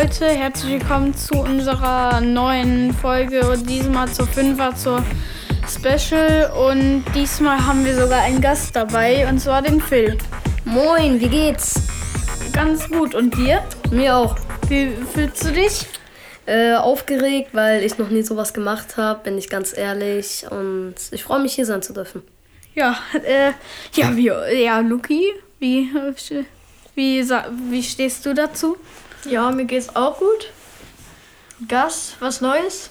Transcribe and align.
Leute, 0.00 0.26
herzlich 0.26 0.74
willkommen 0.74 1.12
zu 1.12 1.34
unserer 1.34 2.20
neuen 2.20 2.94
Folge 2.94 3.50
und 3.50 3.68
diesmal 3.68 4.08
zur 4.08 4.28
Fünfer 4.28 4.72
zur 4.76 5.04
Special 5.68 6.52
und 6.52 7.04
diesmal 7.16 7.66
haben 7.66 7.84
wir 7.84 7.96
sogar 7.96 8.20
einen 8.20 8.40
Gast 8.40 8.76
dabei 8.76 9.28
und 9.28 9.40
zwar 9.40 9.60
den 9.60 9.80
Phil. 9.80 10.16
Moin, 10.64 11.20
wie 11.20 11.28
geht's? 11.28 11.82
Ganz 12.52 12.88
gut 12.88 13.16
und 13.16 13.36
dir? 13.36 13.64
Mir 13.90 14.14
auch. 14.14 14.36
Wie 14.68 14.92
fühlst 15.12 15.44
du 15.44 15.50
dich? 15.50 15.86
Äh, 16.46 16.74
aufgeregt, 16.74 17.48
weil 17.52 17.82
ich 17.82 17.98
noch 17.98 18.08
nie 18.08 18.22
sowas 18.22 18.54
gemacht 18.54 18.96
habe, 18.98 19.24
bin 19.24 19.36
ich 19.36 19.50
ganz 19.50 19.76
ehrlich 19.76 20.46
und 20.48 20.94
ich 21.10 21.24
freue 21.24 21.40
mich 21.40 21.54
hier 21.54 21.66
sein 21.66 21.82
zu 21.82 21.92
dürfen. 21.92 22.22
Ja, 22.76 22.96
äh, 23.24 23.50
ja, 23.94 24.16
wie, 24.16 24.30
ja, 24.62 24.78
Luki, 24.78 25.24
wie, 25.58 25.90
wie, 26.94 27.24
wie 27.24 27.82
stehst 27.82 28.24
du 28.26 28.32
dazu? 28.32 28.76
Ja, 29.28 29.50
mir 29.50 29.66
geht's 29.66 29.94
auch 29.94 30.18
gut. 30.18 30.50
Gast, 31.68 32.16
was 32.20 32.40
Neues. 32.40 32.88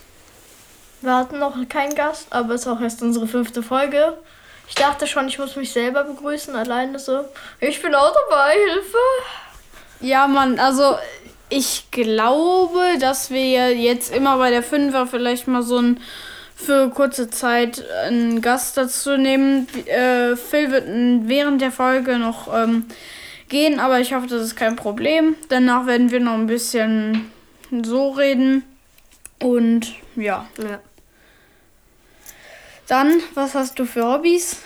Wir 1.01 1.15
hatten 1.15 1.39
noch 1.39 1.55
keinen 1.67 1.95
Gast, 1.95 2.27
aber 2.29 2.53
es 2.53 2.61
ist 2.61 2.67
auch 2.67 2.79
erst 2.79 3.01
unsere 3.01 3.27
fünfte 3.27 3.63
Folge. 3.63 4.17
Ich 4.67 4.75
dachte 4.75 5.07
schon, 5.07 5.27
ich 5.27 5.39
muss 5.39 5.55
mich 5.55 5.71
selber 5.71 6.03
begrüßen, 6.03 6.55
alleine 6.55 6.99
so. 6.99 7.25
Ich 7.59 7.81
bin 7.81 7.95
auch 7.95 8.13
dabei, 8.29 8.53
Hilfe. 8.71 8.97
Ja, 10.01 10.27
Mann, 10.27 10.59
also 10.59 10.97
ich 11.49 11.89
glaube, 11.89 12.99
dass 12.99 13.31
wir 13.31 13.75
jetzt 13.75 14.13
immer 14.13 14.37
bei 14.37 14.51
der 14.51 14.63
Fünfer 14.63 15.07
vielleicht 15.07 15.47
mal 15.47 15.63
so 15.63 15.79
ein 15.79 15.99
für 16.55 16.89
kurze 16.89 17.29
Zeit 17.29 17.83
einen 18.05 18.41
Gast 18.41 18.77
dazu 18.77 19.17
nehmen. 19.17 19.67
Äh, 19.85 20.35
Phil 20.35 20.71
wird 20.71 20.85
während 21.27 21.61
der 21.61 21.71
Folge 21.71 22.19
noch 22.19 22.53
ähm, 22.53 22.85
gehen, 23.49 23.79
aber 23.79 23.99
ich 23.99 24.13
hoffe, 24.13 24.27
das 24.27 24.41
ist 24.41 24.55
kein 24.55 24.75
Problem. 24.75 25.35
Danach 25.49 25.85
werden 25.85 26.11
wir 26.11 26.19
noch 26.19 26.33
ein 26.33 26.47
bisschen 26.47 27.31
so 27.83 28.11
reden. 28.11 28.63
Und 29.39 29.93
ja. 30.15 30.47
ja. 30.57 30.79
Dann, 32.87 33.19
was 33.33 33.53
hast 33.53 33.77
du 33.79 33.85
für 33.85 34.05
Hobbys? 34.05 34.57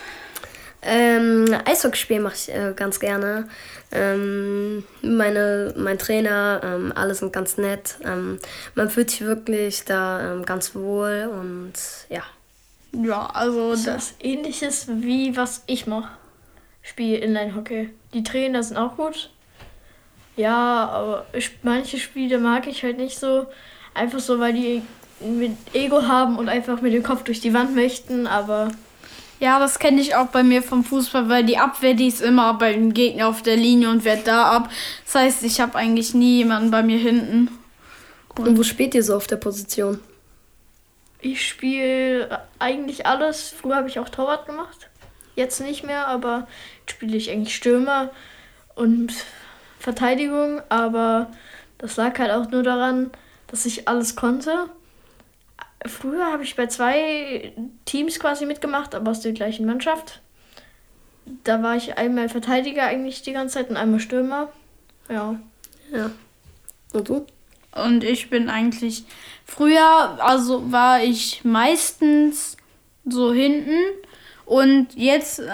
Ähm, 0.83 1.45
Eishockeyspiel 1.65 2.19
mache 2.19 2.35
ich 2.35 2.53
äh, 2.53 2.73
ganz 2.75 2.99
gerne. 2.99 3.47
Ähm, 3.91 4.83
meine, 5.01 5.73
mein 5.77 5.99
Trainer, 5.99 6.61
ähm, 6.63 6.93
alle 6.95 7.13
sind 7.13 7.33
ganz 7.33 7.57
nett. 7.57 7.97
Ähm, 8.03 8.39
man 8.73 8.89
fühlt 8.89 9.11
sich 9.11 9.21
wirklich 9.21 9.85
da 9.85 10.33
ähm, 10.33 10.45
ganz 10.45 10.73
wohl 10.73 11.29
und 11.31 11.73
ja. 12.09 12.23
Ja, 12.93 13.27
also 13.27 13.71
das, 13.71 13.83
das 13.83 14.13
ähnliches 14.19 14.87
wie 14.87 15.37
was 15.37 15.63
ich 15.67 15.87
mache. 15.87 16.11
Spiel 16.81 17.19
Inline-Hockey. 17.19 17.89
Die 18.13 18.23
Trainer 18.23 18.63
sind 18.63 18.77
auch 18.77 18.97
gut. 18.97 19.29
Ja, 20.35 20.89
aber 20.89 21.25
ich, 21.33 21.51
manche 21.63 21.97
Spiele 21.97 22.39
mag 22.39 22.67
ich 22.67 22.83
halt 22.83 22.97
nicht 22.97 23.19
so. 23.19 23.47
Einfach 23.93 24.19
so, 24.19 24.39
weil 24.39 24.53
die 24.53 24.81
mit 25.19 25.55
Ego 25.73 26.03
haben 26.03 26.37
und 26.37 26.49
einfach 26.49 26.81
mit 26.81 26.93
dem 26.93 27.03
Kopf 27.03 27.23
durch 27.23 27.41
die 27.41 27.53
Wand 27.53 27.75
möchten, 27.75 28.27
aber. 28.27 28.71
Ja, 29.39 29.59
das 29.59 29.79
kenne 29.79 30.01
ich 30.01 30.15
auch 30.15 30.27
bei 30.27 30.43
mir 30.43 30.61
vom 30.61 30.83
Fußball, 30.83 31.27
weil 31.27 31.43
die 31.43 31.57
Abwehr, 31.57 31.93
die 31.93 32.07
ist 32.07 32.21
immer 32.21 32.53
beim 32.53 32.93
Gegner 32.93 33.27
auf 33.27 33.41
der 33.41 33.55
Linie 33.55 33.89
und 33.89 34.05
wehrt 34.05 34.27
da 34.27 34.51
ab. 34.51 34.69
Das 35.05 35.15
heißt, 35.15 35.43
ich 35.43 35.59
habe 35.59 35.75
eigentlich 35.77 36.13
nie 36.13 36.37
jemanden 36.37 36.71
bei 36.71 36.83
mir 36.83 36.97
hinten. 36.97 37.49
Und, 38.37 38.47
und 38.47 38.57
wo 38.57 38.63
spielt 38.63 38.93
ihr 38.93 39.03
so 39.03 39.15
auf 39.15 39.27
der 39.27 39.37
Position? 39.37 39.99
Ich 41.19 41.47
spiele 41.47 42.41
eigentlich 42.59 43.05
alles. 43.05 43.49
Früher 43.49 43.77
habe 43.77 43.89
ich 43.89 43.99
auch 43.99 44.09
Torwart 44.09 44.45
gemacht. 44.45 44.90
Jetzt 45.35 45.61
nicht 45.61 45.83
mehr, 45.83 46.07
aber 46.07 46.47
jetzt 46.81 46.91
spiele 46.91 47.17
ich 47.17 47.31
eigentlich 47.31 47.55
Stürmer 47.55 48.09
und 48.75 49.13
Verteidigung. 49.79 50.61
Aber 50.69 51.31
das 51.77 51.97
lag 51.97 52.17
halt 52.19 52.31
auch 52.31 52.49
nur 52.49 52.63
daran, 52.63 53.11
dass 53.47 53.65
ich 53.65 53.87
alles 53.87 54.15
konnte. 54.15 54.69
Früher 55.85 56.31
habe 56.31 56.43
ich 56.43 56.55
bei 56.55 56.67
zwei 56.67 57.53
Teams 57.85 58.19
quasi 58.19 58.45
mitgemacht, 58.45 58.93
aber 58.93 59.11
aus 59.11 59.21
der 59.21 59.31
gleichen 59.31 59.65
Mannschaft. 59.65 60.21
Da 61.43 61.63
war 61.63 61.75
ich 61.75 61.97
einmal 61.97 62.29
Verteidiger 62.29 62.83
eigentlich 62.83 63.21
die 63.21 63.33
ganze 63.33 63.55
Zeit 63.55 63.69
und 63.69 63.77
einmal 63.77 63.99
Stürmer. 63.99 64.51
Ja. 65.09 65.39
Ja. 65.91 66.11
Und 66.93 67.09
du? 67.09 67.25
Und 67.73 68.03
ich 68.03 68.29
bin 68.29 68.49
eigentlich 68.49 69.05
früher, 69.45 70.17
also 70.19 70.71
war 70.71 71.01
ich 71.01 71.43
meistens 71.43 72.57
so 73.05 73.33
hinten 73.33 73.79
und 74.51 74.87
jetzt, 74.95 75.39
äh, 75.39 75.45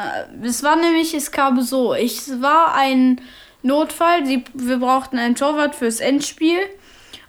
es 0.41 0.63
war 0.63 0.75
nämlich, 0.75 1.13
es 1.13 1.29
kam 1.29 1.61
so, 1.61 1.93
ich 1.93 2.41
war 2.41 2.73
ein 2.73 3.21
Notfall, 3.61 4.23
die, 4.23 4.43
wir 4.55 4.77
brauchten 4.77 5.19
einen 5.19 5.35
Torwart 5.35 5.75
fürs 5.75 5.99
Endspiel 5.99 6.57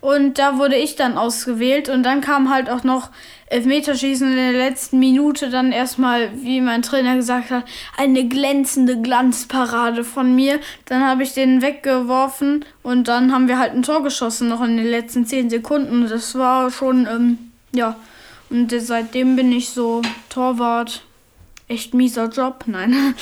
und 0.01 0.39
da 0.39 0.57
wurde 0.57 0.77
ich 0.77 0.97
dann 0.97 1.19
ausgewählt 1.19 1.91
und 1.91 2.05
dann 2.05 2.23
kam 2.23 2.49
halt 2.49 2.71
auch 2.71 2.85
noch 2.85 3.11
Elfmeterschießen 3.49 4.31
in 4.31 4.35
der 4.35 4.53
letzten 4.53 4.99
Minute 4.99 5.51
dann 5.51 5.71
erstmal, 5.71 6.31
wie 6.43 6.63
mein 6.63 6.81
Trainer 6.81 7.17
gesagt 7.17 7.51
hat, 7.51 7.65
eine 7.99 8.27
glänzende 8.27 9.03
Glanzparade 9.03 10.05
von 10.05 10.35
mir. 10.35 10.61
Dann 10.87 11.05
habe 11.05 11.23
ich 11.23 11.35
den 11.35 11.61
weggeworfen 11.61 12.65
und 12.83 13.09
dann 13.09 13.31
haben 13.31 13.47
wir 13.47 13.59
halt 13.59 13.75
ein 13.75 13.83
Tor 13.83 14.03
geschossen 14.03 14.49
noch 14.49 14.63
in 14.63 14.79
den 14.79 14.87
letzten 14.87 15.27
zehn 15.27 15.51
Sekunden. 15.51 16.09
Das 16.09 16.35
war 16.35 16.71
schon, 16.71 17.07
ähm, 17.07 17.39
ja. 17.73 17.97
Und 18.49 18.73
seitdem 18.75 19.37
bin 19.37 19.53
ich 19.53 19.69
so 19.69 20.01
Torwart. 20.31 21.03
Echt 21.69 21.93
mieser 21.93 22.29
Job, 22.29 22.65
nein. 22.67 22.95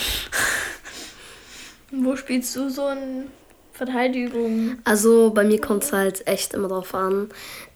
Wo 1.91 2.15
spielst 2.17 2.55
du 2.55 2.71
so 2.71 2.85
ein 2.85 3.31
Verteidigung? 3.73 4.79
Also 4.85 5.31
bei 5.31 5.45
mir 5.45 5.61
kommt 5.61 5.83
es 5.85 5.93
halt 5.93 6.27
echt 6.27 6.55
immer 6.55 6.69
drauf 6.69 6.95
an. 6.95 7.29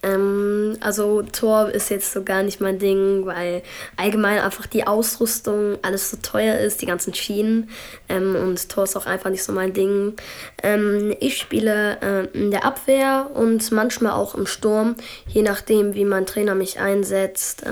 Ähm, 0.03 0.76
also 0.80 1.22
Tor 1.22 1.69
ist 1.70 1.91
jetzt 1.91 2.12
so 2.12 2.22
gar 2.22 2.42
nicht 2.42 2.60
mein 2.60 2.78
Ding, 2.78 3.26
weil 3.26 3.62
allgemein 3.97 4.38
einfach 4.38 4.66
die 4.66 4.86
Ausrüstung 4.86 5.76
alles 5.82 6.10
so 6.10 6.16
teuer 6.22 6.59
ist, 6.59 6.80
die 6.80 6.86
ganzen 6.86 7.14
Schienen. 7.14 7.69
Ähm, 8.09 8.34
und 8.34 8.69
Tor 8.69 8.84
ist 8.84 8.97
auch 8.97 9.06
einfach 9.06 9.30
nicht 9.30 9.44
so 9.44 9.53
mein 9.53 9.72
Ding. 9.72 10.14
Ähm, 10.62 11.14
ich 11.20 11.36
spiele 11.36 11.98
äh, 12.00 12.38
in 12.38 12.50
der 12.50 12.64
Abwehr 12.64 13.30
und 13.34 13.70
manchmal 13.72 14.12
auch 14.12 14.34
im 14.34 14.47
Sturm, 14.47 14.94
je 15.26 15.42
nachdem, 15.42 15.94
wie 15.94 16.04
mein 16.04 16.26
Trainer 16.26 16.54
mich 16.54 16.80
einsetzt. 16.80 17.64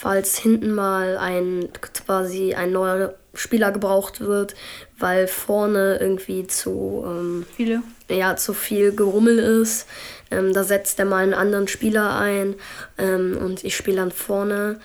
Falls 0.00 0.38
hinten 0.38 0.74
mal 0.74 1.16
ein 1.16 1.68
quasi 1.82 2.54
ein 2.54 2.72
neuer 2.72 3.14
Spieler 3.34 3.72
gebraucht 3.72 4.20
wird, 4.20 4.54
weil 4.98 5.26
vorne 5.28 5.98
irgendwie 6.00 6.46
zu 6.46 7.04
ähm, 7.06 7.46
viele 7.56 7.82
ja 8.08 8.36
zu 8.36 8.54
viel 8.54 8.94
Gerummel 8.94 9.38
ist. 9.38 9.86
Ähm, 10.30 10.52
da 10.52 10.64
setzt 10.64 10.98
er 10.98 11.04
mal 11.04 11.22
einen 11.22 11.34
anderen 11.34 11.68
Spieler 11.68 12.16
ein 12.18 12.54
ähm, 12.98 13.38
und 13.40 13.64
ich 13.64 13.76
spiele 13.76 13.98
dann 13.98 14.10
vorne. 14.10 14.80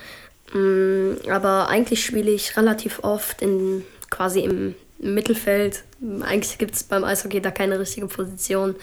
Ähm, 0.54 1.18
aber 1.30 1.70
eigentlich 1.70 2.06
spiele 2.06 2.32
ich 2.32 2.58
relativ 2.58 3.04
oft 3.04 3.42
in 3.42 3.84
quasi 4.10 4.42
im 4.42 4.76
Mittelfeld. 5.00 5.84
Eigentlich 6.22 6.58
gibt 6.58 6.76
es 6.76 6.84
beim 6.84 7.04
Eishockey 7.04 7.42
da 7.42 7.52
keine 7.52 7.80
richtige 7.80 8.08
Position. 8.08 8.76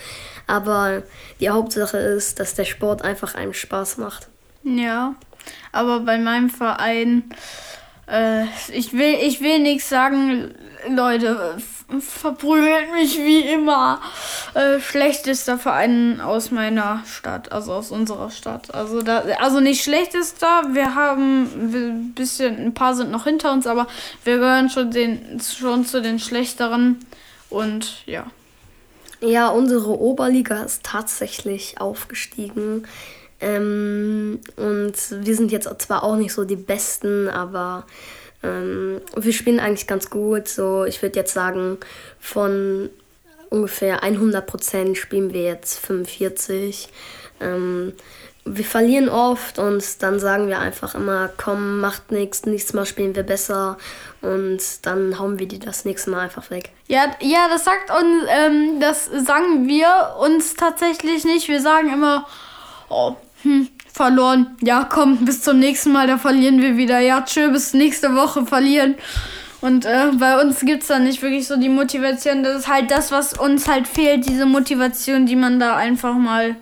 Aber 0.47 1.03
die 1.41 1.51
Hauptsache 1.51 1.99
ist, 1.99 2.39
dass 2.41 2.55
der 2.55 2.65
Sport 2.65 3.03
einfach 3.03 3.35
einem 3.35 3.55
Spaß 3.55 3.99
macht. 3.99 4.29
Ja, 4.63 5.15
aber 5.73 6.01
bei 6.01 6.19
meinem 6.19 6.51
Verein 6.51 7.25
äh, 8.07 8.45
ich 8.73 8.93
will, 8.93 9.15
ich 9.23 9.41
will 9.41 9.61
nichts 9.61 9.89
sagen, 9.89 10.55
Leute, 10.89 11.57
verprügelt 12.01 12.93
mich 12.93 13.19
wie 13.19 13.41
immer. 13.41 14.01
Äh, 14.55 14.81
schlechtester 14.81 15.59
Verein 15.59 16.21
aus 16.21 16.51
meiner 16.51 17.03
Stadt, 17.07 17.53
also 17.53 17.73
aus 17.73 17.91
unserer 17.91 18.31
Stadt. 18.31 18.75
Also 18.75 19.03
da, 19.03 19.21
also 19.41 19.61
nicht 19.61 19.83
schlechtester, 19.83 20.63
wir 20.73 20.95
haben 20.95 21.45
ein 21.45 22.13
bisschen, 22.15 22.57
ein 22.59 22.75
paar 22.75 22.95
sind 22.95 23.11
noch 23.11 23.25
hinter 23.25 23.53
uns, 23.53 23.67
aber 23.67 23.87
wir 24.25 24.37
gehören 24.39 24.71
schon 24.71 24.91
den 24.91 25.41
schon 25.41 25.87
zu 25.87 26.03
den 26.03 26.19
schlechteren 26.19 27.05
und 27.49 28.07
ja. 28.07 28.27
Ja, 29.21 29.49
unsere 29.49 29.99
Oberliga 29.99 30.65
ist 30.65 30.83
tatsächlich 30.83 31.81
aufgestiegen. 31.81 32.87
Ähm, 33.45 34.41
und 34.57 34.95
wir 35.11 35.37
sind 35.37 35.53
jetzt 35.53 35.69
zwar 35.83 36.03
auch 36.03 36.17
nicht 36.17 36.33
so 36.33 36.45
die 36.45 36.57
Besten, 36.57 37.29
aber 37.29 37.85
ähm, 38.43 39.03
wir 39.15 39.33
spielen 39.35 39.61
eigentlich 39.61 39.87
ganz 39.87 40.09
gut. 40.09 40.49
So, 40.49 40.85
ich 40.85 41.03
würde 41.03 41.19
jetzt 41.19 41.35
sagen, 41.35 41.77
von 42.19 42.89
ungefähr 43.51 44.03
100 44.03 44.47
Prozent 44.47 44.97
spielen 44.97 45.35
wir 45.35 45.43
jetzt 45.43 45.79
45. 45.79 46.89
Ähm, 47.41 47.93
wir 48.47 48.65
verlieren 48.65 49.11
oft 49.11 49.59
und 49.59 50.03
dann 50.03 50.19
sagen 50.19 50.49
wir 50.49 50.59
einfach 50.59 50.95
immer, 50.95 51.31
komm, 51.37 51.81
macht 51.81 52.13
nichts, 52.13 52.47
nächstes 52.47 52.75
Mal 52.75 52.87
spielen 52.87 53.15
wir 53.15 53.23
besser 53.23 53.77
und 54.23 54.61
dann 54.83 55.19
hauen 55.19 55.39
wir 55.39 55.49
die 55.49 55.59
das 55.59 55.85
nächste 55.85 56.11
Mal 56.11 56.21
einfach 56.21 56.51
weg. 56.51 56.71
Ja, 56.89 57.11
ja, 57.21 57.49
das 57.49 57.65
sagt 57.65 57.91
uns, 57.91 58.25
ähm, 58.29 58.81
das 58.81 59.05
sagen 59.07 59.67
wir 59.67 60.17
uns 60.19 60.55
tatsächlich 60.55 61.25
nicht. 61.25 61.49
Wir 61.49 61.61
sagen 61.61 61.91
immer, 61.91 62.27
oh, 62.89 63.17
hm, 63.45 63.69
verloren. 63.93 64.57
Ja, 64.61 64.85
komm, 64.91 65.25
bis 65.25 65.43
zum 65.43 65.61
nächsten 65.61 65.93
Mal, 65.93 66.07
da 66.07 66.19
verlieren 66.19 66.61
wir 66.61 66.77
wieder. 66.77 66.99
Ja, 66.99 67.21
tschö, 67.21 67.51
bis 67.51 67.75
nächste 67.75 68.15
Woche 68.15 68.45
verlieren. 68.45 68.97
Und 69.61 69.87
äh, 69.87 70.11
bei 70.19 70.41
uns 70.43 70.61
gibt 70.61 70.83
es 70.83 70.89
da 70.89 70.99
nicht 70.99 71.23
wirklich 71.23 71.47
so 71.47 71.57
die 71.57 71.69
Motivation. 71.69 72.43
Das 72.43 72.61
ist 72.61 72.69
halt 72.69 72.91
das, 72.91 73.13
was 73.13 73.39
uns 73.39 73.69
halt 73.69 73.87
fehlt, 73.89 74.29
diese 74.29 74.45
Motivation, 74.45 75.27
die 75.27 75.37
man 75.37 75.61
da 75.61 75.77
einfach 75.77 76.15
mal 76.15 76.57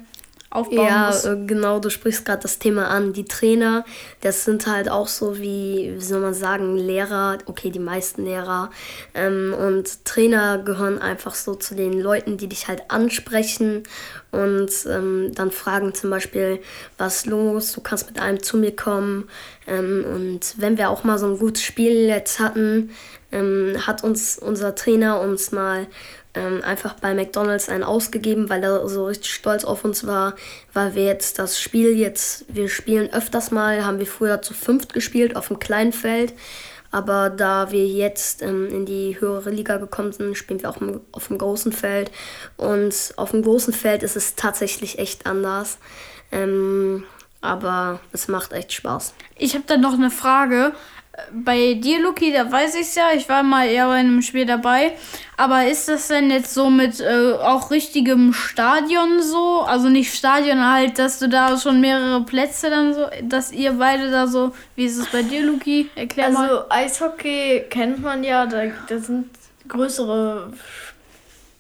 aufbauen 0.53 0.87
ja, 0.87 1.07
muss. 1.07 1.25
äh, 1.25 1.37
genau, 1.47 1.79
du 1.79 1.91
sprichst 1.91 2.25
gerade 2.25 2.43
das 2.43 2.59
Thema 2.59 2.89
an. 2.89 3.13
Die 3.13 3.25
Trainer, 3.25 3.85
das 4.21 4.45
sind 4.45 4.67
halt 4.67 4.91
auch 4.91 5.09
so 5.09 5.39
wie, 5.39 5.93
wie 5.97 6.05
soll 6.05 6.21
man 6.21 6.35
sagen, 6.35 6.77
Lehrer, 6.77 7.39
okay, 7.47 7.71
die 7.71 7.79
meisten 7.79 8.25
Lehrer. 8.25 8.71
Ähm, 9.15 9.55
und 9.59 10.05
Trainer 10.05 10.59
gehören 10.59 10.99
einfach 11.01 11.35
so 11.35 11.55
zu 11.55 11.75
den 11.75 12.01
Leuten, 12.01 12.37
die 12.37 12.49
dich 12.49 12.69
halt 12.69 12.91
ansprechen 12.91 13.85
und 14.31 14.71
ähm, 14.89 15.33
dann 15.35 15.51
fragen 15.51 15.95
zum 15.95 16.11
Beispiel, 16.11 16.61
was 16.99 17.17
ist 17.17 17.27
los, 17.27 17.73
du 17.73 17.81
kannst 17.81 18.07
mit 18.07 18.19
einem 18.19 18.43
zu 18.43 18.57
mir 18.57 18.75
kommen. 18.75 19.29
Ähm, 19.67 20.05
und 20.07 20.55
wenn 20.59 20.79
wir 20.79 20.91
auch 20.91 21.05
mal 21.05 21.19
so 21.19 21.27
ein 21.27 21.39
gutes 21.39 21.63
Spiel 21.63 22.09
jetzt 22.09 22.41
hatten, 22.41 22.91
ähm, 23.31 23.77
hat 23.87 24.05
uns 24.05 24.39
unser 24.39 24.75
Trainer 24.75 25.21
uns 25.21 25.53
mal 25.53 25.87
ähm, 26.35 26.63
einfach 26.65 26.95
bei 26.95 27.15
McDonalds 27.15 27.69
einen 27.69 27.85
ausgegeben, 27.85 28.49
weil 28.49 28.63
er 28.65 28.89
so 28.89 29.07
richtig 29.07 29.33
stolz 29.33 29.65
auf 29.65 29.85
uns 29.85 30.07
war, 30.07 30.35
weil 30.73 30.95
wir 30.95 31.05
jetzt 31.05 31.39
das 31.39 31.61
Spiel 31.61 31.97
jetzt, 31.97 32.47
wir 32.49 32.69
spielen 32.69 33.13
öfters 33.13 33.51
mal, 33.51 33.85
haben 33.85 33.99
wir 33.99 34.07
früher 34.07 34.43
zu 34.43 34.55
fünft 34.55 34.95
gespielt 34.95 35.37
auf 35.37 35.49
dem 35.49 35.59
kleinen 35.59 35.93
Feld, 35.93 36.33
aber 36.91 37.31
da 37.31 37.71
wir 37.71 37.87
jetzt 37.87 38.43
ähm, 38.43 38.69
in 38.69 38.87
die 38.87 39.21
höhere 39.21 39.51
Liga 39.51 39.77
gekommen 39.79 40.13
sind, 40.13 40.37
spielen 40.37 40.63
wir 40.63 40.71
auch 40.71 40.79
auf 41.13 41.29
dem 41.29 41.39
großen 41.39 41.73
Feld 41.73 42.11
und 42.57 42.95
auf 43.17 43.31
dem 43.31 43.43
großen 43.43 43.73
Feld 43.73 44.03
ist 44.03 44.17
es 44.17 44.35
tatsächlich 44.35 44.99
echt 44.99 45.27
anders. 45.27 45.79
Ähm, 46.31 47.05
aber 47.43 48.01
es 48.13 48.29
macht 48.29 48.53
echt 48.53 48.73
Spaß. 48.73 49.15
Ich 49.37 49.55
habe 49.55 49.65
da 49.67 49.77
noch 49.77 49.95
eine 49.95 50.11
Frage. 50.11 50.73
Bei 51.31 51.75
dir, 51.75 52.01
Luki, 52.01 52.33
da 52.33 52.51
weiß 52.51 52.75
ich 52.77 52.83
es 52.83 52.95
ja. 52.95 53.11
Ich 53.15 53.29
war 53.29 53.43
mal 53.43 53.69
eher 53.69 53.87
bei 53.87 53.97
einem 53.97 54.23
Spiel 54.23 54.47
dabei. 54.47 54.93
Aber 55.37 55.67
ist 55.67 55.89
das 55.89 56.09
denn 56.09 56.31
jetzt 56.31 56.55
so 56.55 56.71
mit 56.71 57.01
äh, 57.01 57.33
auch 57.35 57.71
richtigem 57.71 58.33
Stadion 58.33 59.21
so? 59.23 59.61
Also 59.61 59.91
nicht 59.91 60.15
Stadion 60.15 60.65
halt, 60.65 60.99
dass 60.99 61.19
du 61.19 61.29
da 61.29 61.59
schon 61.59 61.81
mehrere 61.81 62.23
Plätze 62.23 62.71
dann 62.71 62.95
so, 62.95 63.07
dass 63.23 63.53
ihr 63.53 63.73
beide 63.73 64.11
da 64.11 64.27
so. 64.27 64.53
Wie 64.75 64.87
ist 64.87 64.97
es 64.97 65.07
bei 65.09 65.23
dir, 65.23 65.43
Luki? 65.43 65.91
Erklär 65.97 66.27
also 66.27 66.39
mal. 66.39 66.67
Eishockey 66.71 67.65
kennt 67.69 68.01
man 68.01 68.25
ja, 68.25 68.47
da, 68.47 68.63
da 68.89 68.99
sind 68.99 69.29
größere 69.69 70.45
Hallen 70.45 70.55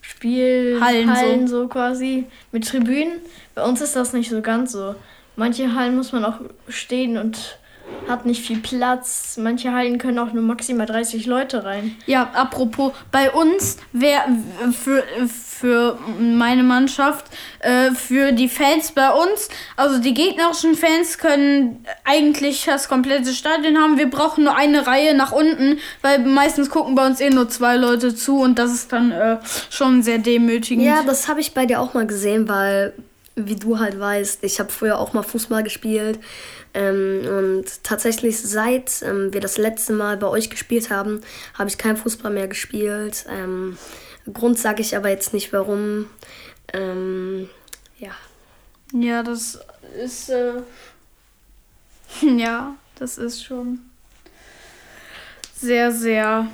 Spielhallen 0.00 1.48
so. 1.48 1.62
so. 1.62 1.68
quasi 1.68 2.24
mit 2.52 2.66
Tribünen. 2.66 3.20
Bei 3.54 3.64
uns 3.64 3.80
ist 3.80 3.96
das 3.96 4.12
nicht 4.12 4.30
so 4.30 4.40
ganz 4.40 4.72
so. 4.72 4.94
Manche 5.36 5.74
Hallen 5.74 5.96
muss 5.96 6.12
man 6.12 6.24
auch 6.24 6.38
stehen 6.68 7.18
und 7.18 7.58
hat 8.08 8.26
nicht 8.26 8.44
viel 8.44 8.58
Platz. 8.58 9.36
Manche 9.38 9.72
Hallen 9.72 9.98
können 9.98 10.18
auch 10.18 10.32
nur 10.32 10.42
maximal 10.42 10.86
30 10.86 11.26
Leute 11.26 11.64
rein. 11.64 11.96
Ja, 12.06 12.30
apropos, 12.34 12.92
bei 13.10 13.30
uns 13.30 13.78
wäre 13.92 14.22
für, 14.72 15.04
für 15.26 15.98
meine 16.18 16.62
Mannschaft, 16.62 17.26
äh, 17.60 17.92
für 17.92 18.32
die 18.32 18.48
Fans 18.48 18.92
bei 18.92 19.10
uns, 19.10 19.48
also 19.76 19.98
die 19.98 20.14
gegnerischen 20.14 20.74
Fans 20.74 21.18
können 21.18 21.84
eigentlich 22.04 22.64
das 22.64 22.88
komplette 22.88 23.32
Stadion 23.32 23.78
haben. 23.78 23.98
Wir 23.98 24.10
brauchen 24.10 24.44
nur 24.44 24.56
eine 24.56 24.86
Reihe 24.86 25.14
nach 25.14 25.32
unten, 25.32 25.78
weil 26.02 26.18
meistens 26.20 26.70
gucken 26.70 26.94
bei 26.94 27.06
uns 27.06 27.20
eh 27.20 27.30
nur 27.30 27.48
zwei 27.48 27.76
Leute 27.76 28.14
zu 28.14 28.40
und 28.40 28.58
das 28.58 28.72
ist 28.72 28.92
dann 28.92 29.12
äh, 29.12 29.38
schon 29.70 30.02
sehr 30.02 30.18
demütigend. 30.18 30.84
Ja, 30.84 31.02
das 31.02 31.28
habe 31.28 31.40
ich 31.40 31.54
bei 31.54 31.66
dir 31.66 31.80
auch 31.80 31.94
mal 31.94 32.06
gesehen, 32.06 32.48
weil, 32.48 32.92
wie 33.36 33.56
du 33.56 33.78
halt 33.78 33.98
weißt, 33.98 34.44
ich 34.44 34.58
habe 34.58 34.70
früher 34.70 34.98
auch 34.98 35.12
mal 35.12 35.22
Fußball 35.22 35.62
gespielt. 35.62 36.18
Ähm, 36.74 37.26
und 37.26 37.84
tatsächlich, 37.84 38.40
seit 38.40 39.02
ähm, 39.02 39.32
wir 39.32 39.40
das 39.40 39.58
letzte 39.58 39.92
Mal 39.92 40.16
bei 40.16 40.26
euch 40.26 40.50
gespielt 40.50 40.90
haben, 40.90 41.20
habe 41.54 41.68
ich 41.68 41.78
kein 41.78 41.96
Fußball 41.96 42.32
mehr 42.32 42.48
gespielt. 42.48 43.26
Ähm, 43.28 43.76
Grund 44.32 44.58
sage 44.58 44.82
ich 44.82 44.96
aber 44.96 45.10
jetzt 45.10 45.34
nicht 45.34 45.52
warum. 45.52 46.08
Ähm, 46.72 47.48
ja. 47.98 48.12
Ja, 48.92 49.22
das 49.22 49.58
ist. 50.02 50.28
Äh, 50.30 50.62
ja, 52.36 52.74
das 52.98 53.18
ist 53.18 53.44
schon 53.44 53.80
sehr, 55.54 55.92
sehr. 55.92 56.48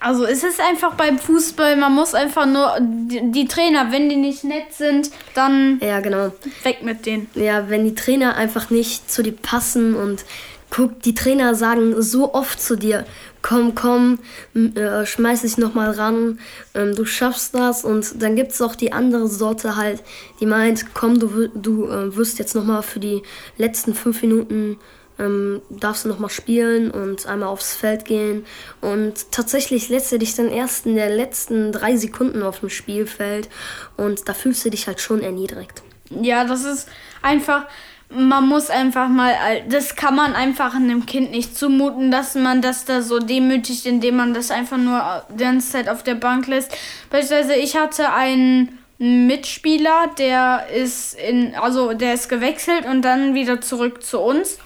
Also 0.00 0.24
es 0.24 0.44
ist 0.44 0.60
einfach 0.60 0.94
beim 0.94 1.18
Fußball, 1.18 1.76
man 1.76 1.92
muss 1.94 2.14
einfach 2.14 2.46
nur 2.46 2.76
die, 2.80 3.30
die 3.32 3.48
Trainer, 3.48 3.90
wenn 3.90 4.08
die 4.08 4.16
nicht 4.16 4.44
nett 4.44 4.72
sind, 4.72 5.10
dann 5.34 5.80
Ja, 5.80 6.00
genau. 6.00 6.32
weg 6.62 6.82
mit 6.82 7.06
denen. 7.06 7.28
Ja, 7.34 7.68
wenn 7.68 7.84
die 7.84 7.94
Trainer 7.94 8.36
einfach 8.36 8.70
nicht 8.70 9.10
zu 9.10 9.22
dir 9.22 9.34
passen 9.34 9.94
und 9.94 10.24
guck, 10.70 11.02
die 11.02 11.14
Trainer 11.14 11.54
sagen 11.54 12.00
so 12.00 12.34
oft 12.34 12.60
zu 12.60 12.76
dir, 12.76 13.04
komm, 13.42 13.74
komm, 13.74 14.18
äh, 14.54 15.06
schmeiß 15.06 15.42
dich 15.42 15.58
nochmal 15.58 15.90
ran, 15.92 16.38
ähm, 16.74 16.94
du 16.94 17.04
schaffst 17.04 17.54
das 17.54 17.84
und 17.84 18.22
dann 18.22 18.36
gibt 18.36 18.52
es 18.52 18.60
auch 18.60 18.74
die 18.74 18.92
andere 18.92 19.28
Sorte 19.28 19.76
halt, 19.76 20.02
die 20.40 20.46
meint, 20.46 20.94
komm, 20.94 21.18
du, 21.18 21.48
du 21.48 21.86
äh, 21.86 22.14
wirst 22.16 22.38
jetzt 22.38 22.54
nochmal 22.54 22.82
für 22.82 23.00
die 23.00 23.22
letzten 23.56 23.94
fünf 23.94 24.22
Minuten 24.22 24.78
ähm, 25.18 25.60
darfst 25.70 26.04
du 26.04 26.08
nochmal 26.08 26.30
spielen 26.30 26.90
und 26.90 27.26
einmal 27.26 27.48
aufs 27.48 27.74
Feld 27.74 28.04
gehen. 28.04 28.46
Und 28.80 29.32
tatsächlich 29.32 29.88
lässt 29.88 30.12
er 30.12 30.18
dich 30.18 30.34
dann 30.34 30.48
erst 30.48 30.86
in 30.86 30.94
der 30.94 31.10
letzten 31.10 31.72
drei 31.72 31.96
Sekunden 31.96 32.42
auf 32.42 32.60
dem 32.60 32.70
Spielfeld 32.70 33.48
und 33.96 34.28
da 34.28 34.34
fühlst 34.34 34.64
du 34.64 34.70
dich 34.70 34.86
halt 34.86 35.00
schon 35.00 35.22
erniedrigt. 35.22 35.82
Ja, 36.10 36.44
das 36.44 36.64
ist 36.64 36.88
einfach, 37.22 37.66
man 38.10 38.46
muss 38.48 38.70
einfach 38.70 39.08
mal, 39.08 39.34
das 39.68 39.96
kann 39.96 40.14
man 40.14 40.34
einfach 40.34 40.74
einem 40.74 41.04
Kind 41.04 41.30
nicht 41.30 41.56
zumuten, 41.56 42.10
dass 42.10 42.34
man 42.34 42.62
das 42.62 42.84
da 42.84 43.02
so 43.02 43.18
demütigt, 43.18 43.84
indem 43.84 44.16
man 44.16 44.32
das 44.32 44.50
einfach 44.50 44.78
nur 44.78 45.24
die 45.30 45.44
ganze 45.44 45.72
Zeit 45.72 45.88
auf 45.88 46.02
der 46.02 46.14
Bank 46.14 46.46
lässt. 46.46 46.72
Beispielsweise, 47.10 47.54
ich 47.54 47.76
hatte 47.76 48.12
einen 48.12 48.78
Mitspieler, 48.98 50.10
der 50.18 50.66
ist 50.74 51.14
in, 51.14 51.54
also 51.54 51.92
der 51.92 52.14
ist 52.14 52.28
gewechselt 52.28 52.86
und 52.86 53.02
dann 53.02 53.34
wieder 53.34 53.60
zurück 53.60 54.02
zu 54.02 54.20
uns. 54.20 54.58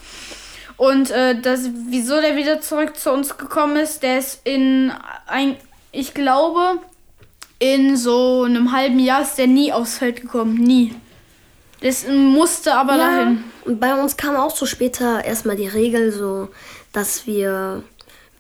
Und 0.83 1.13
äh, 1.13 1.41
das, 1.41 1.71
wieso 1.87 2.21
der 2.21 2.35
wieder 2.35 2.61
zurück 2.61 2.97
zu 2.97 3.13
uns 3.13 3.39
gekommen 3.39 3.77
ist, 3.77 4.03
der 4.03 4.19
ist 4.19 4.41
in 4.43 4.93
ein, 5.29 5.55
ich 5.93 6.13
glaube, 6.13 6.81
in 7.61 7.97
so 7.97 8.43
einem 8.43 8.73
halben 8.73 8.99
Jahr 8.99 9.23
ist 9.23 9.39
der 9.39 9.47
nie 9.47 9.73
aufs 9.73 9.99
Feld 9.99 10.23
gekommen. 10.23 10.55
Nie. 10.55 10.93
Das 11.83 12.05
musste 12.09 12.75
aber 12.75 12.97
dahin. 12.97 13.45
Und 13.65 13.79
bei 13.79 13.95
uns 13.95 14.17
kam 14.17 14.35
auch 14.35 14.51
so 14.51 14.67
später 14.67 15.25
erstmal 15.25 15.55
die 15.55 15.69
Regel 15.69 16.11
so, 16.11 16.49
dass 16.93 17.29
wir, 17.29 17.85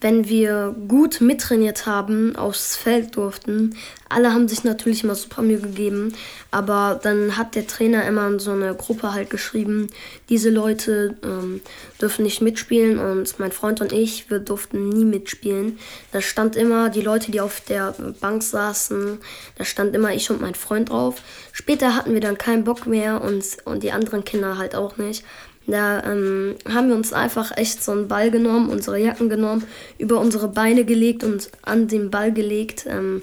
wenn 0.02 0.28
wir 0.28 0.74
gut 0.88 1.20
mittrainiert 1.20 1.86
haben, 1.86 2.34
aufs 2.34 2.76
Feld 2.76 3.16
durften. 3.16 3.76
Alle 4.08 4.34
haben 4.34 4.48
sich 4.48 4.64
natürlich 4.64 5.04
immer 5.04 5.14
super 5.14 5.42
Mühe 5.42 5.60
gegeben, 5.60 6.12
aber 6.50 7.00
dann 7.02 7.38
hat 7.38 7.54
der 7.54 7.66
Trainer 7.66 8.04
immer 8.04 8.26
in 8.26 8.38
so 8.40 8.50
eine 8.50 8.74
Gruppe 8.74 9.14
halt 9.14 9.30
geschrieben, 9.30 9.86
diese 10.28 10.50
Leute 10.50 11.16
ähm, 11.22 11.62
dürfen 12.00 12.24
nicht 12.24 12.42
mitspielen 12.42 12.98
und 12.98 13.38
mein 13.38 13.52
Freund 13.52 13.80
und 13.80 13.92
ich, 13.92 14.28
wir 14.28 14.40
durften 14.40 14.88
nie 14.88 15.04
mitspielen. 15.04 15.78
Da 16.10 16.20
stand 16.20 16.56
immer 16.56 16.90
die 16.90 17.00
Leute, 17.00 17.30
die 17.30 17.40
auf 17.40 17.60
der 17.60 17.94
Bank 18.20 18.42
saßen, 18.42 19.18
da 19.56 19.64
stand 19.64 19.94
immer 19.94 20.12
ich 20.12 20.30
und 20.30 20.40
mein 20.40 20.56
Freund 20.56 20.90
drauf. 20.90 21.22
Später 21.52 21.94
hatten 21.94 22.12
wir 22.12 22.20
dann 22.20 22.38
keinen 22.38 22.64
Bock 22.64 22.86
mehr 22.86 23.22
und, 23.22 23.44
und 23.64 23.82
die 23.82 23.92
anderen 23.92 24.24
Kinder 24.24 24.58
halt 24.58 24.74
auch 24.74 24.96
nicht. 24.96 25.24
Da 25.66 26.02
ähm, 26.04 26.56
haben 26.68 26.88
wir 26.88 26.96
uns 26.96 27.12
einfach 27.12 27.56
echt 27.56 27.82
so 27.82 27.92
einen 27.92 28.08
Ball 28.08 28.30
genommen, 28.30 28.68
unsere 28.68 28.98
Jacken 28.98 29.28
genommen, 29.28 29.64
über 29.98 30.20
unsere 30.20 30.48
Beine 30.48 30.84
gelegt 30.84 31.24
und 31.24 31.50
an 31.62 31.88
den 31.88 32.10
Ball 32.10 32.32
gelegt. 32.32 32.86
Ähm, 32.86 33.22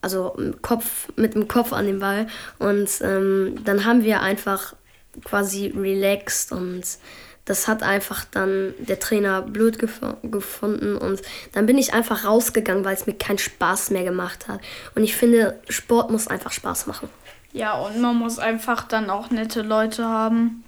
also 0.00 0.36
Kopf, 0.62 1.08
mit 1.16 1.34
dem 1.34 1.48
Kopf 1.48 1.72
an 1.72 1.86
den 1.86 1.98
Ball. 1.98 2.26
Und 2.58 2.88
ähm, 3.02 3.56
dann 3.64 3.84
haben 3.84 4.04
wir 4.04 4.20
einfach 4.22 4.74
quasi 5.24 5.72
relaxed 5.76 6.52
und 6.52 6.84
das 7.44 7.66
hat 7.66 7.82
einfach 7.82 8.24
dann 8.30 8.74
der 8.78 9.00
Trainer 9.00 9.40
blöd 9.40 9.78
gef 9.78 10.00
gefunden 10.22 10.96
und 10.96 11.22
dann 11.52 11.64
bin 11.64 11.78
ich 11.78 11.94
einfach 11.94 12.26
rausgegangen, 12.26 12.84
weil 12.84 12.94
es 12.94 13.06
mir 13.06 13.14
keinen 13.14 13.38
Spaß 13.38 13.90
mehr 13.90 14.04
gemacht 14.04 14.48
hat. 14.48 14.60
Und 14.94 15.02
ich 15.02 15.16
finde, 15.16 15.58
Sport 15.68 16.10
muss 16.10 16.28
einfach 16.28 16.52
Spaß 16.52 16.86
machen. 16.86 17.08
Ja, 17.52 17.78
und 17.78 18.00
man 18.00 18.16
muss 18.16 18.38
einfach 18.38 18.86
dann 18.86 19.08
auch 19.08 19.30
nette 19.30 19.62
Leute 19.62 20.04
haben. 20.04 20.62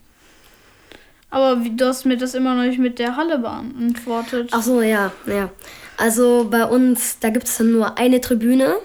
Aber 1.31 1.65
wie, 1.65 1.75
du 1.75 1.87
hast 1.87 2.05
mir 2.05 2.17
das 2.17 2.35
immer 2.35 2.55
noch 2.55 2.65
nicht 2.65 2.79
mit 2.79 2.99
der 2.99 3.17
Halle 3.17 3.39
beantwortet. 3.39 4.51
Ach 4.53 4.63
so, 4.63 4.83
ja, 4.83 5.13
ja. 5.27 5.51
Also 5.97 6.49
bei 6.51 6.65
uns, 6.65 7.19
da 7.21 7.31
gibt 7.31 7.47
es 7.47 7.59
dann 7.59 7.73
nur 7.73 7.99
eine 7.99 8.21
Tribüne. 8.21 8.77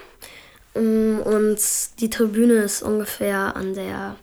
Mm, 0.76 1.20
Und 1.20 1.58
die 2.00 2.10
Tribüne 2.10 2.56
ist 2.56 2.84
ungefähr 2.84 3.56
an 3.56 3.74
der, 3.74 4.16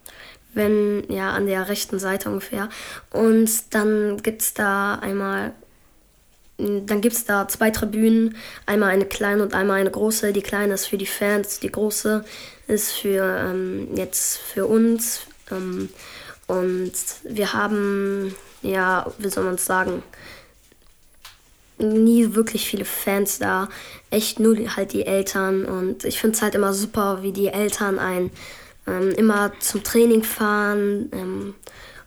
wenn, 0.54 1.04
ja, 1.08 1.30
an 1.30 1.46
der 1.46 1.68
rechten 1.68 1.98
Seite 1.98 2.28
ungefähr. 2.28 2.68
Und 3.10 3.50
dann 3.74 4.22
gibt 4.22 4.42
es 4.42 4.54
da 4.54 4.94
einmal, 4.96 5.52
dann 6.58 7.00
gibt 7.00 7.16
es 7.16 7.24
da 7.24 7.48
zwei 7.48 7.70
Tribünen. 7.70 8.36
Einmal 8.66 8.90
eine 8.90 9.06
kleine 9.06 9.42
und 9.42 9.54
einmal 9.54 9.80
eine 9.80 9.90
große. 9.90 10.32
Die 10.32 10.42
kleine 10.42 10.74
ist 10.74 10.86
für 10.86 10.98
die 10.98 11.06
Fans, 11.06 11.58
die 11.58 11.72
große 11.72 12.24
ist 12.68 12.92
für 12.92 13.24
ähm, 13.24 13.88
jetzt 13.96 14.38
für 14.38 14.66
uns. 14.66 15.22
Ähm, 15.50 15.88
und 16.52 16.92
wir 17.24 17.52
haben, 17.52 18.34
ja, 18.62 19.06
wie 19.18 19.28
soll 19.28 19.44
man 19.44 19.54
es 19.54 19.64
sagen? 19.64 20.02
nie 21.82 22.34
wirklich 22.34 22.66
viele 22.66 22.84
Fans 22.84 23.38
da. 23.38 23.68
Echt 24.10 24.40
nur 24.40 24.56
halt 24.76 24.92
die 24.92 25.06
Eltern. 25.06 25.64
Und 25.64 26.04
ich 26.04 26.20
finde 26.20 26.36
es 26.36 26.42
halt 26.42 26.54
immer 26.54 26.72
super, 26.72 27.22
wie 27.22 27.32
die 27.32 27.48
Eltern 27.48 27.98
einen 27.98 28.30
ähm, 28.86 29.10
immer 29.16 29.52
zum 29.60 29.82
Training 29.82 30.22
fahren. 30.22 31.10
Ähm, 31.12 31.54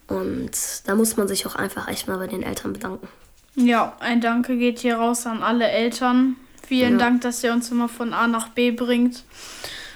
und 0.07 0.51
da 0.85 0.95
muss 0.95 1.17
man 1.17 1.27
sich 1.27 1.45
auch 1.45 1.55
einfach 1.55 1.87
echt 1.87 2.07
mal 2.07 2.17
bei 2.17 2.27
den 2.27 2.43
Eltern 2.43 2.73
bedanken. 2.73 3.07
Ja, 3.55 3.95
ein 3.99 4.21
Danke 4.21 4.57
geht 4.57 4.79
hier 4.79 4.97
raus 4.97 5.25
an 5.25 5.41
alle 5.41 5.67
Eltern. 5.67 6.35
Vielen 6.67 6.93
ja. 6.93 6.97
Dank, 6.99 7.21
dass 7.21 7.43
ihr 7.43 7.53
uns 7.53 7.69
immer 7.71 7.89
von 7.89 8.13
A 8.13 8.27
nach 8.27 8.49
B 8.49 8.71
bringt. 8.71 9.23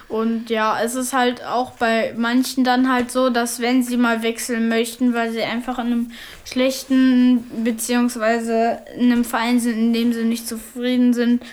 Und 0.09 0.49
ja, 0.49 0.81
es 0.81 0.95
ist 0.95 1.13
halt 1.13 1.45
auch 1.45 1.71
bei 1.73 2.15
manchen 2.17 2.63
dann 2.63 2.91
halt 2.91 3.11
so, 3.11 3.29
dass 3.29 3.59
wenn 3.59 3.83
sie 3.83 3.95
mal 3.95 4.23
wechseln 4.23 4.67
möchten, 4.67 5.13
weil 5.13 5.31
sie 5.31 5.43
einfach 5.43 5.77
in 5.77 5.85
einem 5.85 6.11
schlechten 6.45 7.63
beziehungsweise 7.63 8.79
in 8.97 9.11
einem 9.11 9.23
Verein 9.23 9.59
sind, 9.59 9.77
in 9.77 9.93
dem 9.93 10.11
sie 10.11 10.23
nicht 10.23 10.47
zufrieden 10.47 11.13
sind, 11.13 11.43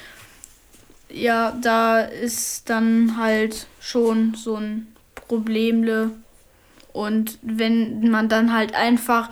ja, 1.10 1.54
da 1.60 2.00
ist 2.00 2.70
dann 2.70 3.18
halt 3.18 3.66
schon 3.78 4.34
so 4.34 4.56
ein 4.56 4.86
Problemle. 5.14 6.10
Und 6.94 7.38
wenn 7.42 8.10
man 8.10 8.30
dann 8.30 8.54
halt 8.54 8.74
einfach 8.74 9.28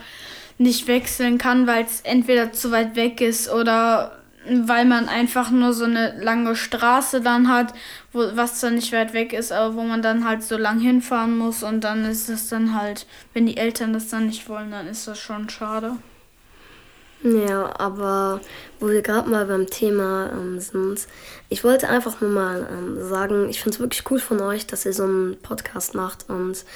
nicht 0.58 0.86
wechseln 0.86 1.38
kann, 1.38 1.66
weil 1.66 1.84
es 1.84 2.02
entweder 2.02 2.52
zu 2.52 2.70
weit 2.70 2.94
weg 2.94 3.22
ist 3.22 3.50
oder 3.50 4.18
weil 4.48 4.84
man 4.84 5.08
einfach 5.08 5.50
nur 5.50 5.72
so 5.72 5.84
eine 5.84 6.18
lange 6.22 6.56
Straße 6.56 7.20
dann 7.20 7.48
hat, 7.48 7.72
wo, 8.12 8.20
was 8.34 8.60
zwar 8.60 8.70
nicht 8.70 8.92
weit 8.92 9.12
weg 9.12 9.32
ist, 9.32 9.52
aber 9.52 9.74
wo 9.74 9.82
man 9.82 10.02
dann 10.02 10.26
halt 10.26 10.42
so 10.42 10.56
lang 10.56 10.80
hinfahren 10.80 11.36
muss 11.36 11.62
und 11.62 11.82
dann 11.82 12.04
ist 12.04 12.28
es 12.28 12.48
dann 12.48 12.74
halt, 12.80 13.06
wenn 13.32 13.46
die 13.46 13.56
Eltern 13.56 13.92
das 13.92 14.08
dann 14.08 14.26
nicht 14.26 14.48
wollen, 14.48 14.70
dann 14.70 14.86
ist 14.86 15.08
das 15.08 15.18
schon 15.18 15.48
schade. 15.48 15.96
Ja, 17.24 17.72
aber 17.80 18.42
wo 18.80 18.88
wir 18.88 19.00
gerade 19.00 19.30
mal 19.30 19.46
beim 19.46 19.66
Thema 19.66 20.30
ähm, 20.30 20.60
sind, 20.60 21.06
ich 21.48 21.64
wollte 21.64 21.88
einfach 21.88 22.20
nur 22.20 22.28
mal 22.28 22.68
ähm, 22.70 23.02
sagen, 23.08 23.48
ich 23.48 23.62
finde 23.62 23.76
es 23.76 23.80
wirklich 23.80 24.02
cool 24.10 24.18
von 24.18 24.42
euch, 24.42 24.66
dass 24.66 24.84
ihr 24.84 24.92
so 24.92 25.04
einen 25.04 25.38
Podcast 25.40 25.94
macht 25.94 26.28
und 26.28 26.66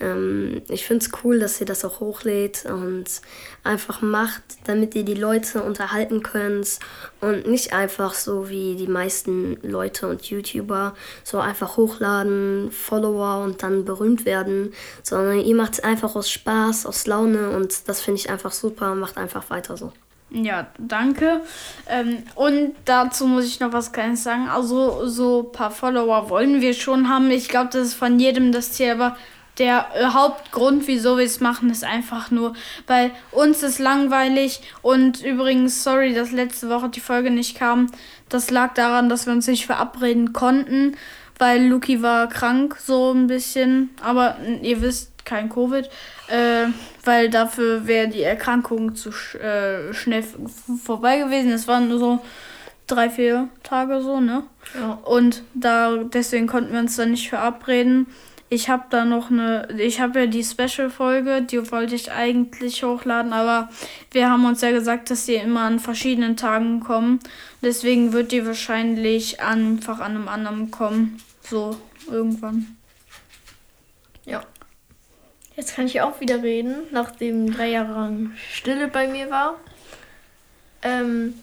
ähm, 0.00 0.62
ich 0.68 0.86
finde 0.86 1.04
es 1.04 1.10
cool, 1.22 1.38
dass 1.38 1.60
ihr 1.60 1.66
das 1.66 1.84
auch 1.84 2.00
hochlädt 2.00 2.64
und 2.66 3.06
einfach 3.64 4.00
macht, 4.00 4.42
damit 4.64 4.94
ihr 4.94 5.04
die 5.04 5.14
Leute 5.14 5.62
unterhalten 5.62 6.22
könnt 6.22 6.78
und 7.20 7.46
nicht 7.46 7.72
einfach 7.72 8.14
so 8.14 8.48
wie 8.48 8.76
die 8.76 8.86
meisten 8.86 9.58
Leute 9.62 10.08
und 10.08 10.24
YouTuber 10.24 10.94
so 11.24 11.38
einfach 11.38 11.76
hochladen, 11.76 12.70
Follower 12.70 13.44
und 13.44 13.62
dann 13.62 13.84
berühmt 13.84 14.24
werden, 14.24 14.72
sondern 15.02 15.40
ihr 15.40 15.56
macht 15.56 15.74
es 15.74 15.80
einfach 15.80 16.14
aus 16.14 16.30
Spaß, 16.30 16.86
aus 16.86 17.06
Laune 17.06 17.50
und 17.50 17.88
das 17.88 18.00
finde 18.00 18.20
ich 18.20 18.30
einfach 18.30 18.52
super, 18.52 18.94
macht 18.94 19.16
einfach 19.16 19.50
weiter 19.50 19.76
so. 19.76 19.92
Ja, 20.30 20.66
danke. 20.76 21.40
Ähm, 21.88 22.22
und 22.34 22.74
dazu 22.84 23.26
muss 23.26 23.46
ich 23.46 23.60
noch 23.60 23.72
was 23.72 23.92
Kleines 23.92 24.24
sagen. 24.24 24.48
Also, 24.48 25.06
so 25.06 25.48
ein 25.48 25.52
paar 25.52 25.70
Follower 25.70 26.28
wollen 26.28 26.60
wir 26.60 26.74
schon 26.74 27.08
haben. 27.08 27.30
Ich 27.30 27.48
glaube, 27.48 27.70
das 27.72 27.88
ist 27.88 27.94
von 27.94 28.18
jedem 28.18 28.52
das 28.52 28.72
Ziel, 28.72 28.90
aber 28.90 29.16
der 29.58 29.86
äh, 29.94 30.04
Hauptgrund, 30.06 30.86
wieso 30.86 31.18
wir 31.18 31.24
es 31.24 31.40
machen, 31.40 31.70
ist 31.70 31.84
einfach 31.84 32.30
nur, 32.30 32.54
weil 32.86 33.10
uns 33.30 33.62
ist 33.62 33.78
langweilig 33.78 34.60
und 34.82 35.22
übrigens, 35.22 35.82
sorry, 35.82 36.14
dass 36.14 36.32
letzte 36.32 36.68
Woche 36.68 36.88
die 36.88 37.00
Folge 37.00 37.30
nicht 37.30 37.56
kam. 37.56 37.90
Das 38.28 38.50
lag 38.50 38.74
daran, 38.74 39.08
dass 39.08 39.26
wir 39.26 39.32
uns 39.32 39.46
nicht 39.46 39.66
verabreden 39.66 40.32
konnten, 40.32 40.96
weil 41.38 41.66
Luki 41.66 42.02
war 42.02 42.28
krank, 42.28 42.76
so 42.78 43.12
ein 43.12 43.26
bisschen. 43.26 43.90
Aber 44.02 44.36
ihr 44.62 44.82
wisst, 44.82 45.12
kein 45.24 45.48
Covid, 45.50 45.88
äh, 46.28 46.66
weil 47.04 47.30
dafür 47.30 47.86
wäre 47.86 48.08
die 48.08 48.22
Erkrankung 48.22 48.96
zu 48.96 49.12
sch 49.12 49.34
äh, 49.36 49.92
schnell 49.92 50.24
vorbei 50.82 51.18
gewesen. 51.18 51.52
Es 51.52 51.68
waren 51.68 51.88
nur 51.88 51.98
so 51.98 52.18
drei, 52.86 53.10
vier 53.10 53.48
Tage 53.62 54.00
so, 54.00 54.20
ne? 54.20 54.44
Ja. 54.74 54.98
Und 55.04 55.42
da 55.54 55.96
deswegen 55.96 56.46
konnten 56.46 56.72
wir 56.72 56.80
uns 56.80 56.96
dann 56.96 57.10
nicht 57.12 57.28
verabreden. 57.28 58.06
Ich 58.50 58.70
habe 58.70 58.84
da 58.88 59.04
noch 59.04 59.30
eine, 59.30 59.68
ich 59.78 60.00
habe 60.00 60.20
ja 60.20 60.26
die 60.26 60.42
Special-Folge, 60.42 61.42
die 61.42 61.70
wollte 61.70 61.94
ich 61.94 62.10
eigentlich 62.10 62.82
hochladen, 62.82 63.34
aber 63.34 63.68
wir 64.10 64.30
haben 64.30 64.46
uns 64.46 64.62
ja 64.62 64.70
gesagt, 64.70 65.10
dass 65.10 65.26
die 65.26 65.34
immer 65.34 65.60
an 65.60 65.80
verschiedenen 65.80 66.36
Tagen 66.36 66.80
kommen. 66.80 67.20
Deswegen 67.60 68.12
wird 68.14 68.32
die 68.32 68.46
wahrscheinlich 68.46 69.40
einfach 69.40 70.00
an 70.00 70.14
einem 70.14 70.28
anderen 70.28 70.70
kommen. 70.70 71.22
So, 71.42 71.76
irgendwann. 72.10 72.76
Ja. 74.24 74.42
Jetzt 75.54 75.74
kann 75.74 75.86
ich 75.86 76.00
auch 76.00 76.20
wieder 76.20 76.42
reden, 76.42 76.76
nachdem 76.90 77.52
drei 77.52 77.68
Jahre 77.68 77.92
lang 77.92 78.32
Stille 78.50 78.88
bei 78.88 79.08
mir 79.08 79.28
war. 79.28 79.56
Ähm, 80.82 81.34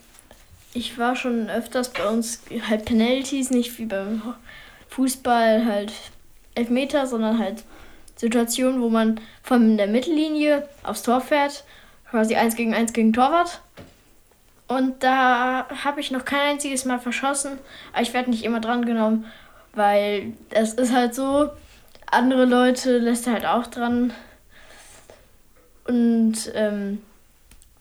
ich 0.73 0.97
war 0.97 1.15
schon 1.15 1.49
öfters 1.49 1.93
bei 1.93 2.07
uns 2.07 2.41
halt 2.67 2.85
Penalties, 2.85 3.51
nicht 3.51 3.77
wie 3.77 3.85
beim 3.85 4.21
Fußball 4.89 5.65
halt 5.65 5.93
Elfmeter, 6.55 7.05
sondern 7.07 7.39
halt 7.39 7.63
Situationen, 8.15 8.81
wo 8.81 8.89
man 8.89 9.19
von 9.43 9.77
der 9.77 9.87
Mittellinie 9.87 10.67
aufs 10.83 11.03
Tor 11.03 11.21
fährt, 11.21 11.63
quasi 12.09 12.35
eins 12.35 12.55
gegen 12.55 12.73
eins 12.73 12.93
gegen 12.93 13.13
Torwart. 13.13 13.61
Und 14.67 15.03
da 15.03 15.67
habe 15.83 15.99
ich 15.99 16.11
noch 16.11 16.25
kein 16.25 16.53
einziges 16.53 16.85
Mal 16.85 16.99
verschossen, 16.99 17.59
aber 17.93 18.01
ich 18.01 18.13
werde 18.13 18.31
nicht 18.31 18.43
immer 18.43 18.61
dran 18.61 18.85
genommen, 18.85 19.25
weil 19.73 20.33
es 20.49 20.73
ist 20.73 20.91
halt 20.91 21.13
so, 21.13 21.51
andere 22.09 22.45
Leute 22.45 22.97
lässt 22.97 23.27
er 23.27 23.33
halt 23.33 23.45
auch 23.45 23.67
dran. 23.67 24.13
Und 25.87 26.51
ähm, 26.55 27.01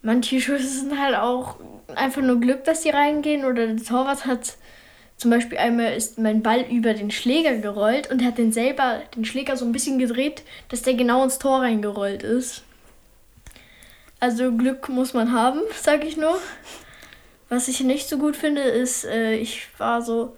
manche 0.02 0.40
Schüsse 0.42 0.68
sind 0.80 1.00
halt 1.00 1.16
auch 1.16 1.56
einfach 1.94 2.22
nur 2.22 2.40
Glück, 2.40 2.64
dass 2.64 2.82
die 2.82 2.90
reingehen 2.90 3.44
oder 3.44 3.66
der 3.66 3.82
Torwart 3.82 4.26
hat 4.26 4.56
zum 5.24 5.30
Beispiel 5.30 5.56
einmal 5.56 5.94
ist 5.94 6.18
mein 6.18 6.42
Ball 6.42 6.66
über 6.70 6.92
den 6.92 7.10
Schläger 7.10 7.56
gerollt 7.56 8.10
und 8.10 8.22
hat 8.22 8.36
den 8.36 8.52
selber, 8.52 9.00
den 9.16 9.24
Schläger 9.24 9.56
so 9.56 9.64
ein 9.64 9.72
bisschen 9.72 9.98
gedreht, 9.98 10.42
dass 10.68 10.82
der 10.82 10.92
genau 10.92 11.24
ins 11.24 11.38
Tor 11.38 11.62
reingerollt 11.62 12.22
ist. 12.22 12.62
Also 14.20 14.52
Glück 14.52 14.90
muss 14.90 15.14
man 15.14 15.32
haben, 15.32 15.62
sag 15.80 16.04
ich 16.04 16.18
nur. 16.18 16.38
Was 17.48 17.68
ich 17.68 17.80
nicht 17.80 18.06
so 18.06 18.18
gut 18.18 18.36
finde, 18.36 18.60
ist, 18.60 19.06
äh, 19.06 19.36
ich 19.36 19.66
war 19.78 20.02
so 20.02 20.36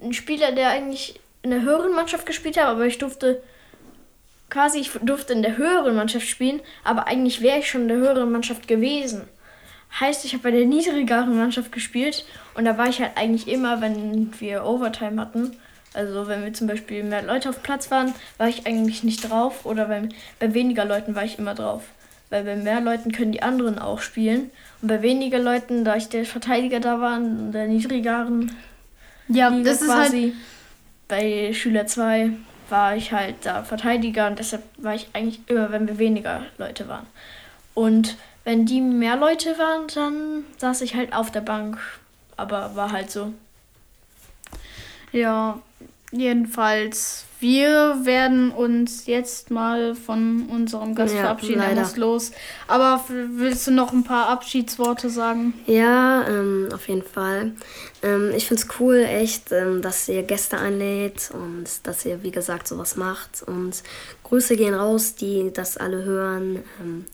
ein 0.00 0.14
Spieler, 0.14 0.52
der 0.52 0.70
eigentlich 0.70 1.20
in 1.42 1.50
der 1.50 1.60
höheren 1.60 1.94
Mannschaft 1.94 2.24
gespielt 2.24 2.56
hat, 2.56 2.68
aber 2.68 2.86
ich 2.86 2.96
durfte 2.96 3.42
quasi, 4.48 4.78
ich 4.78 4.92
durfte 5.02 5.34
in 5.34 5.42
der 5.42 5.58
höheren 5.58 5.94
Mannschaft 5.94 6.26
spielen, 6.26 6.62
aber 6.84 7.06
eigentlich 7.06 7.42
wäre 7.42 7.58
ich 7.58 7.68
schon 7.68 7.82
in 7.82 7.88
der 7.88 7.98
höheren 7.98 8.32
Mannschaft 8.32 8.66
gewesen. 8.66 9.28
Heißt, 9.98 10.24
ich 10.24 10.34
habe 10.34 10.44
bei 10.44 10.50
der 10.50 10.66
niedrigeren 10.66 11.36
Mannschaft 11.36 11.72
gespielt 11.72 12.24
und 12.54 12.64
da 12.64 12.78
war 12.78 12.88
ich 12.88 13.00
halt 13.00 13.12
eigentlich 13.16 13.48
immer, 13.48 13.80
wenn 13.80 14.32
wir 14.38 14.64
Overtime 14.64 15.20
hatten, 15.20 15.56
also 15.92 16.28
wenn 16.28 16.44
wir 16.44 16.52
zum 16.52 16.68
Beispiel 16.68 17.02
mehr 17.02 17.22
Leute 17.22 17.48
auf 17.48 17.62
Platz 17.62 17.90
waren, 17.90 18.14
war 18.38 18.48
ich 18.48 18.66
eigentlich 18.66 19.02
nicht 19.02 19.28
drauf 19.28 19.66
oder 19.66 19.86
bei, 19.86 20.08
bei 20.38 20.54
weniger 20.54 20.84
Leuten 20.84 21.14
war 21.14 21.24
ich 21.24 21.38
immer 21.38 21.54
drauf. 21.54 21.82
Weil 22.30 22.44
bei 22.44 22.54
mehr 22.54 22.80
Leuten 22.80 23.10
können 23.10 23.32
die 23.32 23.42
anderen 23.42 23.80
auch 23.80 24.00
spielen. 24.00 24.50
Und 24.82 24.88
bei 24.88 25.02
weniger 25.02 25.40
Leuten, 25.40 25.84
da 25.84 25.96
ich 25.96 26.08
der 26.08 26.24
Verteidiger 26.24 26.78
da 26.78 27.00
war, 27.00 27.16
in 27.16 27.50
der 27.50 27.66
niedrigeren 27.66 28.52
ja, 29.26 29.48
Liga 29.48 29.70
das 29.70 29.84
quasi, 29.84 30.26
ist 30.26 30.34
halt 30.34 30.34
bei 31.08 31.52
Schüler 31.52 31.86
2 31.86 32.30
war 32.68 32.94
ich 32.94 33.12
halt 33.12 33.34
da 33.42 33.64
Verteidiger 33.64 34.28
und 34.28 34.38
deshalb 34.38 34.62
war 34.76 34.94
ich 34.94 35.08
eigentlich 35.12 35.40
immer, 35.48 35.72
wenn 35.72 35.88
wir 35.88 35.98
weniger 35.98 36.42
Leute 36.56 36.88
waren. 36.88 37.06
Und 37.74 38.16
wenn 38.44 38.66
die 38.66 38.80
mehr 38.80 39.16
Leute 39.16 39.58
waren, 39.58 39.86
dann 39.94 40.44
saß 40.58 40.80
ich 40.82 40.94
halt 40.94 41.12
auf 41.12 41.30
der 41.30 41.42
Bank. 41.42 41.78
Aber 42.36 42.74
war 42.74 42.92
halt 42.92 43.10
so. 43.10 43.32
Ja, 45.12 45.60
jedenfalls, 46.10 47.26
wir 47.40 48.04
werden 48.04 48.50
uns 48.50 49.06
jetzt 49.06 49.50
mal 49.50 49.94
von 49.94 50.46
unserem 50.50 50.94
Gast 50.94 51.14
ja, 51.14 51.22
verabschieden. 51.22 51.60
Er 51.60 51.74
muss 51.74 51.96
los. 51.96 52.32
Aber 52.68 53.02
willst 53.08 53.66
du 53.66 53.70
noch 53.70 53.92
ein 53.92 54.04
paar 54.04 54.28
Abschiedsworte 54.28 55.08
sagen? 55.08 55.54
Ja, 55.66 56.26
ähm, 56.28 56.68
auf 56.72 56.88
jeden 56.88 57.02
Fall. 57.02 57.52
Ähm, 58.02 58.32
ich 58.36 58.46
finde 58.46 58.62
es 58.62 58.68
cool, 58.78 58.96
echt, 58.96 59.52
ähm, 59.52 59.80
dass 59.80 60.08
ihr 60.08 60.22
Gäste 60.22 60.58
einlädt 60.58 61.30
und 61.32 61.64
dass 61.84 62.04
ihr, 62.04 62.22
wie 62.22 62.30
gesagt, 62.30 62.68
sowas 62.68 62.96
macht. 62.96 63.42
Und 63.42 63.82
Grüße 64.24 64.56
gehen 64.56 64.74
raus, 64.74 65.14
die 65.14 65.50
das 65.52 65.78
alle 65.78 66.04
hören. 66.04 66.62
Ähm, 66.80 67.06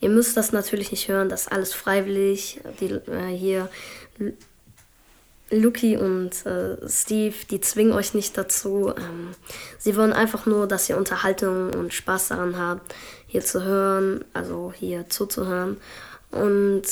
ihr 0.00 0.08
müsst 0.08 0.36
das 0.36 0.52
natürlich 0.52 0.90
nicht 0.92 1.08
hören, 1.08 1.28
das 1.28 1.42
ist 1.42 1.52
alles 1.52 1.74
freiwillig. 1.74 2.60
Die, 2.80 2.86
äh, 2.86 3.36
hier 3.36 3.68
Luki 5.50 5.96
und 5.96 6.46
äh, 6.46 6.76
Steve, 6.88 7.34
die 7.50 7.60
zwingen 7.60 7.92
euch 7.92 8.14
nicht 8.14 8.36
dazu. 8.36 8.92
Ähm, 8.96 9.34
sie 9.78 9.96
wollen 9.96 10.12
einfach 10.12 10.46
nur, 10.46 10.66
dass 10.66 10.88
ihr 10.88 10.96
Unterhaltung 10.96 11.72
und 11.74 11.92
Spaß 11.92 12.28
daran 12.28 12.58
habt, 12.58 12.94
hier 13.26 13.44
zu 13.44 13.62
hören, 13.62 14.24
also 14.32 14.72
hier 14.74 15.08
zuzuhören. 15.08 15.76
Und 16.30 16.82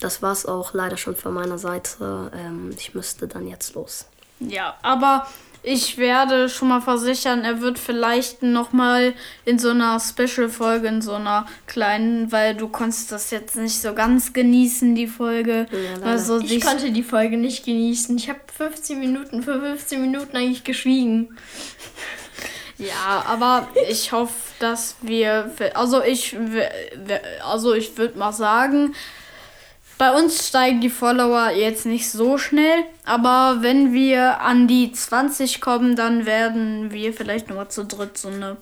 das 0.00 0.22
war's 0.22 0.46
auch 0.46 0.74
leider 0.74 0.96
schon 0.96 1.14
von 1.16 1.34
meiner 1.34 1.58
Seite. 1.58 2.30
Ähm, 2.34 2.70
ich 2.76 2.94
müsste 2.94 3.28
dann 3.28 3.46
jetzt 3.46 3.74
los. 3.74 4.06
Ja, 4.40 4.76
aber 4.82 5.26
ich 5.62 5.98
werde 5.98 6.48
schon 6.48 6.68
mal 6.68 6.80
versichern, 6.80 7.44
er 7.44 7.60
wird 7.60 7.78
vielleicht 7.78 8.42
noch 8.42 8.72
mal 8.72 9.14
in 9.44 9.58
so 9.58 9.70
einer 9.70 10.00
Special-Folge, 10.00 10.88
in 10.88 11.02
so 11.02 11.14
einer 11.14 11.46
kleinen, 11.66 12.32
weil 12.32 12.54
du 12.54 12.68
konntest 12.68 13.12
das 13.12 13.30
jetzt 13.30 13.56
nicht 13.56 13.80
so 13.80 13.94
ganz 13.94 14.32
genießen, 14.32 14.94
die 14.94 15.06
Folge. 15.06 15.66
Ja, 15.70 16.06
also 16.06 16.38
Ich 16.40 16.60
konnte 16.62 16.90
die 16.90 17.02
Folge 17.02 17.36
nicht 17.36 17.64
genießen. 17.64 18.16
Ich 18.16 18.28
habe 18.28 18.40
15 18.56 18.98
Minuten 18.98 19.42
für 19.42 19.60
15 19.60 20.00
Minuten 20.00 20.36
eigentlich 20.36 20.64
geschwiegen. 20.64 21.36
Ja, 22.78 23.24
aber 23.26 23.68
ich 23.90 24.12
hoffe, 24.12 24.32
dass 24.58 24.96
wir, 25.02 25.52
also 25.74 26.02
ich, 26.02 26.34
also 27.44 27.74
ich 27.74 27.98
würde 27.98 28.18
mal 28.18 28.32
sagen, 28.32 28.94
bei 30.00 30.12
uns 30.12 30.48
steigen 30.48 30.80
die 30.80 30.88
Follower 30.88 31.50
jetzt 31.50 31.84
nicht 31.84 32.10
so 32.10 32.38
schnell, 32.38 32.84
aber 33.04 33.58
wenn 33.60 33.92
wir 33.92 34.40
an 34.40 34.66
die 34.66 34.92
20 34.92 35.60
kommen, 35.60 35.94
dann 35.94 36.24
werden 36.24 36.90
wir 36.90 37.12
vielleicht 37.12 37.50
nochmal 37.50 37.68
zu 37.68 37.84
dritt 37.84 38.16
so 38.16 38.28
eine, 38.28 38.56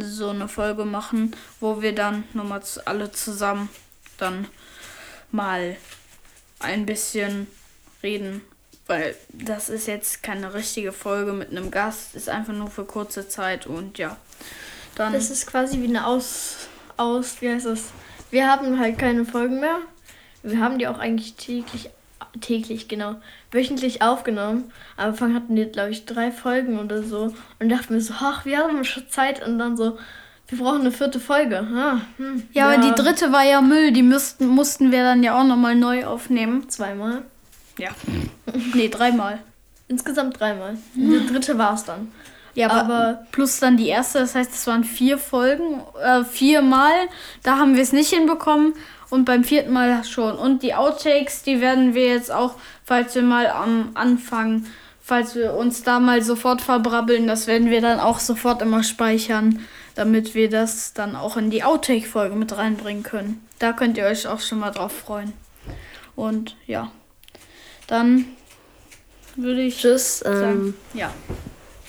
so 0.00 0.30
eine 0.30 0.48
Folge 0.48 0.86
machen, 0.86 1.36
wo 1.60 1.82
wir 1.82 1.94
dann 1.94 2.24
nochmal 2.32 2.62
alle 2.86 3.12
zusammen 3.12 3.68
dann 4.16 4.46
mal 5.30 5.76
ein 6.58 6.86
bisschen 6.86 7.48
reden. 8.02 8.40
Weil 8.86 9.14
das 9.28 9.68
ist 9.68 9.88
jetzt 9.88 10.22
keine 10.22 10.54
richtige 10.54 10.92
Folge 10.92 11.34
mit 11.34 11.50
einem 11.50 11.70
Gast, 11.70 12.14
ist 12.14 12.30
einfach 12.30 12.54
nur 12.54 12.70
für 12.70 12.86
kurze 12.86 13.28
Zeit 13.28 13.66
und 13.66 13.98
ja. 13.98 14.16
Dann 14.94 15.12
Das 15.12 15.28
ist 15.28 15.46
quasi 15.46 15.82
wie 15.82 15.88
eine 15.88 16.06
Aus, 16.06 16.56
aus, 16.96 17.42
wie 17.42 17.50
heißt 17.50 17.66
das? 17.66 17.82
Wir 18.30 18.48
haben 18.48 18.78
halt 18.78 18.98
keine 18.98 19.26
Folgen 19.26 19.60
mehr. 19.60 19.80
Wir 20.42 20.60
haben 20.60 20.78
die 20.78 20.86
auch 20.86 20.98
eigentlich 20.98 21.34
täglich, 21.34 21.90
täglich, 22.40 22.88
genau, 22.88 23.16
wöchentlich 23.50 24.02
aufgenommen. 24.02 24.70
Am 24.96 25.10
Anfang 25.10 25.34
hatten 25.34 25.54
wir, 25.56 25.66
glaube 25.66 25.90
ich, 25.90 26.04
drei 26.06 26.30
Folgen 26.30 26.78
oder 26.78 27.02
so. 27.02 27.34
Und 27.58 27.68
dachten 27.68 27.94
wir 27.94 28.00
so, 28.00 28.14
ach, 28.18 28.44
wir 28.44 28.58
haben 28.58 28.84
schon 28.84 29.08
Zeit. 29.08 29.46
Und 29.46 29.58
dann 29.58 29.76
so, 29.76 29.98
wir 30.48 30.58
brauchen 30.58 30.80
eine 30.80 30.92
vierte 30.92 31.20
Folge. 31.20 31.58
Ah, 31.58 32.00
hm, 32.16 32.44
ja, 32.52 32.68
aber 32.68 32.78
die 32.78 32.94
dritte 32.94 33.32
war 33.32 33.44
ja 33.44 33.60
Müll, 33.60 33.92
die 33.92 34.02
müssten, 34.02 34.46
mussten 34.46 34.92
wir 34.92 35.02
dann 35.02 35.22
ja 35.22 35.38
auch 35.38 35.44
nochmal 35.44 35.74
neu 35.74 36.06
aufnehmen. 36.06 36.68
Zweimal. 36.68 37.22
Ja. 37.78 37.90
nee, 38.74 38.88
dreimal. 38.88 39.38
Insgesamt 39.88 40.38
dreimal. 40.38 40.76
Die 40.94 41.26
dritte 41.26 41.56
war 41.58 41.74
es 41.74 41.84
dann. 41.84 42.12
Ja, 42.54 42.70
aber, 42.70 42.80
Aber- 42.94 43.26
plus 43.30 43.60
dann 43.60 43.76
die 43.76 43.88
erste, 43.88 44.18
das 44.18 44.34
heißt, 44.34 44.52
es 44.52 44.66
waren 44.66 44.84
vier 44.84 45.18
Folgen, 45.18 45.80
äh, 46.02 46.24
viermal. 46.24 46.92
Da 47.42 47.56
haben 47.58 47.76
wir 47.76 47.82
es 47.82 47.92
nicht 47.92 48.12
hinbekommen 48.12 48.74
und 49.10 49.24
beim 49.24 49.44
vierten 49.44 49.72
Mal 49.72 50.04
schon. 50.04 50.36
Und 50.36 50.62
die 50.62 50.74
Outtakes, 50.74 51.42
die 51.42 51.60
werden 51.60 51.94
wir 51.94 52.08
jetzt 52.08 52.30
auch, 52.30 52.54
falls 52.84 53.14
wir 53.14 53.22
mal 53.22 53.46
am 53.48 53.90
Anfang, 53.94 54.66
falls 55.02 55.34
wir 55.34 55.54
uns 55.54 55.82
da 55.82 56.00
mal 56.00 56.22
sofort 56.22 56.60
verbrabbeln, 56.60 57.26
das 57.26 57.46
werden 57.46 57.70
wir 57.70 57.80
dann 57.80 58.00
auch 58.00 58.18
sofort 58.18 58.60
immer 58.62 58.82
speichern, 58.82 59.60
damit 59.94 60.34
wir 60.34 60.50
das 60.50 60.92
dann 60.92 61.16
auch 61.16 61.36
in 61.36 61.50
die 61.50 61.64
Outtake-Folge 61.64 62.36
mit 62.36 62.56
reinbringen 62.56 63.02
können. 63.02 63.46
Da 63.58 63.72
könnt 63.72 63.96
ihr 63.98 64.04
euch 64.04 64.26
auch 64.26 64.40
schon 64.40 64.58
mal 64.60 64.70
drauf 64.70 64.92
freuen. 64.92 65.32
Und 66.14 66.56
ja, 66.66 66.90
dann 67.86 68.26
würde 69.36 69.62
ich 69.62 69.78
Tschüss. 69.80 70.18
sagen, 70.20 70.74
Ähm, 70.92 70.98
ja. 70.98 71.10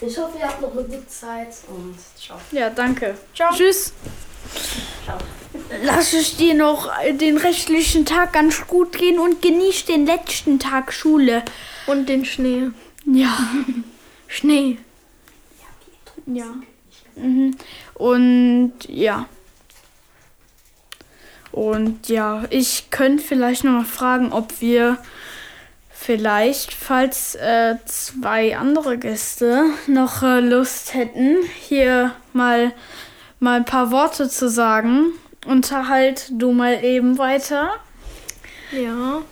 ich 0.01 0.17
hoffe, 0.17 0.37
ihr 0.39 0.47
habt 0.47 0.61
noch 0.61 0.71
eine 0.71 0.83
gute 0.83 1.07
Zeit 1.07 1.49
und 1.67 1.95
ciao. 2.17 2.37
Ja, 2.51 2.69
danke. 2.69 3.15
Ciao. 3.35 3.53
Tschüss. 3.53 3.93
Lass 5.83 6.13
es 6.13 6.37
dir 6.37 6.53
noch 6.53 6.91
den 7.11 7.37
restlichen 7.37 8.05
Tag 8.05 8.33
ganz 8.33 8.67
gut 8.67 8.97
gehen 8.97 9.19
und 9.19 9.41
genieß 9.41 9.85
den 9.85 10.05
letzten 10.05 10.59
Tag 10.59 10.93
Schule. 10.93 11.43
Und 11.87 12.07
den 12.07 12.25
Schnee. 12.25 12.69
Ja. 13.05 13.37
Schnee. 14.27 14.77
Ja. 16.27 16.53
Mhm. 17.15 17.55
Und 17.95 18.73
ja. 18.87 19.27
Und 21.51 22.07
ja, 22.09 22.43
ich 22.51 22.91
könnte 22.91 23.23
vielleicht 23.23 23.63
noch 23.63 23.71
mal 23.71 23.85
fragen, 23.85 24.31
ob 24.31 24.61
wir 24.61 24.97
vielleicht, 25.91 26.73
falls 26.73 27.35
äh, 27.35 27.75
zwei 27.85 28.55
andere 28.55 28.97
Gäste 28.97 29.65
noch 29.87 30.21
äh, 30.21 30.39
Lust 30.39 30.93
hätten, 30.93 31.37
hier 31.59 32.13
mal, 32.33 32.71
mal 33.39 33.57
ein 33.57 33.65
paar 33.65 33.91
Worte 33.91 34.29
zu 34.29 34.47
sagen. 34.47 35.13
Unterhalt 35.49 36.27
du 36.29 36.51
mal 36.51 36.83
eben 36.83 37.17
weiter. 37.17 37.71
Ja. 38.71 39.23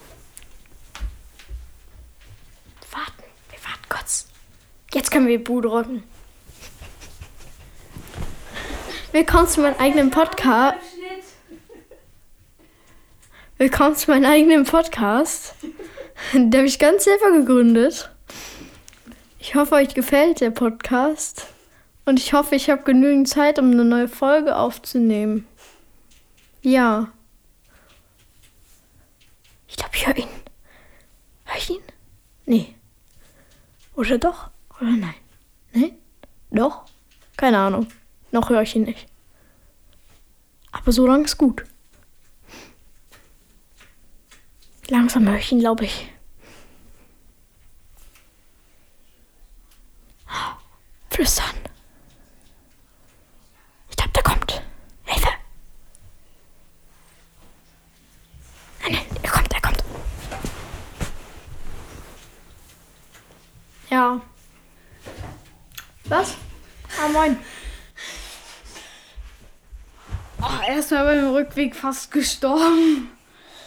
Warten, 2.91 3.23
wir 3.51 3.59
warten 3.63 3.87
kurz. 3.87 4.27
Jetzt 4.95 5.11
können 5.11 5.27
wir 5.27 5.43
Bude 5.43 5.67
rocken. 5.67 6.01
Willkommen 9.11 9.47
zu 9.47 9.61
meinem 9.61 9.75
eigenen 9.77 10.09
Podcast. 10.09 10.79
Willkommen 13.59 13.95
zu 13.95 14.09
meinem 14.09 14.25
eigenen 14.25 14.63
Podcast. 14.63 15.53
Den 16.33 16.51
habe 16.51 16.65
ich 16.65 16.79
ganz 16.79 17.03
selber 17.03 17.31
gegründet. 17.31 18.09
Ich 19.37 19.53
hoffe, 19.53 19.75
euch 19.75 19.93
gefällt 19.93 20.41
der 20.41 20.49
Podcast. 20.49 21.45
Und 22.05 22.17
ich 22.17 22.33
hoffe, 22.33 22.55
ich 22.55 22.71
habe 22.71 22.81
genügend 22.81 23.29
Zeit, 23.29 23.59
um 23.59 23.69
eine 23.69 23.85
neue 23.85 24.07
Folge 24.07 24.55
aufzunehmen. 24.55 25.45
Ja. 26.67 27.07
Ich 29.69 29.77
glaube, 29.77 29.95
ich 29.95 30.05
höre 30.05 30.17
ihn. 30.17 30.27
Hör 31.45 31.57
ich 31.57 31.69
ihn? 31.69 31.81
Nee. 32.45 32.75
Oder 33.95 34.17
doch? 34.17 34.49
Oder 34.81 34.91
nein? 34.91 35.13
Nein? 35.71 35.97
Doch? 36.51 36.83
Keine 37.37 37.59
Ahnung. 37.59 37.87
Noch 38.31 38.49
höre 38.49 38.63
ich 38.63 38.75
ihn 38.75 38.83
nicht. 38.83 39.07
Aber 40.73 40.91
so 40.91 41.07
lang 41.07 41.23
ist 41.23 41.37
gut. 41.37 41.63
Langsam 44.89 45.25
höre 45.25 45.37
ich 45.37 45.51
ihn, 45.53 45.59
glaube 45.59 45.85
ich. 45.85 46.09
Flüstern. 51.09 51.55
Ich 53.89 53.95
glaube, 53.95 54.11
der 54.11 54.23
kommt. 54.23 54.61
Hilfe. 55.05 55.27
Nein, 58.83 58.91
nein, 58.93 59.05
er 59.23 59.31
kommt, 59.31 59.53
er 59.53 59.61
kommt. 59.61 59.83
Ja. 63.89 64.21
Was? 66.05 66.35
Ah, 67.01 67.07
moin. 67.09 67.37
Oh, 70.41 70.67
erstmal 70.67 71.05
beim 71.05 71.33
Rückweg 71.33 71.75
fast 71.75 72.11
gestorben. 72.11 73.11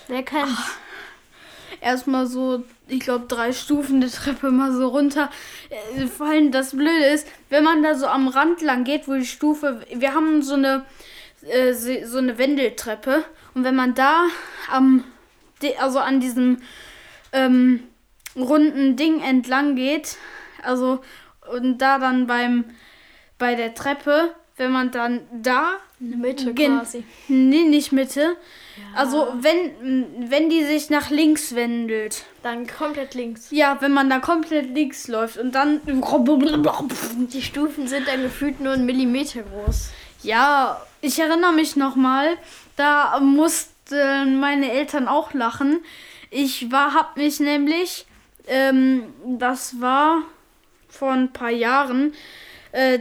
Wer 0.09 0.22
kennt's? 0.22 0.78
erstmal 1.80 2.26
so, 2.26 2.64
ich 2.88 3.00
glaube, 3.00 3.26
drei 3.26 3.52
Stufen 3.52 4.00
der 4.00 4.11
Treppe 4.11 4.50
mal 4.50 4.72
so 4.72 4.88
runter. 4.88 5.30
Äh, 5.70 6.06
Vor 6.06 6.26
allem 6.26 6.52
das 6.52 6.72
Blöde 6.72 7.06
ist, 7.06 7.26
wenn 7.48 7.64
man 7.64 7.83
da 7.83 7.94
so 7.94 8.06
am 8.06 8.28
Rand 8.28 8.62
lang 8.62 8.85
geht, 8.85 9.09
wo 9.09 9.14
die 9.14 9.26
Stufe, 9.26 9.85
wir 9.92 10.14
haben 10.14 10.42
so 10.42 10.54
eine, 10.54 10.85
äh, 11.42 11.72
so 11.72 12.18
eine 12.18 12.38
Wendeltreppe 12.38 13.24
und 13.54 13.64
wenn 13.64 13.76
man 13.76 13.94
da 13.94 14.24
am, 14.70 15.04
also 15.78 15.98
an 15.98 16.20
diesem 16.20 16.59
ähm, 17.33 17.85
runden 18.37 18.97
Ding 18.97 19.21
entlang 19.21 19.77
geht, 19.77 20.16
also 20.62 21.01
und 21.53 21.79
da 21.79 21.99
dann 21.99 22.27
beim, 22.27 22.64
bei 23.38 23.55
der 23.55 23.75
Treppe, 23.75 24.35
wenn 24.57 24.73
man 24.73 24.90
dann 24.90 25.21
da 25.33 25.73
In 26.01 26.11
der 26.11 26.19
Mitte 26.19 26.55
quasi. 26.55 27.05
Nee, 27.29 27.64
nicht 27.64 27.93
Mitte. 27.93 28.37
Also 28.95 29.29
wenn, 29.40 30.31
wenn 30.31 30.51
die 30.51 30.64
sich 30.64 30.90
nach 30.90 31.11
links 31.11 31.55
wendelt. 31.55 32.25
Dann 32.43 32.66
komplett 32.66 33.14
links. 33.14 33.49
Ja, 33.51 33.79
wenn 33.81 33.93
man 33.93 34.11
da 34.11 34.19
komplett 34.19 34.75
links 34.75 35.09
läuft 35.09 35.38
und 35.38 35.55
dann. 35.55 35.81
Die 37.33 37.43
Stufen 37.43 37.88
sind 37.88 38.07
dann 38.07 38.23
gefühlt 38.23 38.61
nur 38.61 38.75
einen 38.75 38.87
Millimeter 38.87 39.43
groß. 39.43 39.90
Ja, 40.23 40.81
ich 41.01 41.19
erinnere 41.19 41.53
mich 41.53 41.77
nochmal, 41.77 42.37
da 42.77 43.19
mussten 43.21 44.40
meine 44.40 44.71
Eltern 44.71 45.09
auch 45.09 45.33
lachen. 45.33 45.81
Ich 46.31 46.71
war, 46.71 46.95
hab 46.95 47.16
mich 47.16 47.40
nämlich, 47.40 48.07
ähm, 48.46 49.14
das 49.38 49.81
war 49.81 50.22
vor 50.88 51.12
ein 51.12 51.33
paar 51.33 51.50
Jahren, 51.50 52.14
äh, 52.72 53.00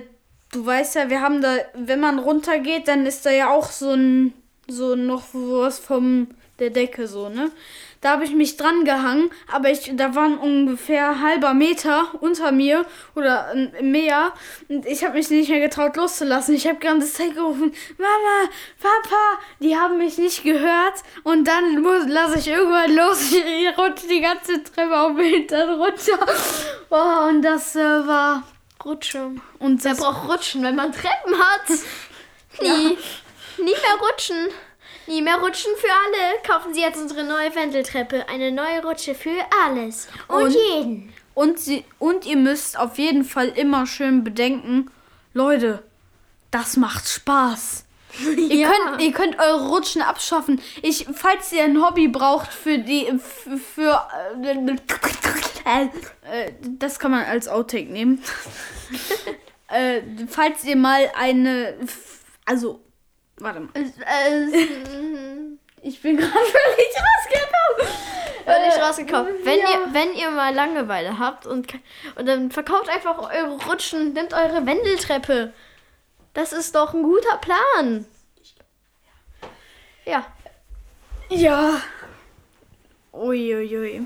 du 0.52 0.66
weißt 0.66 0.96
ja, 0.96 1.10
wir 1.10 1.22
haben 1.22 1.42
da, 1.42 1.58
wenn 1.74 2.00
man 2.00 2.20
runtergeht, 2.20 2.88
dann 2.88 3.06
ist 3.06 3.26
da 3.26 3.32
ja 3.32 3.50
auch 3.50 3.72
so 3.72 3.92
ein, 3.92 4.34
so 4.68 4.96
noch 4.96 5.24
was 5.34 5.80
vom 5.80 6.28
der 6.60 6.70
Decke 6.70 7.08
so, 7.08 7.30
ne? 7.30 7.52
Da 8.02 8.12
habe 8.12 8.24
ich 8.24 8.32
mich 8.32 8.56
dran 8.56 8.86
gehangen, 8.86 9.30
aber 9.52 9.70
ich, 9.72 9.92
da 9.96 10.16
waren 10.16 10.38
ungefähr 10.38 11.20
halber 11.22 11.54
Meter 11.54 12.08
unter 12.22 12.52
mir 12.54 12.86
oder 13.14 13.54
mehr 13.82 14.34
und 14.70 14.86
ich 14.86 15.04
habe 15.04 15.16
mich 15.16 15.30
nicht 15.30 15.50
mehr 15.50 15.60
getraut 15.60 15.98
loszulassen. 15.98 16.56
Ich 16.56 16.66
habe 16.66 16.80
die 16.80 16.88
ganze 16.88 17.12
Zeit 17.12 17.36
gerufen, 17.36 17.74
Mama, 17.98 18.50
Papa, 18.82 19.40
die 19.60 19.76
haben 19.76 19.98
mich 19.98 20.18
nicht 20.18 20.44
gehört 20.44 21.04
und 21.24 21.46
dann 21.46 21.84
lasse 22.08 22.40
ich 22.40 22.48
irgendwann 22.48 22.96
los. 22.96 23.32
Ich 23.40 23.78
rutsche 23.78 24.08
die 24.08 24.22
ganze 24.22 24.64
Treppe 24.64 24.98
auf 24.98 25.16
den 25.16 25.26
Hintern 25.26 25.70
runter. 25.82 26.26
Oh, 26.90 27.28
und 27.30 27.42
das 27.42 27.76
äh, 27.76 27.80
war 27.80 28.44
Rutsche. 28.84 29.32
und 29.60 29.84
Wer 29.84 29.96
braucht 29.96 30.30
Rutschen, 30.30 30.64
wenn 30.64 30.76
man 30.76 30.92
Treppen 30.92 31.38
hat? 31.38 31.70
Nie. 32.62 32.98
Nie 33.58 33.72
mehr 33.72 34.00
rutschen. 34.02 34.50
Nie 35.10 35.22
mehr 35.22 35.38
rutschen 35.40 35.72
für 35.78 35.88
alle. 35.92 36.42
Kaufen 36.48 36.74
Sie 36.74 36.82
jetzt 36.82 37.02
unsere 37.02 37.24
neue 37.24 37.54
Wendeltreppe. 37.56 38.30
Eine 38.30 38.52
neue 38.52 38.82
Rutsche 38.86 39.16
für 39.16 39.36
alles. 39.66 40.08
Und, 40.28 40.44
Und- 40.44 40.54
jeden. 40.54 41.14
Und, 41.36 41.58
sie, 41.60 41.86
und 42.00 42.26
ihr 42.26 42.36
müsst 42.36 42.78
auf 42.78 42.98
jeden 42.98 43.24
Fall 43.24 43.48
immer 43.50 43.86
schön 43.88 44.24
bedenken, 44.26 44.92
Leute, 45.34 45.84
das 46.52 46.76
macht 46.78 47.08
Spaß. 47.08 47.86
Ihr, 48.38 48.68
könnt, 48.68 49.02
ihr 49.02 49.12
könnt 49.14 49.40
eure 49.40 49.70
Rutschen 49.70 50.02
abschaffen. 50.02 50.60
Ich, 50.82 51.06
falls 51.14 51.52
ihr 51.54 51.64
ein 51.64 51.82
Hobby 51.82 52.08
braucht 52.08 52.52
für 52.52 52.80
die. 52.80 53.08
f- 53.08 53.48
für. 53.76 54.06
Äh, 55.66 55.84
äh, 56.30 56.52
das 56.80 56.98
kann 57.00 57.12
man 57.12 57.24
als 57.26 57.48
Outtake 57.48 57.92
nehmen. 57.92 58.22
äh, 59.70 60.02
falls 60.28 60.64
ihr 60.66 60.76
mal 60.76 61.10
eine. 61.16 61.76
Also. 62.46 62.82
Warte 63.40 63.60
mal. 63.62 63.70
Ich 65.82 66.02
bin 66.02 66.18
gerade 66.18 66.30
völlig 66.34 66.90
rausgekommen. 66.98 67.96
Völlig 68.44 68.74
Äh, 68.76 68.82
rausgekommen. 68.82 69.34
Wenn, 69.44 69.60
ja. 69.60 69.66
ihr, 69.70 69.94
wenn 69.94 70.14
ihr 70.14 70.30
mal 70.30 70.54
Langeweile 70.54 71.18
habt 71.20 71.46
und, 71.48 71.74
und 72.16 72.26
dann 72.28 72.52
verkauft 72.52 72.90
einfach 72.90 73.18
eure 73.18 73.58
Rutschen, 73.66 74.12
nehmt 74.12 74.34
eure 74.34 74.66
Wendeltreppe. 74.66 75.54
Das 76.34 76.52
ist 76.52 76.76
doch 76.76 76.94
ein 76.94 77.04
guter 77.04 77.38
Plan. 77.38 78.06
Ja. 80.06 80.26
Ja. 81.30 81.82
Uiuiui. 83.14 84.06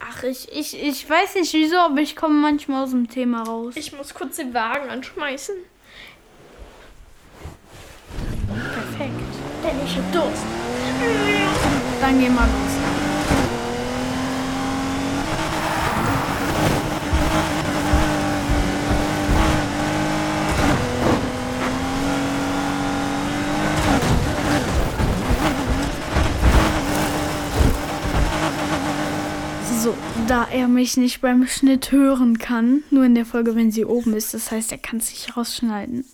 Ach, 0.00 0.22
ich, 0.22 0.50
ich, 0.50 0.82
ich 0.82 1.08
weiß 1.08 1.34
nicht 1.34 1.52
wieso, 1.52 1.76
aber 1.76 2.00
ich 2.00 2.16
komme 2.16 2.34
manchmal 2.40 2.84
aus 2.84 2.90
dem 2.90 3.08
Thema 3.08 3.42
raus. 3.42 3.74
Ich 3.76 3.92
muss 3.92 4.14
kurz 4.14 4.36
den 4.36 4.54
Wagen 4.54 4.88
anschmeißen. 4.88 5.56
Perfekt. 8.74 9.32
Denn 9.62 9.76
ich 9.84 9.96
hab 9.96 10.12
Durst. 10.12 10.44
Dann 12.00 12.20
gehen 12.20 12.34
wir 12.34 12.42
los. 12.42 13.00
So, 29.82 29.96
da 30.28 30.46
er 30.52 30.68
mich 30.68 30.98
nicht 30.98 31.22
beim 31.22 31.46
Schnitt 31.46 31.90
hören 31.90 32.36
kann, 32.36 32.82
nur 32.90 33.04
in 33.04 33.14
der 33.14 33.24
Folge, 33.24 33.56
wenn 33.56 33.72
sie 33.72 33.86
oben 33.86 34.12
ist, 34.12 34.34
das 34.34 34.50
heißt, 34.50 34.72
er 34.72 34.78
kann 34.78 35.00
sich 35.00 35.34
rausschneiden. 35.34 36.04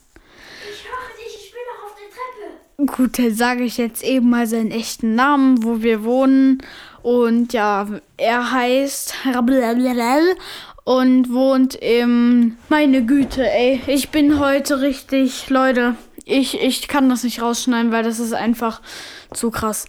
Ich 0.71 0.85
höre 0.89 1.17
dich, 1.17 1.35
ich 1.47 1.51
bin 1.51 1.61
noch 1.75 1.87
auf 1.89 1.97
der 1.97 2.09
Treppe. 2.09 2.61
Gut, 2.85 3.19
dann 3.19 3.35
sage 3.35 3.65
ich 3.65 3.79
jetzt 3.79 4.05
eben 4.05 4.29
mal 4.29 4.47
seinen 4.47 4.71
echten 4.71 5.15
Namen, 5.15 5.65
wo 5.65 5.83
wir 5.83 6.05
wohnen. 6.05 6.63
Und 7.03 7.55
ja, 7.55 7.89
er 8.19 8.53
heißt 8.53 9.15
und 10.85 11.33
wohnt 11.33 11.75
im. 11.77 12.59
Meine 12.69 13.07
Güte, 13.07 13.51
ey. 13.51 13.81
Ich 13.87 14.11
bin 14.11 14.39
heute 14.39 14.83
richtig. 14.83 15.49
Leute, 15.49 15.97
ich, 16.27 16.61
ich 16.61 16.87
kann 16.87 17.09
das 17.09 17.25
nicht 17.25 17.41
rausschneiden, 17.41 17.93
weil 17.93 18.03
das 18.03 18.21
ist 18.21 18.35
einfach 18.35 18.83
zu 19.33 19.51
krass. 19.51 19.87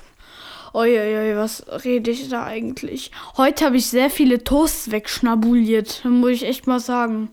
Uiuiui, 0.73 1.35
was 1.35 1.65
rede 1.83 2.11
ich 2.11 2.29
da 2.29 2.45
eigentlich? 2.45 3.11
Heute 3.35 3.65
habe 3.65 3.77
ich 3.77 3.87
sehr 3.87 4.09
viele 4.09 4.43
Toasts 4.45 4.91
wegschnabuliert. 4.91 6.05
Muss 6.05 6.31
ich 6.31 6.45
echt 6.45 6.67
mal 6.67 6.79
sagen. 6.79 7.29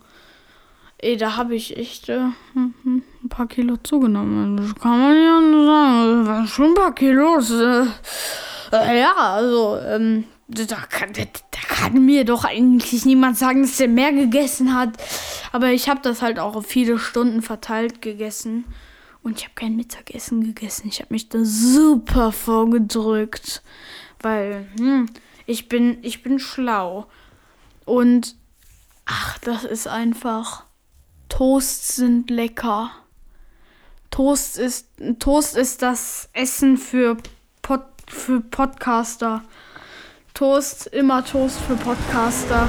Ey, 1.05 1.19
da 1.19 1.37
habe 1.37 1.55
ich 1.55 1.77
echt 1.77 2.09
äh, 2.09 2.31
hm, 2.55 2.73
hm, 2.83 3.03
ein 3.23 3.29
paar 3.29 3.47
Kilo 3.47 3.77
zugenommen. 3.77 4.57
Das 4.57 4.75
kann 4.75 4.99
man 4.99 5.15
ja 5.15 5.39
nur 5.39 5.67
sagen. 5.67 6.19
Das 6.21 6.29
waren 6.29 6.49
schon 6.49 6.69
ein 6.69 6.75
paar 6.75 6.95
Kilos. 6.95 7.51
Äh, 7.51 7.85
äh, 8.73 9.01
ja, 9.01 9.13
also, 9.15 9.79
ähm, 9.87 10.25
da 10.49 10.77
kann, 10.89 11.13
da, 11.13 11.25
da 11.25 11.59
kann 11.69 12.07
mir 12.07 12.25
doch 12.25 12.47
eigentlich 12.47 13.05
niemand 13.05 13.37
sagen, 13.37 13.61
dass 13.61 13.79
er 13.81 13.89
mehr 13.89 14.15
gegessen 14.15 14.75
hat. 14.75 14.97
Aber 15.53 15.73
ich 15.73 15.91
habe 15.91 16.01
das 16.03 16.23
halt 16.23 16.39
auch 16.39 16.57
auf 16.57 16.65
viele 16.65 16.99
Stunden 16.99 17.43
verteilt 17.43 18.01
gegessen. 18.01 18.65
Und 19.23 19.37
ich 19.37 19.45
habe 19.45 19.57
kein 19.57 19.77
Mittagessen 19.77 20.43
gegessen. 20.43 20.89
Ich 20.89 21.01
habe 21.01 21.13
mich 21.13 21.29
da 21.29 21.41
super 21.43 22.33
vorgedrückt. 22.33 23.63
Weil, 24.21 24.69
hm, 24.79 25.11
ich 25.45 25.69
bin, 25.69 25.99
ich 26.01 26.23
bin 26.23 26.39
schlau. 26.39 27.09
Und, 27.85 28.37
ach, 29.05 29.37
das 29.41 29.65
ist 29.65 29.87
einfach. 29.87 30.65
Toasts 31.29 31.97
sind 31.97 32.31
lecker. 32.31 32.91
Toast 34.11 34.59
ist, 34.59 34.87
Toast 35.19 35.57
ist 35.57 35.83
das 35.83 36.29
Essen 36.33 36.77
für, 36.77 37.17
Pod, 37.63 37.83
für 38.07 38.41
Podcaster. 38.41 39.43
Toast, 40.35 40.87
immer 40.87 41.25
Toast 41.25 41.59
für 41.61 41.77
Podcaster. 41.77 42.69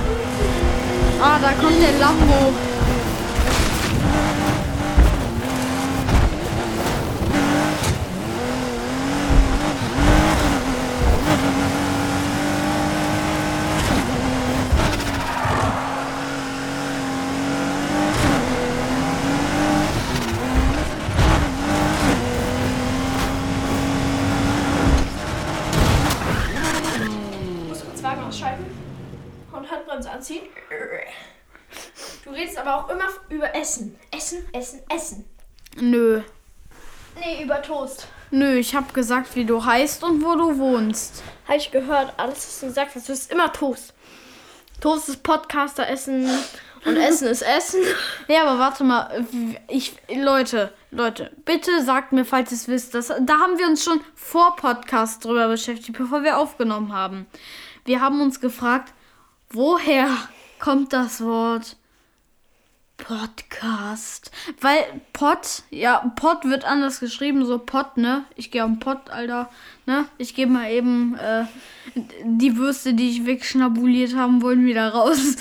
Ah, 1.21 1.39
da 1.39 1.51
kommt 1.53 1.81
der 1.81 1.99
Lambo. 1.99 2.53
muss 27.75 27.83
kurz 27.85 28.03
Wagen 28.03 28.23
ausschalten 28.23 28.65
und 29.51 29.71
Handbremse 29.71 30.11
anziehen. 30.11 30.43
Du 32.23 32.31
redest 32.31 32.57
aber 32.57 32.77
auch 32.77 32.89
immer 32.89 33.07
über 33.29 33.53
Essen. 33.65 33.95
Essen, 34.11 34.45
Essen, 34.53 34.79
Essen. 34.89 35.25
Nö. 35.81 36.21
Nee, 37.15 37.43
über 37.43 37.63
Toast. 37.63 38.07
Nö, 38.29 38.57
ich 38.57 38.75
hab 38.75 38.93
gesagt, 38.93 39.35
wie 39.35 39.43
du 39.43 39.65
heißt 39.65 40.03
und 40.03 40.23
wo 40.23 40.35
du 40.35 40.59
wohnst. 40.59 41.23
Habe 41.47 41.57
ich 41.57 41.71
gehört, 41.71 42.13
alles, 42.17 42.45
was 42.47 42.59
du 42.59 42.67
gesagt 42.67 42.93
hast, 42.93 43.09
du 43.09 43.13
ist 43.13 43.31
immer 43.31 43.51
Toast. 43.51 43.95
Toast 44.81 45.09
ist 45.09 45.23
Podcaster 45.23 45.89
essen 45.89 46.29
und 46.85 46.95
Essen 46.95 47.27
ist 47.27 47.41
Essen. 47.41 47.81
Ja, 48.27 48.43
aber 48.43 48.59
warte 48.59 48.83
mal, 48.83 49.25
ich, 49.67 49.95
Leute, 50.15 50.71
Leute, 50.91 51.31
bitte 51.43 51.83
sagt 51.83 52.11
mir, 52.11 52.23
falls 52.23 52.51
ihr 52.51 52.57
es 52.57 52.67
wisst, 52.67 52.93
das, 52.93 53.07
da 53.07 53.39
haben 53.39 53.57
wir 53.57 53.65
uns 53.65 53.83
schon 53.83 53.99
vor 54.13 54.55
Podcast 54.57 55.25
drüber 55.25 55.47
beschäftigt, 55.47 55.97
bevor 55.97 56.21
wir 56.21 56.37
aufgenommen 56.37 56.93
haben. 56.93 57.25
Wir 57.83 57.99
haben 57.99 58.21
uns 58.21 58.39
gefragt, 58.39 58.93
woher 59.49 60.09
kommt 60.59 60.93
das 60.93 61.19
Wort 61.21 61.77
Podcast? 62.97 64.31
Weil 64.61 64.79
Pod, 65.13 65.63
ja, 65.69 66.11
Pod 66.15 66.45
wird 66.45 66.65
anders 66.65 66.99
geschrieben, 66.99 67.45
so 67.45 67.59
Pod, 67.59 67.97
ne? 67.97 68.25
Ich 68.35 68.51
gehe 68.51 68.63
am 68.63 68.79
Pod, 68.79 69.09
Alter, 69.09 69.49
ne? 69.85 70.05
Ich 70.17 70.33
gebe 70.35 70.51
mal 70.51 70.71
eben 70.71 71.15
äh, 71.15 71.45
die 72.23 72.57
Würste, 72.57 72.93
die 72.93 73.09
ich 73.09 73.25
wegschnabuliert 73.25 74.15
haben 74.15 74.41
wollen, 74.41 74.65
wieder 74.65 74.89
raus. 74.89 75.17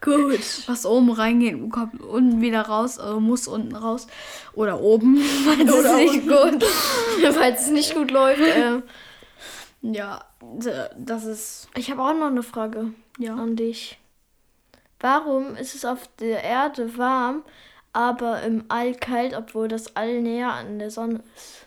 Gut. 0.00 0.40
was 0.66 0.86
oben 0.86 1.10
reingeht, 1.10 1.58
kommt 1.72 2.00
unten 2.00 2.40
wieder 2.40 2.62
raus, 2.62 2.98
also 2.98 3.18
muss 3.18 3.48
unten 3.48 3.74
raus. 3.74 4.06
Oder 4.54 4.80
oben, 4.80 5.16
weil 5.46 5.64
das 5.66 5.74
Oder 5.74 6.00
ist 6.02 6.12
nicht 6.12 6.28
gut. 6.28 6.64
Falls 7.34 7.62
es 7.62 7.70
nicht 7.70 7.94
gut 7.94 8.10
läuft. 8.12 8.40
Äh, 8.40 8.82
Ja, 9.82 10.24
d- 10.40 10.70
das 10.96 11.24
ist. 11.24 11.68
ich 11.76 11.90
habe 11.90 12.02
auch 12.02 12.14
noch 12.14 12.26
eine 12.28 12.42
Frage 12.44 12.92
Ja. 13.18 13.34
an 13.34 13.56
dich. 13.56 13.98
Warum 15.00 15.56
ist 15.56 15.74
es 15.74 15.84
auf 15.84 16.08
der 16.18 16.42
Erde 16.42 16.96
warm, 16.96 17.42
aber 17.92 18.42
im 18.42 18.64
All 18.68 18.94
kalt, 18.94 19.34
obwohl 19.34 19.68
das 19.68 19.94
All 19.96 20.20
näher 20.22 20.52
an 20.52 20.78
der 20.78 20.90
Sonne 20.90 21.22
ist? 21.36 21.66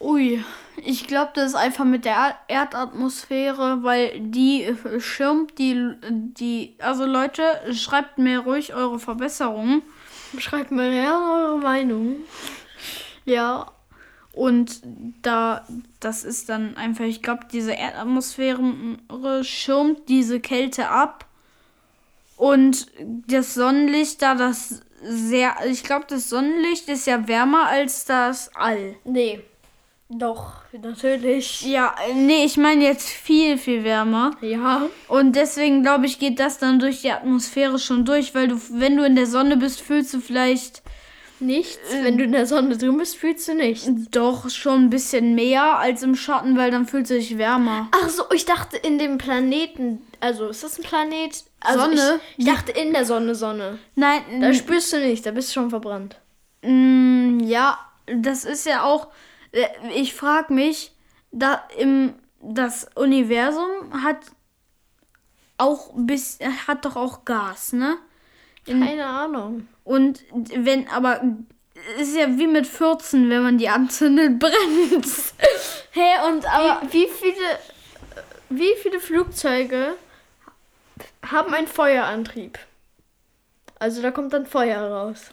Ui, 0.00 0.44
ich 0.76 1.08
glaube, 1.08 1.32
das 1.34 1.46
ist 1.48 1.54
einfach 1.56 1.84
mit 1.84 2.04
der 2.04 2.14
Er- 2.14 2.38
Erdatmosphäre, 2.46 3.82
weil 3.82 4.20
die 4.20 4.62
äh, 4.62 5.00
schirmt 5.00 5.58
die, 5.58 5.92
die. 6.08 6.76
Also 6.78 7.04
Leute, 7.04 7.42
schreibt 7.72 8.16
mir 8.18 8.40
ruhig 8.40 8.74
eure 8.74 9.00
Verbesserungen. 9.00 9.82
Schreibt 10.38 10.70
mir 10.70 10.92
ja 10.92 11.18
eure 11.18 11.58
Meinung. 11.58 12.16
Ja. 13.24 13.72
Und 14.38 14.82
da, 15.22 15.66
das 15.98 16.22
ist 16.22 16.48
dann 16.48 16.76
einfach, 16.76 17.04
ich 17.04 17.22
glaube, 17.22 17.48
diese 17.50 17.72
Erdatmosphäre 17.72 18.62
schirmt 19.42 20.08
diese 20.08 20.38
Kälte 20.38 20.90
ab. 20.90 21.26
Und 22.36 22.86
das 23.26 23.54
Sonnenlicht 23.54 24.22
da, 24.22 24.36
das 24.36 24.82
sehr, 25.02 25.56
ich 25.68 25.82
glaube, 25.82 26.06
das 26.08 26.28
Sonnenlicht 26.28 26.88
ist 26.88 27.08
ja 27.08 27.26
wärmer 27.26 27.66
als 27.66 28.04
das 28.04 28.54
All. 28.54 28.94
Nee. 29.02 29.40
Doch, 30.08 30.62
natürlich. 30.70 31.62
Ja, 31.62 31.96
nee, 32.14 32.44
ich 32.44 32.56
meine 32.56 32.84
jetzt 32.84 33.08
viel, 33.08 33.58
viel 33.58 33.82
wärmer. 33.82 34.36
Ja. 34.40 34.82
Und 35.08 35.34
deswegen 35.34 35.82
glaube 35.82 36.06
ich, 36.06 36.20
geht 36.20 36.38
das 36.38 36.58
dann 36.58 36.78
durch 36.78 37.00
die 37.00 37.10
Atmosphäre 37.10 37.80
schon 37.80 38.04
durch, 38.04 38.36
weil 38.36 38.46
du, 38.46 38.56
wenn 38.70 38.96
du 38.96 39.04
in 39.04 39.16
der 39.16 39.26
Sonne 39.26 39.56
bist, 39.56 39.80
fühlst 39.80 40.14
du 40.14 40.20
vielleicht 40.20 40.82
Nichts. 41.40 41.78
Wenn 42.02 42.18
du 42.18 42.24
in 42.24 42.32
der 42.32 42.46
Sonne 42.46 42.76
drin 42.76 42.98
bist, 42.98 43.16
fühlst 43.16 43.46
du 43.48 43.54
nichts. 43.54 43.88
doch 44.10 44.50
schon 44.50 44.84
ein 44.84 44.90
bisschen 44.90 45.34
mehr 45.34 45.78
als 45.78 46.02
im 46.02 46.14
Schatten, 46.16 46.56
weil 46.56 46.70
dann 46.70 46.86
fühlt 46.86 47.04
es 47.04 47.08
sich 47.10 47.38
wärmer. 47.38 47.88
Ach 47.92 48.08
so, 48.08 48.24
ich 48.32 48.44
dachte 48.44 48.76
in 48.76 48.98
dem 48.98 49.18
Planeten. 49.18 50.02
Also, 50.20 50.48
ist 50.48 50.64
das 50.64 50.78
ein 50.78 50.82
Planet? 50.84 51.44
Also 51.60 51.80
Sonne? 51.80 52.20
Ich, 52.36 52.46
ich 52.46 52.52
dachte 52.52 52.72
in 52.72 52.92
der 52.92 53.04
Sonne, 53.04 53.34
Sonne. 53.34 53.78
Nein, 53.94 54.22
Da 54.40 54.52
spürst 54.52 54.92
du 54.92 54.98
nicht, 54.98 55.24
da 55.26 55.30
bist 55.30 55.50
du 55.50 55.54
schon 55.54 55.70
verbrannt. 55.70 56.16
Mm, 56.62 57.38
ja, 57.40 57.78
das 58.06 58.44
ist 58.44 58.66
ja 58.66 58.82
auch. 58.82 59.08
äh, 59.52 59.66
Ich 59.94 60.14
frage 60.14 60.52
mich, 60.52 60.92
da 61.30 61.62
im 61.78 62.14
das 62.40 62.86
Universum 62.94 63.68
hat 64.02 64.18
auch 65.56 65.90
bis 65.94 66.38
hat 66.68 66.84
doch 66.84 66.96
auch 66.96 67.24
Gas, 67.24 67.72
ne? 67.72 67.96
Keine 68.68 69.06
Ahnung. 69.06 69.68
Und 69.84 70.24
wenn 70.32 70.88
aber 70.88 71.20
ist 71.98 72.16
ja 72.16 72.26
wie 72.38 72.46
mit 72.46 72.66
14, 72.66 73.30
wenn 73.30 73.42
man 73.42 73.58
die 73.58 73.68
anzündet, 73.68 74.38
brennt. 74.38 75.06
Hä, 75.92 76.28
und 76.28 76.46
aber 76.46 76.82
Wie, 76.90 77.04
wie 77.04 77.08
viele. 77.08 77.58
Wie 78.50 78.74
viele 78.82 78.98
Flugzeuge 78.98 79.94
haben 81.30 81.52
einen 81.52 81.66
Feuerantrieb? 81.66 82.58
Also 83.78 84.00
da 84.00 84.10
kommt 84.10 84.32
dann 84.32 84.46
Feuer 84.46 84.80
raus. 84.80 85.30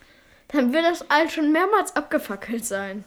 Dann 0.49 0.73
wird 0.73 0.83
das 0.83 1.09
All 1.09 1.29
schon 1.29 1.51
mehrmals 1.53 1.95
abgefackelt 1.95 2.65
sein. 2.65 3.05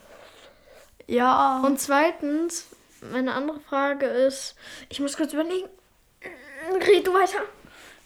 ja, 1.07 1.61
Und 1.63 1.79
zweitens, 1.79 2.67
meine 3.11 3.33
andere 3.33 3.59
Frage 3.59 4.07
ist, 4.07 4.55
ich 4.89 4.99
muss 4.99 5.15
kurz 5.15 5.31
überlegen. 5.33 5.69
Red 6.87 7.07
du 7.07 7.13
weiter. 7.13 7.39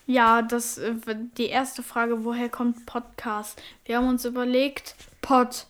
Ja, 0.06 0.42
das 0.42 0.78
äh, 0.78 0.94
die 1.38 1.48
erste 1.48 1.84
Frage, 1.84 2.26
woher 2.26 2.50
kommt 2.50 2.86
Podcast? 2.86 3.62
Wir 3.86 3.98
haben 3.98 4.08
uns 4.08 4.26
überlegt, 4.26 4.96
Pod. 5.22 5.68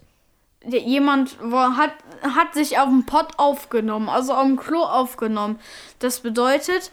Jemand 0.65 1.37
hat, 1.51 1.91
hat 2.21 2.53
sich 2.53 2.79
auf 2.79 2.87
dem 2.87 3.05
Pod 3.05 3.37
aufgenommen, 3.37 4.07
also 4.07 4.33
auf 4.33 4.45
dem 4.45 4.55
Klo 4.55 4.81
aufgenommen. 4.81 5.59
Das 5.99 6.21
bedeutet, 6.21 6.89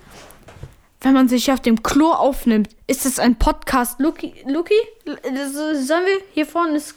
wenn 1.01 1.15
man 1.15 1.29
sich 1.29 1.53
auf 1.53 1.61
dem 1.61 1.83
Klo 1.83 2.11
aufnimmt, 2.11 2.75
ist 2.89 3.07
es 3.07 3.21
ein 3.21 3.37
Podcast. 3.37 4.01
Luki, 4.01 4.35
Luki, 4.47 4.75
sollen 5.05 6.05
wir 6.05 6.21
hier 6.33 6.47
vorne 6.47 6.77
ist 6.77 6.97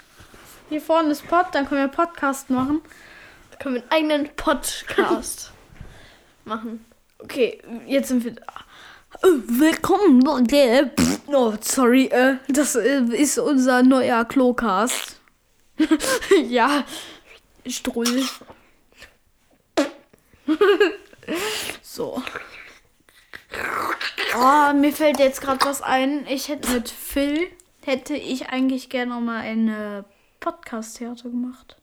hier 0.70 0.82
vorne 0.82 1.12
ist 1.12 1.28
Pod, 1.28 1.46
dann 1.52 1.68
können 1.68 1.82
wir 1.82 1.88
Podcast 1.88 2.50
machen. 2.50 2.82
Da 3.52 3.58
können 3.58 3.76
wir 3.76 3.84
einen 3.84 3.92
eigenen 3.92 4.36
Podcast 4.36 5.52
machen. 6.46 6.84
Okay, 7.20 7.62
jetzt 7.86 8.08
sind 8.08 8.24
wir 8.24 8.32
da. 8.32 8.44
Äh, 9.22 9.28
Willkommen, 9.48 10.22
Leute. 10.22 10.92
Oh, 11.28 11.54
sorry, 11.62 12.06
äh, 12.08 12.38
das 12.48 12.76
äh, 12.76 13.04
ist 13.12 13.38
unser 13.38 13.84
neuer 13.84 14.26
Klocast. 14.26 15.20
ja, 16.50 16.84
Strull. 17.68 18.24
so. 21.82 22.22
Oh, 24.36 24.74
mir 24.74 24.92
fällt 24.92 25.20
jetzt 25.20 25.42
gerade 25.42 25.64
was 25.66 25.82
ein. 25.82 26.26
Ich 26.28 26.48
hätte 26.48 26.72
mit 26.72 26.90
Phil, 26.90 27.48
hätte 27.86 28.16
ich 28.16 28.50
eigentlich 28.50 28.90
gerne 28.90 29.20
mal 29.22 29.42
eine 29.42 30.06
Podcast-Theater 30.40 31.30
gemacht. 31.30 31.78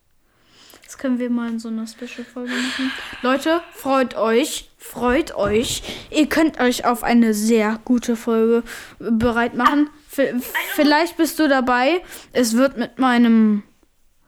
Das 0.91 0.99
können 0.99 1.21
wir 1.21 1.31
mal 1.31 1.49
in 1.49 1.61
so 1.61 1.69
einer 1.69 1.87
Special-Folge 1.87 2.51
machen. 2.51 2.91
Leute, 3.23 3.61
freut 3.73 4.17
euch. 4.17 4.71
Freut 4.77 5.37
euch. 5.37 5.85
Ihr 6.11 6.29
könnt 6.29 6.59
euch 6.59 6.85
auf 6.85 7.05
eine 7.05 7.33
sehr 7.33 7.79
gute 7.85 8.17
Folge 8.17 8.65
bereit 8.99 9.55
machen. 9.55 9.89
V 10.09 10.23
vielleicht 10.75 11.17
bist 11.17 11.39
du 11.39 11.49
dabei. 11.49 12.03
Es 12.33 12.57
wird 12.57 12.77
mit 12.77 12.99
meinem 12.99 13.63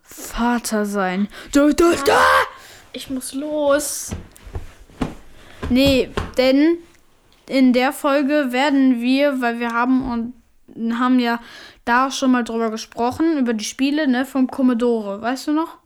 Vater 0.05 0.87
sein. 0.87 1.27
Da, 1.51 1.69
da, 1.71 1.95
da! 2.07 2.21
Ich 2.93 3.11
muss 3.11 3.35
los. 3.35 4.13
Nee, 5.69 6.11
denn 6.39 6.79
in 7.49 7.73
der 7.73 7.93
Folge 7.93 8.53
werden 8.53 9.01
wir, 9.01 9.41
weil 9.41 9.59
wir 9.59 9.73
haben 9.73 10.33
und 10.77 11.01
haben 11.01 11.19
ja 11.19 11.41
da 11.85 12.13
schon 12.13 12.31
mal 12.31 12.45
drüber 12.45 12.71
gesprochen, 12.71 13.37
über 13.37 13.53
die 13.53 13.65
Spiele, 13.65 14.07
ne, 14.07 14.25
vom 14.25 14.47
Commodore. 14.47 15.21
Weißt 15.21 15.49
du 15.49 15.53
noch? 15.55 15.82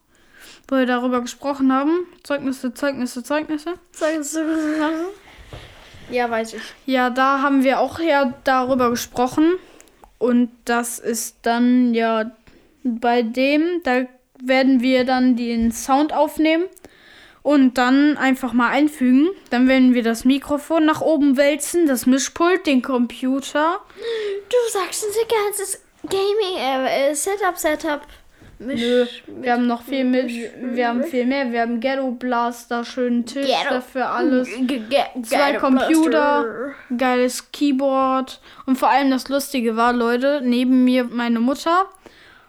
Wo 0.68 0.76
wir 0.76 0.86
darüber 0.86 1.20
gesprochen 1.20 1.72
haben. 1.72 2.06
Zeugnisse, 2.22 2.74
Zeugnisse, 2.74 3.22
Zeugnisse. 3.22 3.74
Ja, 6.10 6.30
weiß 6.30 6.54
ich. 6.54 6.62
Ja, 6.86 7.10
da 7.10 7.42
haben 7.42 7.64
wir 7.64 7.80
auch 7.80 7.98
ja 7.98 8.34
darüber 8.44 8.90
gesprochen. 8.90 9.52
Und 10.18 10.50
das 10.64 10.98
ist 10.98 11.38
dann 11.42 11.94
ja 11.94 12.30
bei 12.84 13.22
dem, 13.22 13.80
da 13.84 14.06
werden 14.40 14.80
wir 14.80 15.04
dann 15.04 15.36
den 15.36 15.72
Sound 15.72 16.12
aufnehmen 16.12 16.64
und 17.42 17.78
dann 17.78 18.16
einfach 18.16 18.52
mal 18.52 18.70
einfügen. 18.70 19.28
Dann 19.50 19.68
werden 19.68 19.94
wir 19.94 20.02
das 20.02 20.24
Mikrofon 20.24 20.84
nach 20.84 21.00
oben 21.00 21.36
wälzen, 21.36 21.86
das 21.86 22.06
Mischpult, 22.06 22.66
den 22.66 22.82
Computer. 22.82 23.80
Du 24.48 24.56
sagst 24.72 25.04
unser 25.04 25.26
ganzes 25.44 25.80
Gaming 26.08 26.86
äh, 26.86 27.14
Setup, 27.14 27.56
Setup. 27.56 28.00
Misch, 28.58 28.80
Nö, 28.80 29.06
wir 29.42 29.52
haben 29.52 29.66
noch 29.66 29.82
viel 29.82 30.04
mit, 30.04 30.30
wir 30.30 30.88
haben 30.88 31.04
viel 31.04 31.26
mehr. 31.26 31.52
Wir 31.52 31.60
haben 31.60 31.78
Ghetto 31.80 32.10
Blaster, 32.12 32.84
schönen 32.84 33.26
Tisch 33.26 33.46
Ghetto. 33.46 33.74
dafür 33.74 34.10
alles. 34.10 34.48
G- 34.62 34.80
Zwei 35.22 35.54
Computer, 35.54 36.42
Blaster. 36.42 36.74
geiles 36.96 37.52
Keyboard. 37.52 38.40
Und 38.64 38.78
vor 38.78 38.88
allem 38.88 39.10
das 39.10 39.28
Lustige 39.28 39.76
war, 39.76 39.92
Leute, 39.92 40.40
neben 40.42 40.84
mir 40.84 41.04
meine 41.04 41.40
Mutter. 41.40 41.86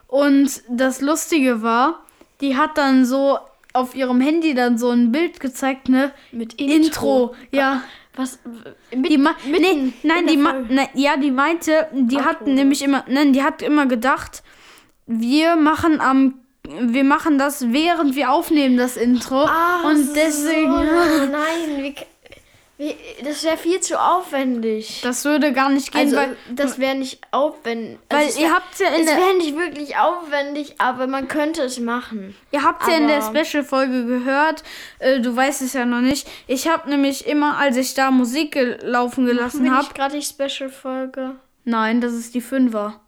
Und 0.08 0.62
das 0.70 1.02
Lustige 1.02 1.62
war, 1.62 2.04
die 2.40 2.56
hat 2.56 2.78
dann 2.78 3.06
so 3.06 3.40
auf 3.74 3.94
ihrem 3.94 4.22
Handy 4.22 4.54
dann 4.54 4.78
so 4.78 4.90
ein 4.92 5.12
Bild 5.12 5.40
gezeigt, 5.42 5.90
ne? 5.90 6.12
Mit 6.32 6.54
Intro. 6.54 7.36
Ja. 7.52 7.82
Was? 8.16 8.40
Mit, 8.96 9.12
Die 9.12 9.18
ma 9.20 9.36
nee, 9.46 9.92
nein, 10.02 10.22
in 10.22 10.28
die 10.28 10.34
der 10.36 10.44
ma 10.44 10.50
Folge. 10.52 10.74
ne, 10.74 10.90
ja, 10.96 11.18
die 11.18 11.30
meinte, 11.30 11.88
die 11.92 12.18
hat 12.20 12.40
Outro. 12.42 12.54
nämlich 12.54 12.82
immer, 12.84 13.04
nein, 13.08 13.32
die 13.34 13.44
hat 13.44 13.62
immer 13.62 13.86
gedacht, 13.86 14.42
wir 15.08 15.56
machen 15.56 16.00
am 16.02 16.36
wir 16.70 17.06
machen 17.06 17.38
das 17.38 17.72
während 17.72 18.16
wir 18.16 18.30
aufnehmen 18.32 18.76
das 18.78 18.98
Intro 18.98 19.46
Ach 19.48 19.86
und 19.86 20.14
deswegen 20.16 20.74
So, 20.74 21.26
nein, 21.32 21.78
wie, 21.78 21.96
wie, 22.78 22.96
das 23.24 23.44
wäre 23.46 23.56
viel 23.58 23.80
zu 23.80 23.98
aufwendig. 24.00 25.00
das 25.02 25.24
würde 25.24 25.54
gar 25.54 25.70
nicht 25.70 25.94
gehen, 25.94 26.02
also, 26.02 26.18
weil 26.18 26.36
das 26.54 26.78
wäre 26.78 26.94
nicht 26.96 27.22
aufwendig. 27.32 27.98
weil 28.10 28.18
also, 28.26 28.30
es 28.32 28.40
ihr 28.40 28.54
habt 28.54 28.80
ja 28.80 28.88
in 28.90 29.02
es 29.02 29.08
wäre 29.08 29.38
nicht 29.38 29.56
wirklich 29.58 29.98
aufwendig, 29.98 30.76
aber 30.80 31.08
man 31.08 31.30
könnte 31.30 31.62
es 31.64 31.80
machen. 31.80 32.36
Ihr 32.52 32.64
habt 32.64 32.86
ja 32.86 32.98
in 32.98 33.08
der 33.08 33.24
Aber- 33.24 33.40
Special-Folge 33.46 34.06
gehört, 34.06 34.64
äh, 35.00 35.22
du 35.22 35.34
weißt 35.36 35.62
es 35.62 35.72
ja 35.74 35.86
noch 35.86 36.02
nicht. 36.02 36.28
Ich 36.48 36.68
habe 36.68 36.90
nämlich 36.90 37.26
immer, 37.28 37.58
als 37.58 37.78
ich 37.78 37.94
da 37.94 38.12
Musik 38.12 38.60
laufen 38.84 39.26
gelassen 39.26 39.74
habe. 39.74 39.88
ich 39.88 39.94
gerade 39.94 40.20
die 40.20 40.26
Special-Folge? 40.26 41.36
Nein, 41.64 42.02
das 42.02 42.12
ist 42.14 42.36
die 42.36 42.42
Fünfer. 42.42 43.00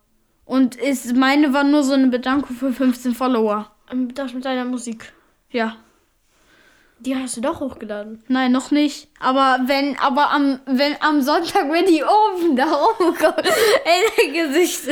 Und 0.50 0.76
ist, 0.76 1.16
meine 1.16 1.54
war 1.54 1.64
nur 1.64 1.84
so 1.84 1.94
eine 1.94 2.08
Bedankung 2.08 2.56
für 2.56 2.74
15 2.74 3.14
Follower. 3.14 3.70
Ähm, 3.92 4.12
Das 4.16 4.34
mit 4.34 4.46
deiner 4.46 4.66
Musik. 4.66 5.14
Ja. 5.52 5.76
Die 7.02 7.16
hast 7.16 7.38
du 7.38 7.42
doch 7.42 7.60
hochgeladen. 7.62 8.24
Nein, 8.28 8.52
noch 8.52 8.72
nicht. 8.72 9.08
Aber 9.20 9.60
wenn, 9.68 9.98
aber 10.00 10.32
am, 10.32 10.60
wenn 10.66 10.98
am 11.02 11.22
Sonntag, 11.22 11.72
wenn 11.72 11.86
die 11.86 12.04
oben 12.04 12.56
da 12.58 12.66
oben 12.66 13.16
kommt, 13.16 13.46
ey, 13.46 14.02
dein 14.18 14.34
Gesicht. 14.34 14.82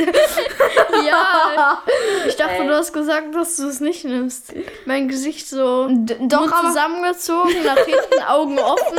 Ja, 1.06 1.82
ich 2.26 2.36
dachte, 2.36 2.64
du 2.64 2.74
hast 2.74 2.92
gesagt, 2.92 3.34
dass 3.34 3.56
du 3.56 3.66
es 3.68 3.80
nicht 3.80 4.04
nimmst. 4.04 4.52
Mein 4.86 5.08
Gesicht 5.08 5.48
so 5.48 5.88
D- 5.90 6.16
doch, 6.28 6.64
zusammengezogen, 6.66 7.64
nach 7.64 7.78
hinten, 7.78 8.22
Augen 8.26 8.58
offen. 8.58 8.98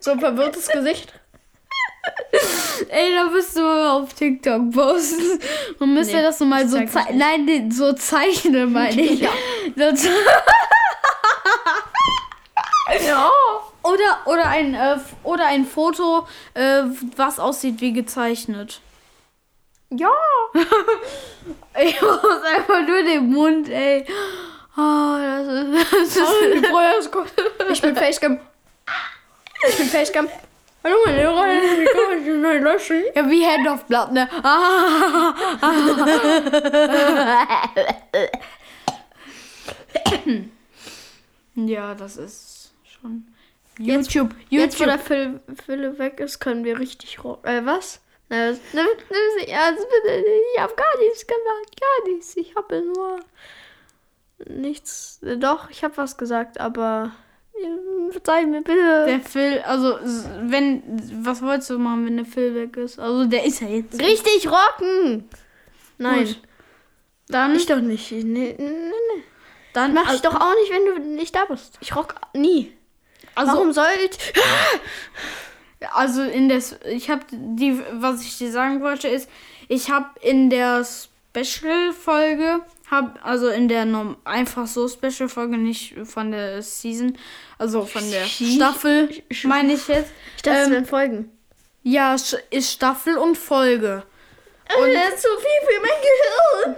So 0.00 0.12
ein 0.12 0.20
verwirrtes 0.20 0.68
Gesicht. 0.68 1.12
Ey, 2.88 3.14
da 3.14 3.26
bist 3.26 3.56
du 3.56 3.60
auf 3.62 4.14
TikTok 4.14 4.70
posten. 4.72 5.38
Man 5.78 5.94
müsste 5.94 6.16
Nee, 6.16 6.22
das 6.22 6.38
so 6.38 6.44
mal 6.44 6.62
das 6.62 6.70
so 6.72 6.76
zeig 6.78 6.86
ich 6.86 6.92
zeichnen. 6.92 7.18
Nein, 7.18 7.70
so 7.70 7.92
zeichnen, 7.92 8.72
meine 8.72 9.00
ich. 9.00 9.20
Ja. 9.20 9.30
So 9.76 10.08
Ja. 13.06 13.30
oder, 13.82 14.18
oder, 14.26 14.46
ein, 14.46 14.74
äh, 14.74 14.96
oder 15.22 15.46
ein 15.46 15.64
Foto, 15.64 16.26
äh, 16.54 16.82
was 17.16 17.38
aussieht 17.38 17.80
wie 17.80 17.92
gezeichnet. 17.92 18.80
Ja. 19.90 20.10
Ich 21.82 22.00
muss 22.02 22.42
einfach 22.56 22.80
nur 22.86 23.02
den 23.02 23.30
Mund, 23.30 23.68
ey. 23.68 24.04
Oh, 24.76 25.16
das 25.16 25.46
ist. 25.46 25.90
Das 25.92 26.30
ist 26.30 27.70
Ich 27.70 27.80
bin 27.82 27.94
Facecam. 27.96 28.40
Ich 29.68 29.76
bin 29.76 29.86
Facecam. 29.86 30.28
Hallo 30.82 30.96
meine 31.04 31.24
Leute, 31.24 31.78
wie 31.78 31.84
kann 31.84 32.40
neu 32.40 32.58
löschen? 32.58 33.02
ja, 33.14 33.28
wie 33.28 33.44
Hand 33.44 33.68
of 33.68 33.84
Blood, 33.84 34.12
ne? 34.12 34.26
Ah, 34.42 35.34
ja, 41.54 41.94
das 41.94 42.16
ist 42.16 42.72
schon. 42.84 43.26
YouTube. 43.78 44.34
Jetzt, 44.48 44.80
wo 44.80 44.84
YouTube. 44.84 44.86
der 44.86 44.98
Phil, 44.98 45.40
Phil 45.66 45.98
weg 45.98 46.18
ist, 46.18 46.40
können 46.40 46.64
wir 46.64 46.78
richtig. 46.78 47.18
Äh, 47.42 47.66
was? 47.66 48.00
Ne, 48.30 48.58
ne, 48.72 48.82
ne, 48.82 49.48
ja, 49.48 49.72
ich 49.74 50.60
hab 50.60 50.76
gar 50.76 50.98
nichts 50.98 51.26
gemacht, 51.26 51.80
gar 51.80 52.08
nichts. 52.10 52.36
Ich 52.36 52.54
habe 52.56 52.80
nur 52.80 53.20
nichts. 54.46 55.20
Doch, 55.38 55.68
ich 55.68 55.84
habe 55.84 55.96
was 55.98 56.16
gesagt, 56.16 56.58
aber 56.58 57.12
verzeih 58.10 58.46
mir 58.46 58.62
bitte. 58.62 59.06
Der 59.06 59.20
Phil, 59.20 59.60
also, 59.60 59.98
wenn. 60.42 60.82
Was 61.24 61.42
wolltest 61.42 61.70
du 61.70 61.78
machen, 61.78 62.06
wenn 62.06 62.16
der 62.16 62.26
Phil 62.26 62.54
weg 62.54 62.76
ist? 62.76 62.98
Also, 62.98 63.24
der 63.26 63.44
ist 63.44 63.60
ja 63.60 63.68
jetzt. 63.68 64.00
Richtig 64.00 64.48
rocken! 64.48 65.28
Nein, 65.98 66.24
Gut. 66.24 66.40
Dann. 67.28 67.54
ich 67.54 67.66
doch 67.66 67.80
nicht. 67.80 68.10
Nee, 68.10 68.22
nee, 68.24 68.54
nee. 68.58 69.22
dann 69.72 69.94
Mach 69.94 70.12
ich 70.12 70.20
doch 70.20 70.34
auch 70.34 70.54
nicht, 70.54 70.72
wenn 70.72 71.04
du 71.04 71.10
nicht 71.14 71.34
da 71.34 71.44
bist. 71.44 71.78
Ich 71.80 71.94
rock 71.94 72.14
nie. 72.34 72.72
Also, 73.34 73.52
Warum 73.52 73.72
sollt. 73.72 74.18
Also 75.92 76.22
in 76.22 76.48
der, 76.50 76.62
ich 76.90 77.08
habe 77.08 77.22
die, 77.30 77.80
was 77.92 78.22
ich 78.22 78.36
dir 78.36 78.52
sagen 78.52 78.82
wollte 78.82 79.08
ist, 79.08 79.30
ich 79.68 79.90
habe 79.90 80.08
in 80.20 80.50
der 80.50 80.84
Special-Folge, 80.84 82.60
hab, 82.90 83.24
also 83.24 83.48
in 83.48 83.68
der 83.68 83.84
Norm 83.84 84.16
einfach 84.24 84.66
so 84.66 84.88
Special-Folge, 84.88 85.56
nicht 85.56 85.94
von 86.04 86.32
der 86.32 86.60
Season, 86.62 87.16
also 87.58 87.86
von 87.86 88.02
der 88.10 88.24
Staffel, 88.24 89.10
meine 89.44 89.74
ich 89.74 89.86
jetzt. 89.88 90.12
Ich 90.36 90.42
dachte, 90.42 90.58
es 90.58 90.66
Ähm, 90.66 90.72
wären 90.72 90.86
Folgen. 90.86 91.30
Ja, 91.82 92.14
es 92.14 92.36
ist 92.50 92.72
Staffel 92.72 93.16
und 93.16 93.38
Folge. 93.38 94.02
Und 94.78 94.94
das 94.94 95.14
ist 95.14 95.22
zu 95.22 95.28
viel 95.28 95.68
für 95.68 95.80
mein 95.80 96.74
Gehirn. 96.74 96.76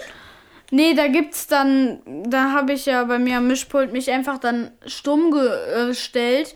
Nee, 0.70 0.94
da 0.94 1.08
gibt's 1.08 1.46
dann, 1.46 2.00
da 2.30 2.52
habe 2.52 2.72
ich 2.72 2.86
ja 2.86 3.04
bei 3.04 3.18
mir 3.18 3.38
am 3.38 3.46
Mischpult 3.46 3.92
mich 3.92 4.10
einfach 4.10 4.38
dann 4.38 4.70
stumm 4.86 5.30
gestellt. 5.30 6.54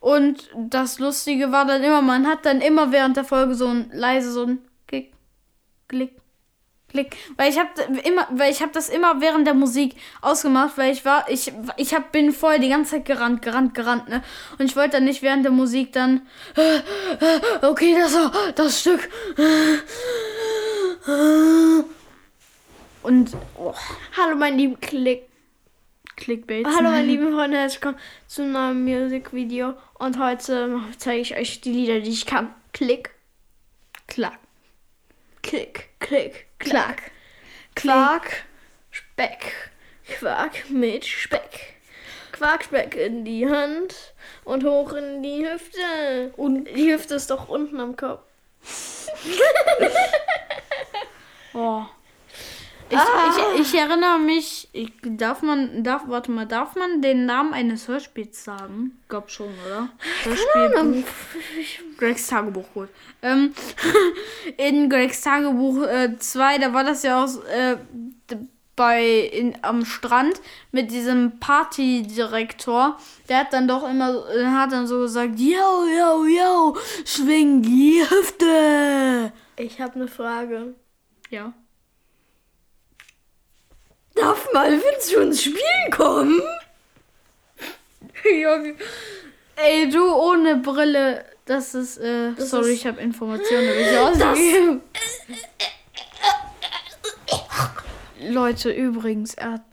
Und 0.00 0.50
das 0.56 0.98
Lustige 0.98 1.52
war 1.52 1.64
dann 1.64 1.84
immer, 1.84 2.02
man 2.02 2.26
hat 2.26 2.44
dann 2.44 2.60
immer 2.60 2.90
während 2.90 3.16
der 3.16 3.24
Folge 3.24 3.54
so 3.54 3.68
ein 3.68 3.88
leise 3.92 4.32
so 4.32 4.46
ein 4.46 4.58
Klick, 4.88 5.12
Klick, 5.86 6.16
Klick. 6.92 7.16
Weil 7.38 7.50
ich 7.50 7.58
habe 7.58 7.70
immer, 8.04 8.28
weil 8.30 8.52
ich 8.52 8.60
habe 8.60 8.72
das 8.72 8.90
immer 8.90 9.22
während 9.22 9.46
der 9.46 9.54
Musik 9.54 9.96
ausgemacht, 10.20 10.76
weil 10.76 10.92
ich 10.92 11.06
war, 11.06 11.28
ich, 11.30 11.50
ich 11.78 11.94
hab, 11.94 12.12
bin 12.12 12.32
vorher 12.32 12.58
die 12.60 12.68
ganze 12.68 12.92
Zeit 12.92 13.06
gerannt, 13.06 13.40
gerannt, 13.40 13.72
gerannt, 13.72 14.08
ne? 14.10 14.22
Und 14.58 14.66
ich 14.66 14.76
wollte 14.76 14.90
dann 14.90 15.04
nicht 15.04 15.22
während 15.22 15.42
der 15.42 15.52
Musik 15.52 15.94
dann, 15.94 16.26
äh, 16.54 16.76
äh, 16.76 17.66
okay, 17.66 17.96
das 17.98 18.14
war 18.14 18.30
das 18.54 18.80
Stück. 18.80 19.08
Und 23.02 23.36
oh, 23.56 23.74
Hallo, 24.18 24.36
mein 24.36 24.58
lieben 24.58 24.78
Klick. 24.78 25.28
Clickbait. 26.16 26.66
Hallo 26.66 26.90
meine 26.90 27.06
lieben 27.06 27.32
Freunde, 27.32 27.56
herzlich 27.56 27.82
willkommen 27.82 28.02
zu 28.26 28.42
einem 28.42 28.52
neuen 28.52 28.84
Musikvideo 28.84 29.72
und 29.94 30.18
heute 30.18 30.78
zeige 30.98 31.22
ich 31.22 31.36
euch 31.36 31.62
die 31.62 31.72
Lieder, 31.72 32.00
die 32.00 32.10
ich 32.10 32.26
kann. 32.26 32.54
Klick, 32.74 33.10
Klack. 34.06 34.41
Klick, 35.42 35.90
klick, 36.00 36.46
klack. 36.58 37.10
Quark, 37.74 38.44
Speck, 38.90 39.70
Quark 40.06 40.68
mit 40.70 41.04
Speck. 41.04 41.74
Quark, 42.32 42.64
Speck 42.64 42.94
in 42.94 43.24
die 43.24 43.48
Hand 43.48 44.14
und 44.44 44.64
hoch 44.64 44.92
in 44.92 45.22
die 45.22 45.46
Hüfte. 45.46 46.32
Und 46.36 46.64
die 46.64 46.92
Hüfte 46.92 47.14
ist 47.14 47.30
doch 47.30 47.48
unten 47.48 47.80
am 47.80 47.96
Kopf. 47.96 48.22
Oh. 51.54 51.84
Ich, 52.92 52.98
Ah. 52.98 53.54
ich, 53.54 53.60
ich 53.62 53.80
erinnere 53.80 54.18
mich, 54.18 54.68
ich, 54.72 54.92
darf 55.02 55.40
man, 55.40 55.82
darf, 55.82 56.02
warte 56.08 56.30
mal, 56.30 56.46
darf 56.46 56.76
man 56.76 57.00
den 57.00 57.24
Namen 57.24 57.54
eines 57.54 57.88
Hörspiels 57.88 58.44
sagen? 58.44 59.00
Glaub 59.08 59.30
schon, 59.30 59.48
oder? 59.66 59.88
Hörspiel. 60.24 61.04
Gregs 61.96 62.26
Tagebuch, 62.26 62.66
gut. 62.74 62.90
Ähm, 63.22 63.54
in 64.58 64.90
Gregs 64.90 65.22
Tagebuch 65.22 65.86
2, 66.18 66.58
da 66.58 66.74
war 66.74 66.84
das 66.84 67.02
ja 67.02 67.24
auch 67.24 67.28
äh, 67.46 67.78
bei 68.76 69.06
in, 69.06 69.56
am 69.62 69.86
Strand 69.86 70.42
mit 70.70 70.90
diesem 70.90 71.38
Partydirektor. 71.40 72.98
Der 73.28 73.38
hat 73.38 73.54
dann 73.54 73.68
doch 73.68 73.88
immer, 73.88 74.28
äh, 74.34 74.44
hat 74.46 74.72
dann 74.72 74.86
so 74.86 75.00
gesagt, 75.00 75.38
yo, 75.40 75.86
yo, 75.86 76.26
yo, 76.26 76.76
schwing 77.06 77.62
die 77.62 78.02
Hüfte. 78.06 79.32
Ich 79.56 79.80
habe 79.80 79.94
eine 79.94 80.08
Frage. 80.08 80.74
Ja. 81.30 81.54
Darf 84.14 84.48
Malvin 84.52 84.80
zu 85.00 85.20
uns 85.20 85.42
spielen 85.42 85.90
kommen? 85.90 86.42
Ey, 89.56 89.88
du 89.90 90.12
ohne 90.14 90.56
Brille. 90.58 91.24
Das 91.44 91.74
ist, 91.74 91.98
äh, 91.98 92.32
Das 92.36 92.50
sorry, 92.50 92.72
ist- 92.72 92.80
ich 92.80 92.86
habe 92.86 93.00
Informationen 93.00 93.64
über 93.64 93.74
dich 93.74 93.98
ausgegeben. 93.98 94.80
Leute, 98.20 98.70
übrigens, 98.70 99.34
er, 99.34 99.64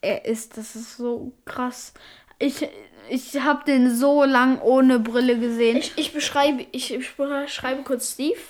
er 0.00 0.24
ist, 0.24 0.56
das 0.56 0.74
ist 0.74 0.96
so 0.96 1.32
krass. 1.44 1.92
Ich, 2.38 2.68
ich 3.08 3.40
habe 3.40 3.64
den 3.64 3.94
so 3.94 4.24
lang 4.24 4.60
ohne 4.60 4.98
Brille 4.98 5.38
gesehen. 5.38 5.76
Ich, 5.76 5.92
ich 5.96 6.12
beschreibe, 6.12 6.66
ich 6.72 6.88
beschreibe 7.16 7.82
kurz 7.84 8.12
Steve. 8.12 8.40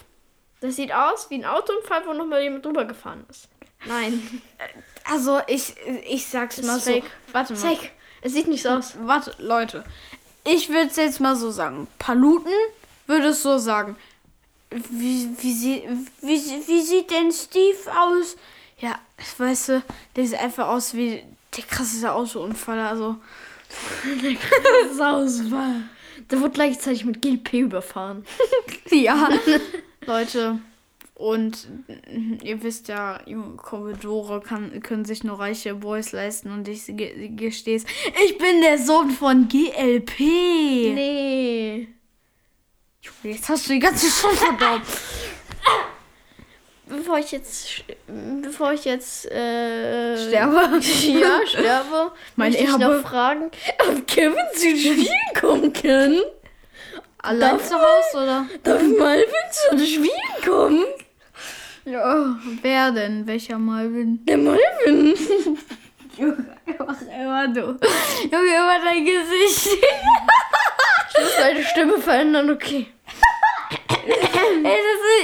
Das 0.61 0.77
sieht 0.77 0.93
aus 0.95 1.29
wie 1.29 1.35
ein 1.37 1.45
Autounfall, 1.45 2.03
wo 2.07 2.15
nochmal 2.15 2.43
jemand 2.43 2.65
drüber 2.65 2.87
gefahren 2.87 3.27
ist. 3.29 3.49
Nein. 3.87 4.41
also, 5.11 5.41
ich, 5.47 5.75
ich 6.09 6.27
sag's 6.27 6.63
mal 6.63 6.77
ist 6.77 6.85
so. 6.85 6.93
fake. 6.93 7.11
Warte 7.33 7.55
mal. 7.55 7.59
Fake. 7.61 7.93
Es 8.23 8.33
sieht 8.33 8.49
nicht 8.49 8.63
so 8.63 8.71
aus. 8.71 8.95
Warte, 9.01 9.35
Leute. 9.39 9.85
Ich 10.45 10.69
würde 10.69 10.91
es 10.91 10.97
jetzt 10.97 11.21
mal 11.21 11.37
so 11.37 11.51
sagen. 11.51 11.87
Paluten 11.99 12.53
würde 13.07 13.29
es 13.29 13.43
so 13.43 13.59
sagen. 13.59 13.97
Wie, 14.71 15.29
wie, 15.39 15.53
sie, 15.53 15.83
wie, 16.23 16.39
wie 16.39 16.83
sieht 16.83 17.11
denn 17.11 17.31
Steve 17.33 17.79
aus? 17.99 18.37
Ja, 18.79 18.99
weißt 19.39 19.69
du, 19.69 19.83
der 20.17 20.27
sieht 20.27 20.39
einfach 20.39 20.69
aus 20.69 20.95
wie 20.95 21.23
der 21.57 21.65
krasseste 21.65 22.13
Autounfall. 22.13 22.81
Also, 22.81 23.17
Sausfall. 24.93 25.83
Der 26.31 26.41
wurde 26.41 26.55
gleichzeitig 26.55 27.05
mit 27.05 27.23
GLP 27.23 27.53
überfahren. 27.55 28.25
ja. 28.91 29.29
Leute, 30.07 30.59
und 31.17 31.67
mm, 31.89 32.39
ihr 32.45 32.63
wisst 32.63 32.89
ja, 32.89 33.21
junge 33.27 33.57
Commodore 33.57 34.41
kann, 34.41 34.81
können 34.83 35.05
sich 35.05 35.25
nur 35.25 35.39
reiche 35.41 35.75
Boys 35.75 36.13
leisten 36.13 36.51
und 36.53 36.69
ich 36.69 36.85
ge- 36.87 37.29
gestehe 37.29 37.77
es. 37.77 37.85
Ich 38.25 38.39
bin 38.39 38.61
der 38.63 38.79
Sohn 38.79 39.11
von 39.11 39.49
GLP. 39.49 40.19
Nee. 40.19 41.89
Jetzt 43.23 43.49
hast 43.49 43.67
du 43.69 43.73
die 43.73 43.79
ganze 43.79 44.07
Show 44.11 44.29
verdorben. 44.29 44.83
Bevor 46.89 47.19
ich 47.19 47.33
jetzt, 47.33 47.83
bevor 48.43 48.73
ich 48.73 48.85
jetzt 48.85 49.27
äh, 49.27 50.17
Sterbe. 50.29 50.79
ja, 50.81 51.41
sterbe, 51.47 52.13
Mein 52.37 52.53
möchte 52.53 52.65
ich 52.65 52.71
Erbe. 52.71 52.85
noch 52.99 53.09
fragen, 53.09 53.51
ob 53.89 54.07
Kevin 54.07 54.37
zu 54.55 54.77
Spielen 54.77 55.09
kommen 55.41 55.73
kann. 55.73 56.21
Allein 57.19 57.59
zu 57.59 57.75
Hause, 57.75 58.17
oder? 58.23 58.47
Darf 58.63 58.83
Malvin 58.83 59.27
zu 59.51 59.85
Spielen 59.85 60.45
kommen? 60.45 60.85
Ja. 61.87 62.37
Wer 62.63 62.91
denn? 62.91 63.27
Welcher 63.29 63.59
Malvin? 63.59 64.25
Der 64.27 64.37
Malvin. 64.37 65.15
Junge, 66.19 66.45
mach 66.81 67.01
immer 67.01 67.47
du. 67.47 67.61
Junge, 67.61 68.57
immer 68.57 68.79
dein 68.85 69.05
Gesicht. 69.05 69.69
Ich 71.09 71.23
muss 71.23 71.37
deine 71.39 71.63
Stimme 71.63 71.99
verändern, 71.99 72.51
okay. 72.51 72.87
Ey, 74.05 74.79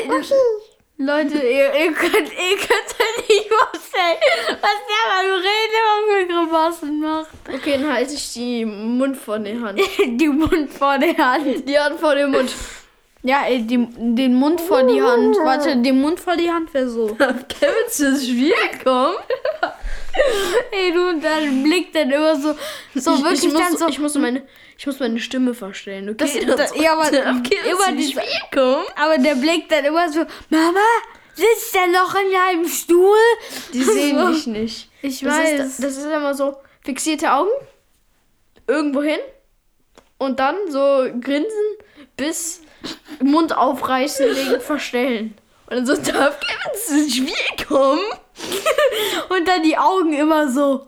das 0.09 0.31
ist... 0.31 0.35
Leute, 0.99 1.39
ihr, 1.39 1.75
ihr 1.75 1.93
könnt, 1.93 2.15
ihr 2.15 2.57
könnt 2.59 2.95
euch 3.01 3.29
nicht 3.29 3.49
vorstellen, 3.49 4.19
was 4.61 4.79
der 4.87 5.05
beim 5.11 5.33
Reden 5.35 5.75
immer 5.81 6.07
für 6.07 6.27
Grimassen 6.29 7.01
macht. 7.01 7.31
Okay, 7.53 7.79
dann 7.79 7.93
halte 7.93 8.15
ich 8.15 8.33
die 8.35 8.65
Mund 8.65 9.17
vor 9.17 9.41
die 9.41 9.61
Hand. 9.61 9.81
Die 9.99 10.29
Mund 10.29 10.73
vor 10.73 10.99
der 10.99 11.17
Hand. 11.17 11.69
Die 11.69 11.77
Hand 11.77 11.99
vor 11.99 12.15
den 12.15 12.31
Mund. 12.31 12.55
Ja, 13.25 13.45
ey, 13.47 13.63
die, 13.65 13.87
den 13.97 14.35
Mund 14.35 14.61
vor 14.61 14.83
die 14.83 15.01
Hand. 15.01 15.37
Warte, 15.45 15.77
den 15.77 16.01
Mund 16.01 16.19
vor 16.19 16.37
die 16.37 16.51
Hand 16.51 16.75
wäre 16.75 16.89
so. 16.89 17.11
Darf 17.15 17.47
Kevin 17.49 17.89
zu 17.89 18.17
Spielen 18.21 18.55
kommen? 18.83 19.15
Ey, 20.73 20.93
du, 20.93 21.21
dann 21.21 21.63
blickt 21.63 21.95
dann 21.95 22.11
immer 22.11 22.35
so, 22.37 22.55
so 22.95 23.15
ich, 23.15 23.23
wirklich 23.23 23.45
ich 23.45 23.53
muss, 23.53 23.79
so... 23.79 23.89
Ich 23.89 23.99
muss, 24.01 24.15
meine, 24.17 24.43
ich 24.77 24.87
muss 24.87 24.99
meine 24.99 25.21
Stimme 25.21 25.55
verstellen, 25.55 26.09
okay? 26.11 26.45
Das- 26.45 26.57
das- 26.73 26.77
ja, 26.81 26.95
aber 26.99 27.09
immer 27.13 27.43
zu 27.85 27.93
diese- 27.97 28.11
Spielen 28.11 28.27
kommen? 28.53 28.85
Aber 28.97 29.17
der 29.19 29.37
blickt 29.37 29.71
dann 29.71 29.85
immer 29.85 30.11
so, 30.11 30.21
Mama, 30.51 30.81
sitzt 31.35 31.75
der 31.75 31.87
noch 31.87 32.15
in 32.17 32.33
deinem 32.33 32.69
Stuhl? 32.69 33.17
Die 33.73 33.85
sehen 33.85 34.19
So. 34.21 34.27
mich 34.27 34.47
nicht. 34.49 34.91
Ich 35.01 35.21
Das 35.21 35.39
weiß. 35.39 35.61
ist, 35.61 35.85
das 35.85 35.97
ist 35.97 36.05
immer 36.07 36.35
so, 36.35 36.57
fixierte 36.85 37.33
Augen, 37.33 37.51
irgendwo 38.67 39.01
hin 39.03 39.21
und 40.19 40.41
dann 40.41 40.57
so 40.71 41.07
grinsen 41.21 41.77
bis 42.17 42.62
Mund 43.21 43.57
aufreißen 43.57 44.27
wegen 44.35 44.61
Verstellen. 44.61 45.35
Und 45.67 45.77
dann 45.77 45.87
so, 45.87 45.95
darf 45.97 46.39
Kevin 46.41 47.03
ins 47.05 47.15
Spiel 47.15 47.67
kommen? 47.67 48.01
Und 49.29 49.47
dann 49.49 49.63
die 49.63 49.77
Augen 49.79 50.13
immer 50.13 50.49
so. 50.51 50.87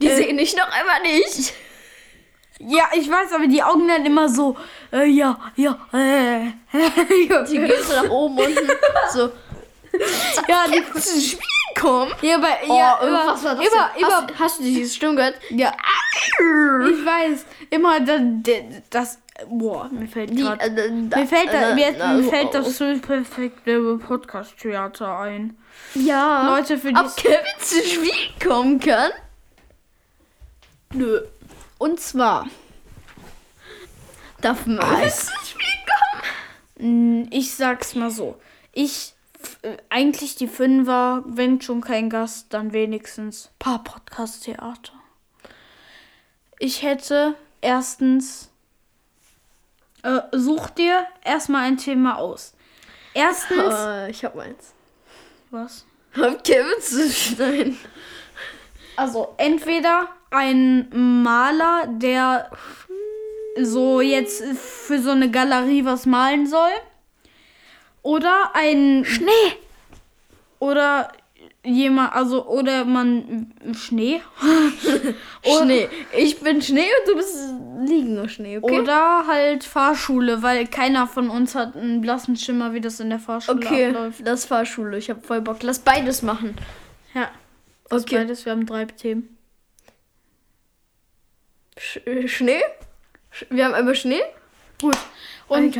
Die 0.00 0.08
sehen 0.10 0.38
ich 0.38 0.54
noch 0.56 0.66
immer 0.68 1.00
nicht. 1.02 1.52
Ja, 2.60 2.84
ich 2.94 3.08
weiß, 3.10 3.32
aber 3.32 3.46
die 3.46 3.62
Augen 3.62 3.86
dann 3.88 4.04
immer 4.04 4.28
so. 4.28 4.56
Äh, 4.92 5.06
ja, 5.06 5.38
ja, 5.56 5.78
äh. 5.92 6.46
ja, 6.46 7.42
Die 7.44 7.58
gehen 7.58 7.72
so 7.86 7.94
nach 8.02 8.10
oben 8.10 8.38
unten. 8.38 8.68
So, 9.12 9.30
ja, 10.48 10.64
die, 10.68 10.78
ins 10.78 11.26
Spiel 11.30 11.40
kommen? 11.80 12.12
ja, 12.22 12.34
aber, 12.36 12.48
Oh, 12.68 12.76
ja, 12.78 12.98
immer, 13.02 13.26
was 13.28 13.44
war 13.44 13.54
das 13.54 13.66
immer, 13.66 13.90
denn? 13.94 14.02
immer, 14.04 14.22
Hast, 14.22 14.38
hast 14.38 14.58
du 14.58 14.62
diese 14.64 14.94
Stimme 14.94 15.14
gehört? 15.14 15.34
ja. 15.50 15.72
Ich 16.40 17.04
weiß, 17.06 17.44
immer 17.70 18.00
das, 18.00 18.20
das 18.90 19.18
boah, 19.46 19.88
mir 19.90 20.08
fällt 20.08 20.30
Die, 20.30 20.42
grad, 20.42 20.60
äh, 20.62 20.90
mir 20.90 21.26
fällt, 21.26 21.52
da, 21.52 21.74
mir, 21.74 21.88
äh, 21.88 22.16
mir 22.16 22.26
oh, 22.26 22.30
fällt 22.30 22.48
oh. 22.48 22.52
das 22.52 22.78
so 22.78 22.98
perfekte 22.98 23.98
Podcast-Theater 23.98 25.18
ein. 25.20 25.56
Ja. 25.94 26.56
Leute, 26.56 26.78
für 26.78 26.88
Ob 26.88 27.14
die 27.16 27.22
Kevin 27.22 27.60
zu 27.60 27.82
Spiel 27.82 28.12
kommen 28.46 28.80
kann? 28.80 29.12
Nö. 30.92 31.20
Und 31.78 32.00
zwar, 32.00 32.46
Darf 34.40 34.66
man 34.66 34.78
zu 35.10 35.32
Spiel 35.44 35.66
kommen? 36.76 37.22
mh, 37.22 37.28
ich 37.30 37.54
sag's 37.54 37.94
mal 37.94 38.10
so. 38.10 38.40
Ich, 38.72 39.14
äh, 39.62 39.76
eigentlich 39.88 40.36
die 40.36 40.46
Fünfer, 40.46 41.24
wenn 41.26 41.60
schon 41.60 41.80
kein 41.80 42.08
Gast, 42.08 42.52
dann 42.54 42.72
wenigstens 42.72 43.50
paar 43.58 43.82
Podcast-Theater. 43.82 44.92
Ich 46.60 46.82
hätte 46.82 47.34
erstens, 47.60 48.50
äh, 50.02 50.20
such 50.32 50.70
dir 50.70 51.06
erstmal 51.24 51.62
ein 51.64 51.76
Thema 51.76 52.18
aus. 52.18 52.54
Erstens, 53.14 53.74
Äh, 53.74 54.10
ich 54.10 54.24
hab 54.24 54.34
meins. 54.34 54.72
was? 55.50 55.84
Ob 56.20 56.42
Kevin 56.44 56.80
zu 56.80 57.08
Stein. 57.10 57.76
Also 58.96 59.34
entweder 59.36 60.08
ein 60.30 60.88
Maler, 61.22 61.86
der 61.88 62.50
so 63.60 64.00
jetzt 64.00 64.42
für 64.58 65.00
so 65.00 65.10
eine 65.10 65.30
Galerie 65.30 65.84
was 65.84 66.06
malen 66.06 66.46
soll. 66.46 66.70
Oder 68.02 68.50
ein 68.54 69.04
Schnee. 69.04 69.52
oder 70.60 71.12
jemand, 71.68 72.14
also 72.14 72.46
oder 72.46 72.84
man 72.84 73.52
Schnee. 73.74 74.20
Schnee. 75.44 75.88
Ich 76.16 76.40
bin 76.40 76.62
Schnee 76.62 76.80
und 76.80 77.12
du 77.12 77.16
bist 77.16 77.36
liegen 77.86 78.14
nur 78.14 78.28
Schnee, 78.28 78.58
okay? 78.58 78.80
Oder 78.80 79.26
halt 79.26 79.64
Fahrschule, 79.64 80.42
weil 80.42 80.66
keiner 80.66 81.06
von 81.06 81.30
uns 81.30 81.54
hat 81.54 81.76
einen 81.76 82.00
blassen 82.00 82.36
Schimmer, 82.36 82.72
wie 82.74 82.80
das 82.80 83.00
in 83.00 83.10
der 83.10 83.18
Fahrschule 83.18 83.58
okay, 83.58 83.86
abläuft. 83.88 84.26
das 84.26 84.44
Fahrschule. 84.44 84.98
Ich 84.98 85.10
hab 85.10 85.24
voll 85.24 85.40
Bock. 85.40 85.62
Lass 85.62 85.78
beides 85.78 86.22
machen. 86.22 86.56
Ja. 87.14 87.30
Das 87.88 88.02
Okay. 88.02 88.16
beides, 88.16 88.44
wir 88.44 88.52
haben 88.52 88.66
drei 88.66 88.84
Themen. 88.86 89.36
Sch 91.78 91.98
äh, 92.06 92.26
Schnee? 92.28 92.60
Sch 93.30 93.46
wir 93.50 93.64
haben 93.64 93.74
einmal 93.74 93.94
Schnee. 93.94 94.20
Gut. 94.80 94.96
Und 95.48 95.76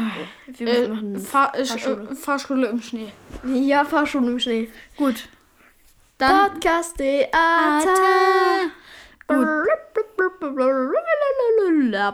Wir 0.47 0.67
äh, 0.67 0.89
machen 0.89 1.19
Fahr 1.19 1.55
äh, 1.55 1.65
Fahrschule. 1.65 2.17
Fahrschule 2.17 2.67
im 2.69 2.81
Schnee. 2.81 3.13
ja, 3.45 3.85
Fahrschule 3.85 4.31
im 4.31 4.39
Schnee. 4.39 4.71
Gut. 4.97 5.29
Dann 6.19 6.53
Podcast 6.53 6.97
Theater. 6.97 8.71
Gut. 9.27 9.47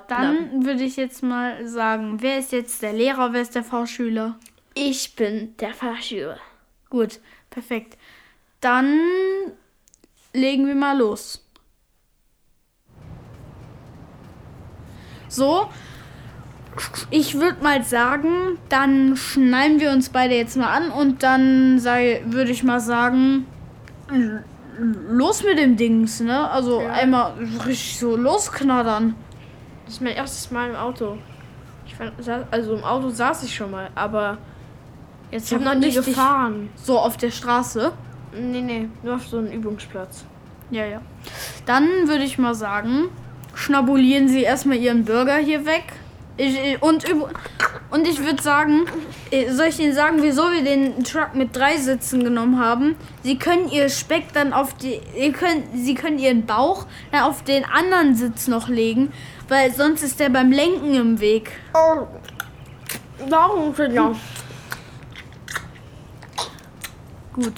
Dann 0.09 0.65
würde 0.65 0.83
ich 0.85 0.97
jetzt 0.97 1.23
mal 1.23 1.67
sagen, 1.67 2.21
wer 2.21 2.39
ist 2.39 2.53
jetzt 2.53 2.83
der 2.83 2.93
Lehrer, 2.93 3.33
wer 3.33 3.43
ist 3.43 3.55
der 3.55 3.65
Fahrschüler? 3.65 4.37
ich 4.75 5.15
bin 5.15 5.57
der 5.59 5.73
Fahrschüler. 5.73 6.39
Gut, 6.91 7.21
perfekt. 7.51 7.97
Dann 8.61 8.99
legen 10.33 10.67
wir 10.67 10.75
mal 10.75 10.99
los. 10.99 11.41
So, 15.29 15.69
ich 17.11 17.41
würde 17.41 17.63
mal 17.63 17.83
sagen, 17.83 18.59
dann 18.69 19.17
schnallen 19.17 19.81
wir 19.81 19.91
uns 19.91 20.11
beide 20.11 20.35
jetzt 20.35 20.57
mal 20.57 20.73
an 20.73 20.91
und 20.91 21.23
dann 21.23 21.79
sei, 21.81 22.23
würde 22.27 22.53
ich 22.53 22.63
mal 22.63 22.81
sagen, 22.81 23.47
los 25.09 25.43
mit 25.45 25.59
dem 25.59 25.77
Dings, 25.77 26.21
ne? 26.21 26.51
Also 26.51 26.81
Ja. 26.81 26.93
einmal 26.93 27.33
richtig 27.67 27.99
so 27.99 28.17
losknattern. 28.17 29.15
Das 29.85 29.95
ist 29.95 30.01
mein 30.01 30.15
erstes 30.15 30.51
Mal 30.51 30.71
im 30.71 30.77
Auto. 30.77 31.19
Fand, 31.97 32.13
also 32.51 32.75
im 32.75 32.83
Auto 32.83 33.09
saß 33.09 33.45
ich 33.45 33.55
schon 33.55 33.71
mal, 33.71 33.89
aber 33.95 34.39
Jetzt 35.31 35.47
ich 35.47 35.55
habe 35.55 35.65
noch 35.65 35.75
nie 35.75 35.93
gefahren. 35.93 36.71
So 36.75 36.99
auf 36.99 37.17
der 37.17 37.31
Straße. 37.31 37.93
Nee, 38.37 38.61
nee, 38.61 38.89
nur 39.03 39.15
auf 39.15 39.27
so 39.27 39.39
einem 39.39 39.53
Übungsplatz. 39.53 40.25
Ja, 40.71 40.85
ja. 40.87 41.01
Dann 41.67 41.87
würde 42.07 42.25
ich 42.25 42.37
mal 42.39 42.55
sagen, 42.55 43.05
schnabulieren 43.55 44.29
Sie 44.29 44.43
erstmal 44.43 44.77
Ihren 44.77 45.05
Burger 45.05 45.37
hier 45.37 45.67
weg. 45.67 45.85
Ich, 46.37 46.83
und, 46.83 47.05
und 47.91 48.09
ich 48.09 48.19
würde 48.25 48.43
sagen, 48.43 48.87
äh, 49.31 49.53
soll 49.53 49.67
ich 49.67 49.79
Ihnen 49.79 49.95
sagen, 49.95 50.19
wieso 50.21 50.51
wir 50.51 50.65
den 50.65 51.05
Truck 51.05 51.35
mit 51.35 51.55
drei 51.55 51.77
Sitzen 51.77 52.25
genommen 52.25 52.59
haben? 52.59 52.97
Sie 53.23 53.39
können 53.39 53.69
Ihr 53.69 53.89
Speck 53.89 54.33
dann 54.33 54.53
auf 54.53 54.75
die, 54.75 55.01
ihr 55.17 55.33
könnt, 55.33 55.65
Sie 55.75 55.95
können 55.95 56.19
Ihren 56.19 56.45
Bauch 56.45 56.87
dann 57.13 57.23
auf 57.23 57.45
den 57.45 57.65
anderen 57.65 58.17
Sitz 58.17 58.49
noch 58.49 58.69
legen, 58.69 59.13
weil 59.49 59.73
sonst 59.73 60.03
ist 60.03 60.19
der 60.19 60.29
beim 60.29 60.51
Lenken 60.51 60.95
im 60.95 61.21
Weg. 61.21 61.53
Oh, 61.73 62.09
warum 63.29 63.73
denn 63.77 63.95
ja? 63.95 64.13
Gut. 67.33 67.55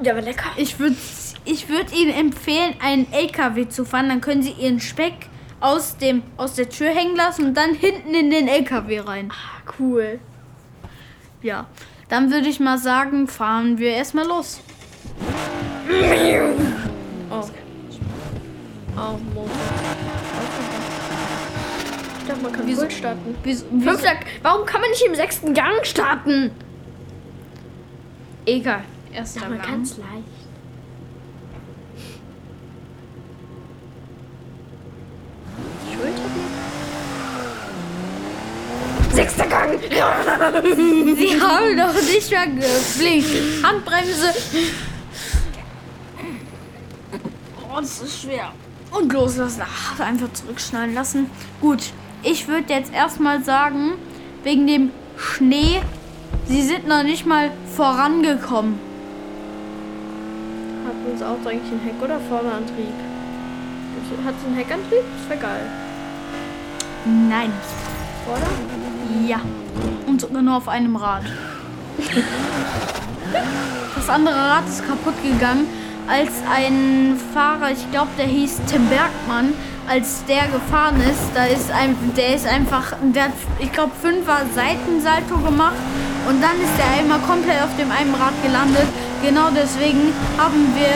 Der 0.00 0.14
war 0.14 0.22
lecker. 0.22 0.50
Ich 0.56 0.78
würde 0.78 0.96
ich 1.44 1.68
würd 1.68 1.94
Ihnen 1.94 2.12
empfehlen, 2.12 2.74
einen 2.82 3.10
LKW 3.12 3.68
zu 3.68 3.84
fahren. 3.84 4.08
Dann 4.08 4.20
können 4.20 4.42
Sie 4.42 4.50
Ihren 4.50 4.80
Speck 4.80 5.28
aus, 5.66 5.96
dem, 5.96 6.22
aus 6.36 6.54
der 6.54 6.68
Tür 6.68 6.90
hängen 6.90 7.16
lassen 7.16 7.46
und 7.46 7.54
dann 7.54 7.74
hinten 7.74 8.14
in 8.14 8.30
den 8.30 8.46
LKW 8.46 9.00
rein. 9.00 9.32
Ah, 9.32 9.62
cool. 9.78 10.20
Ja. 11.42 11.66
Dann 12.08 12.30
würde 12.30 12.48
ich 12.48 12.60
mal 12.60 12.78
sagen, 12.78 13.26
fahren 13.26 13.78
wir 13.78 13.90
erstmal 13.90 14.26
los. 14.26 14.60
Oh. 17.30 17.44
Oh, 18.96 19.18
Motor. 19.34 19.50
Ich 22.20 22.26
dachte, 22.28 22.42
man 22.42 22.52
kann 22.52 22.66
Wieso? 22.66 22.88
starten. 22.88 23.34
Wieso, 23.42 23.66
wieso, 23.70 23.90
Fünfter, 23.90 24.12
warum 24.42 24.66
kann 24.66 24.80
man 24.80 24.90
nicht 24.90 25.04
im 25.04 25.14
sechsten 25.14 25.52
Gang 25.52 25.84
starten? 25.84 26.52
egal. 28.46 28.84
Erster 29.12 29.48
man 29.48 29.60
Gang. 29.60 29.82
es 29.82 29.96
leicht. 29.96 30.45
Sechster 39.16 39.46
Gang! 39.46 39.78
Sie 39.80 41.40
haben 41.40 41.74
doch 41.74 41.94
nicht 41.94 42.30
mal 42.30 42.46
geblinkt. 42.48 43.64
Handbremse. 43.64 44.34
Oh, 47.62 47.80
das 47.80 48.02
ist 48.02 48.20
schwer. 48.20 48.52
Und 48.90 49.10
loslassen. 49.10 49.62
Ach, 49.64 50.00
einfach 50.00 50.30
zurückschneiden 50.34 50.94
lassen. 50.94 51.30
Gut, 51.62 51.94
ich 52.22 52.46
würde 52.46 52.70
jetzt 52.74 52.92
erstmal 52.92 53.42
sagen, 53.42 53.92
wegen 54.44 54.66
dem 54.66 54.90
Schnee, 55.16 55.80
Sie 56.46 56.60
sind 56.60 56.86
noch 56.86 57.02
nicht 57.02 57.24
mal 57.24 57.52
vorangekommen. 57.74 58.78
Hat 60.86 61.10
unser 61.10 61.30
Auto 61.30 61.48
eigentlich 61.48 61.72
einen 61.72 61.80
Heck- 61.80 62.02
oder 62.02 62.20
Vorderantrieb? 62.20 62.92
Hat 64.26 64.34
es 64.38 64.46
einen 64.46 64.56
Heckantrieb? 64.56 65.04
Das 65.18 65.30
wäre 65.30 65.40
geil. 65.40 65.70
Nein. 67.06 67.50
Vorder? 68.26 68.46
Ja. 69.24 69.40
Und 70.06 70.20
sogar 70.20 70.42
nur 70.42 70.56
auf 70.56 70.68
einem 70.68 70.96
Rad. 70.96 71.22
Das 73.94 74.08
andere 74.08 74.36
Rad 74.36 74.68
ist 74.68 74.86
kaputt 74.86 75.14
gegangen, 75.22 75.66
als 76.08 76.30
ein 76.54 77.18
Fahrer, 77.34 77.72
ich 77.72 77.90
glaube, 77.90 78.10
der 78.18 78.26
hieß 78.26 78.60
Tim 78.70 78.86
Bergmann, 78.88 79.52
als 79.88 80.24
der 80.26 80.46
gefahren 80.48 81.00
ist, 81.00 81.30
da 81.34 81.44
ist 81.44 81.70
ein, 81.70 81.96
der 82.16 82.34
ist 82.34 82.46
einfach, 82.46 82.92
der 83.14 83.24
hat, 83.24 83.32
ich 83.58 83.72
glaube, 83.72 83.92
fünfer 84.00 84.42
Seitensalto 84.54 85.38
gemacht 85.38 85.78
und 86.28 86.42
dann 86.42 86.54
ist 86.62 86.74
der 86.78 87.00
einmal 87.00 87.20
komplett 87.20 87.62
auf 87.62 87.74
dem 87.78 87.90
einen 87.90 88.14
Rad 88.14 88.34
gelandet. 88.44 88.86
Genau 89.22 89.48
deswegen 89.54 90.12
haben 90.38 90.74
wir, 90.74 90.94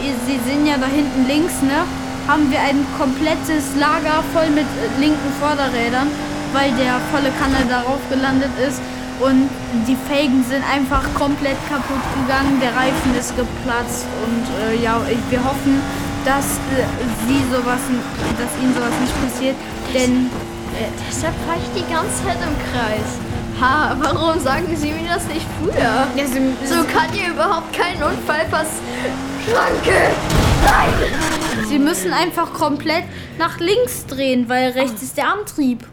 ich, 0.00 0.14
Sie 0.26 0.38
sehen 0.48 0.66
ja 0.66 0.76
da 0.76 0.86
hinten 0.86 1.26
links, 1.26 1.60
ne, 1.62 1.84
haben 2.28 2.50
wir 2.50 2.60
ein 2.60 2.86
komplettes 2.98 3.76
Lager 3.78 4.22
voll 4.32 4.48
mit 4.50 4.66
linken 5.00 5.32
Vorderrädern, 5.40 6.08
weil 6.54 6.70
der 6.80 6.94
volle 7.12 7.30
Kanne 7.40 7.60
darauf 7.68 8.00
gelandet 8.08 8.50
ist. 8.66 8.80
und 9.20 9.48
die 9.86 9.96
Felgen 10.08 10.42
sind 10.50 10.64
einfach 10.66 11.02
komplett 11.14 11.56
kaputt 11.68 12.02
gegangen, 12.18 12.58
der 12.60 12.74
Reifen 12.74 13.14
ist 13.18 13.30
geplatzt 13.36 14.06
und 14.24 14.44
äh, 14.58 14.82
ja, 14.82 14.94
wir 15.30 15.38
hoffen, 15.44 15.80
dass 16.24 16.46
äh, 16.74 16.82
sie 17.28 17.40
sowas, 17.54 17.78
dass 18.40 18.50
ihnen 18.60 18.74
sowas 18.74 18.94
nicht 19.00 19.14
passiert, 19.22 19.56
denn 19.94 20.30
Äh, 20.74 20.90
deshalb 21.08 21.34
fahre 21.46 21.58
ich 21.62 21.70
die 21.80 21.86
ganze 21.92 22.16
Zeit 22.24 22.38
im 22.42 22.56
Kreis. 22.66 23.10
Ha, 23.60 23.94
warum 24.00 24.40
sagen 24.40 24.66
Sie 24.76 24.90
mir 24.90 25.08
das 25.14 25.24
nicht 25.28 25.46
früher? 25.60 26.08
ja, 26.16 26.26
sie, 26.26 26.42
So 26.66 26.82
kann 26.92 27.08
hier 27.12 27.30
überhaupt 27.32 27.72
kein 27.72 27.94
Unfall 28.02 28.44
passieren. 28.50 29.14
Schranke! 29.46 30.10
Nein! 30.64 31.68
sie 31.68 31.78
müssen 31.78 32.12
einfach 32.12 32.52
komplett 32.52 33.04
nach 33.38 33.60
links 33.60 34.04
drehen, 34.06 34.48
weil 34.48 34.70
rechts 34.70 35.00
ist 35.04 35.16
der 35.16 35.28
Antrieb. 35.32 35.86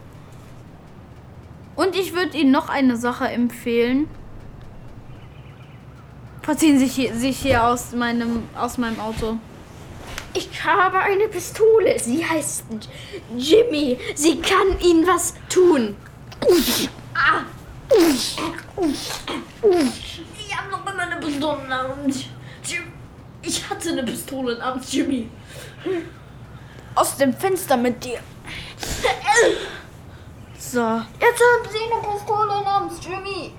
Und 1.74 1.96
ich 1.96 2.12
würde 2.14 2.36
Ihnen 2.36 2.50
noch 2.50 2.68
eine 2.68 2.96
Sache 2.96 3.28
empfehlen. 3.28 4.08
Verziehen 6.42 6.78
Sie 6.78 6.86
hier, 6.86 7.14
sich 7.14 7.38
hier 7.38 7.64
aus 7.64 7.92
meinem, 7.92 8.48
aus 8.54 8.76
meinem 8.76 8.98
Auto. 9.00 9.38
Ich 10.34 10.64
habe 10.64 10.98
eine 10.98 11.28
Pistole. 11.28 11.98
Sie 11.98 12.24
heißt 12.24 12.64
Jimmy. 13.36 13.98
Sie 14.14 14.40
kann 14.40 14.78
Ihnen 14.80 15.06
was 15.06 15.34
tun. 15.48 15.96
Ah. 17.14 17.42
Ich 17.94 18.38
habe 20.56 20.70
noch 20.70 20.92
immer 20.92 21.02
eine 21.02 21.16
Pistole 21.20 21.68
namens 21.68 22.24
Jim. 22.64 22.82
Ich 23.42 23.68
hatte 23.68 23.90
eine 23.90 24.02
Pistole 24.02 24.58
namens 24.58 24.92
Jimmy. 24.92 25.28
Aus 26.94 27.16
dem 27.16 27.34
Fenster 27.34 27.76
mit 27.76 28.02
dir. 28.04 28.18
So. 30.72 31.02
Jetzt 31.20 31.42
haben 31.42 31.68
Sie 31.70 31.92
eine 31.92 32.00
Pistole 32.02 32.62
namens 32.64 32.94
Jimmy. 33.04 33.52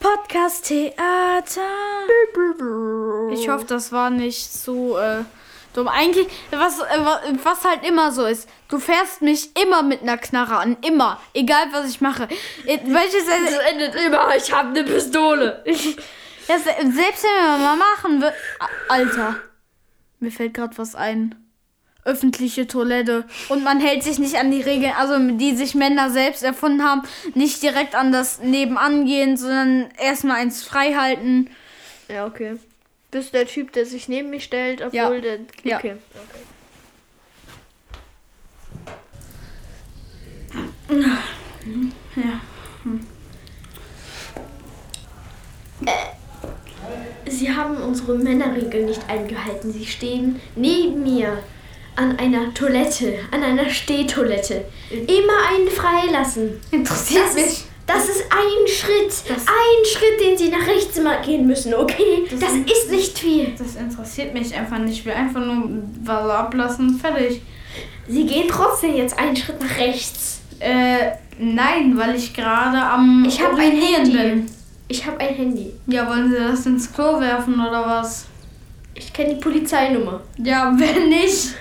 Podcast 0.00 0.64
Theater. 0.66 1.60
Ich 3.32 3.48
hoffe, 3.50 3.66
das 3.66 3.92
war 3.92 4.08
nicht 4.08 4.50
so 4.50 4.96
äh, 4.96 5.24
dumm. 5.74 5.88
Eigentlich, 5.88 6.28
was, 6.52 6.78
äh, 6.80 7.04
wa- 7.04 7.20
was 7.42 7.64
halt 7.64 7.84
immer 7.86 8.12
so 8.12 8.24
ist. 8.24 8.48
Du 8.68 8.78
fährst 8.78 9.20
mich 9.20 9.54
immer 9.60 9.82
mit 9.82 10.00
einer 10.00 10.16
Knarre 10.16 10.56
an. 10.56 10.78
Immer. 10.80 11.20
Egal, 11.34 11.66
was 11.72 11.90
ich 11.90 12.00
mache. 12.00 12.24
Äh, 12.66 12.78
Welches, 12.86 13.24
Es 13.28 13.58
endet 13.70 13.94
immer. 13.96 14.34
Ich 14.36 14.50
habe 14.52 14.68
eine 14.70 14.84
Pistole. 14.84 15.62
ja, 16.48 16.58
se- 16.58 16.92
selbst 16.92 17.24
wenn 17.24 17.44
wir 17.44 17.58
mal 17.58 17.76
machen 17.76 18.22
wir 18.22 18.32
Alter. 18.88 19.36
Mir 20.20 20.30
fällt 20.30 20.54
gerade 20.54 20.78
was 20.78 20.94
ein. 20.94 21.34
Öffentliche 22.06 22.66
Toilette. 22.66 23.24
Und 23.48 23.64
man 23.64 23.80
hält 23.80 24.02
sich 24.02 24.18
nicht 24.18 24.36
an 24.36 24.50
die 24.50 24.62
Regeln, 24.62 24.92
also 24.96 25.18
die 25.36 25.54
sich 25.56 25.74
Männer 25.74 26.10
selbst 26.10 26.42
erfunden 26.42 26.82
haben. 26.84 27.02
Nicht 27.34 27.62
direkt 27.62 27.94
an 27.94 28.12
das 28.12 28.40
Nebenan 28.40 29.04
gehen, 29.06 29.36
sondern 29.36 29.88
erstmal 29.98 30.36
eins 30.38 30.62
frei 30.64 30.94
halten. 30.94 31.50
Ja, 32.08 32.26
okay. 32.26 32.56
Bist 33.10 33.34
der 33.34 33.46
Typ, 33.46 33.72
der 33.72 33.86
sich 33.86 34.08
neben 34.08 34.30
mich 34.30 34.44
stellt, 34.44 34.80
obwohl 34.82 34.96
Ja. 34.96 35.20
der. 35.20 35.38
Ja. 35.64 35.76
Okay. 35.78 35.96
Sie 47.28 47.52
haben 47.54 47.76
unsere 47.78 48.16
Männerregel 48.16 48.84
nicht 48.84 49.08
eingehalten. 49.08 49.72
Sie 49.72 49.86
stehen 49.86 50.40
neben 50.54 51.02
mir 51.02 51.38
an 51.96 52.18
einer 52.18 52.52
Toilette, 52.54 53.14
an 53.30 53.42
einer 53.42 53.68
Stehtoilette. 53.68 54.64
Immer 54.90 55.48
einen 55.54 55.68
freilassen. 55.68 56.60
Interessiert 56.70 57.24
Das 57.24 57.34
ist, 57.36 57.64
das 57.86 58.08
ist 58.08 58.24
ein 58.30 58.66
Schritt. 58.68 59.12
ein 59.30 59.84
Schritt, 59.84 60.20
den 60.20 60.36
Sie 60.36 60.48
nach 60.48 60.66
rechts 60.66 60.96
immer 60.98 61.16
gehen 61.22 61.46
müssen, 61.46 61.74
okay? 61.74 62.24
Das, 62.38 62.52
ist 62.52 62.90
nicht 62.90 63.18
viel. 63.18 63.54
Das 63.58 63.76
interessiert 63.76 64.34
mich 64.34 64.54
einfach 64.54 64.78
nicht. 64.78 64.98
Ich 65.00 65.04
will 65.06 65.12
einfach 65.14 65.44
nur 65.44 65.68
Wasser 66.04 66.38
ablassen. 66.38 66.98
Fertig. 66.98 67.42
Sie 68.08 68.26
gehen 68.26 68.46
trotzdem 68.48 68.94
jetzt 68.96 69.18
einen 69.18 69.36
Schritt 69.36 69.60
nach 69.60 69.78
rechts. 69.78 70.40
Äh, 70.60 71.12
nein, 71.38 71.96
weil 71.98 72.14
ich 72.14 72.32
gerade 72.34 72.78
am 72.78 73.24
Ich 73.26 73.40
hab 73.42 73.54
ein 73.54 73.72
Handy. 73.72 74.12
bin. 74.12 74.46
Ich 74.88 75.04
habe 75.04 75.18
ein 75.18 75.34
Handy. 75.34 75.72
Ja, 75.86 76.08
wollen 76.08 76.30
Sie 76.30 76.38
das 76.38 76.64
ins 76.66 76.92
Klo 76.92 77.20
werfen 77.20 77.54
oder 77.54 77.84
was? 77.86 78.26
Ich 78.94 79.12
kenne 79.12 79.34
die 79.34 79.40
Polizeinummer. 79.40 80.20
Ja, 80.38 80.72
wenn 80.78 81.08
nicht. 81.08 81.54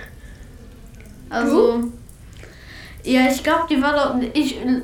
Also. 1.29 1.91
Ja, 3.03 3.27
ich 3.29 3.43
glaube, 3.43 3.65
die 3.69 3.81
war 3.81 3.93
doch. 3.93 4.15
Ich. 4.33 4.57
äh, 4.57 4.81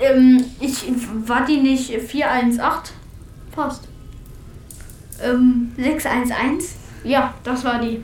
Ähm, 0.00 0.44
ich. 0.60 0.84
War 1.26 1.44
die 1.46 1.58
nicht 1.58 1.90
418? 1.90 2.94
Fast. 3.54 3.84
Ähm, 5.22 5.72
611? 5.76 6.74
Ja, 7.04 7.32
das 7.44 7.64
war 7.64 7.80
die. 7.80 8.02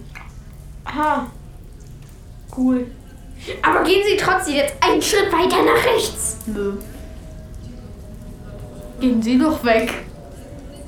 Aha. 0.84 1.26
Cool. 2.56 2.86
Aber 3.62 3.82
gehen 3.84 4.02
Sie 4.08 4.16
trotzdem 4.16 4.54
jetzt 4.56 4.74
einen 4.80 5.02
Schritt 5.02 5.30
weiter 5.32 5.62
nach 5.62 5.84
rechts. 5.94 6.38
Nö. 6.46 6.72
Gehen 9.00 9.20
Sie 9.22 9.38
doch 9.38 9.62
weg. 9.64 9.92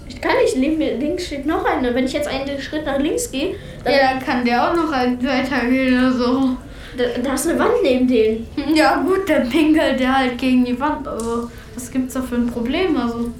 Ich 0.08 0.20
kann 0.20 0.36
nicht, 0.42 0.56
neben 0.56 0.78
mir 0.78 0.96
links 0.96 1.26
steht 1.26 1.44
noch 1.46 1.64
eine. 1.64 1.94
Wenn 1.94 2.04
ich 2.06 2.12
jetzt 2.12 2.28
einen 2.28 2.60
Schritt 2.60 2.86
nach 2.86 2.98
links 2.98 3.30
gehe, 3.30 3.54
dann 3.84 3.92
Ja, 3.92 4.10
dann 4.14 4.20
kann 4.24 4.44
der 4.44 4.70
auch 4.70 4.74
noch 4.76 4.90
ein 4.92 5.22
weitergehen 5.26 5.98
oder 5.98 6.12
so. 6.12 6.56
da, 6.96 7.04
da 7.22 7.34
ist 7.34 7.48
eine 7.48 7.58
Wand 7.58 7.74
neben 7.82 8.06
denen. 8.08 8.46
Ja, 8.74 9.02
gut, 9.02 9.28
dann 9.28 9.48
pinkelt 9.50 10.00
der 10.00 10.16
halt 10.18 10.38
gegen 10.38 10.64
die 10.64 10.78
Wand. 10.80 11.06
Also, 11.06 11.50
was 11.74 11.90
gibt's 11.90 12.14
da 12.14 12.22
für 12.22 12.36
ein 12.36 12.46
Problem? 12.46 12.96
Also, 12.96 13.30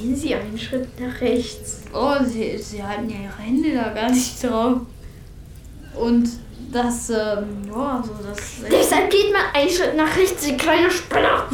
Gehen 0.00 0.14
Sie 0.14 0.32
einen 0.34 0.56
Schritt 0.56 0.88
nach 1.00 1.20
rechts. 1.20 1.82
oh, 1.92 2.14
sie, 2.24 2.56
sie 2.56 2.82
halten 2.82 3.10
ja 3.10 3.16
ihre 3.24 3.42
Hände 3.42 3.74
da 3.74 3.88
gar 3.92 4.10
nicht 4.10 4.42
drauf. 4.44 4.78
Und 6.00 6.28
das, 6.72 7.10
ähm, 7.10 7.64
ja, 7.68 7.96
also 7.98 8.10
das. 8.22 8.38
Deshalb 8.70 9.10
geht 9.10 9.32
man 9.32 9.42
einen 9.54 9.70
Schritt 9.70 9.96
nach 9.96 10.16
rechts, 10.16 10.42
Sie 10.44 10.56
kleine 10.56 10.90
Spinner. 10.90 11.44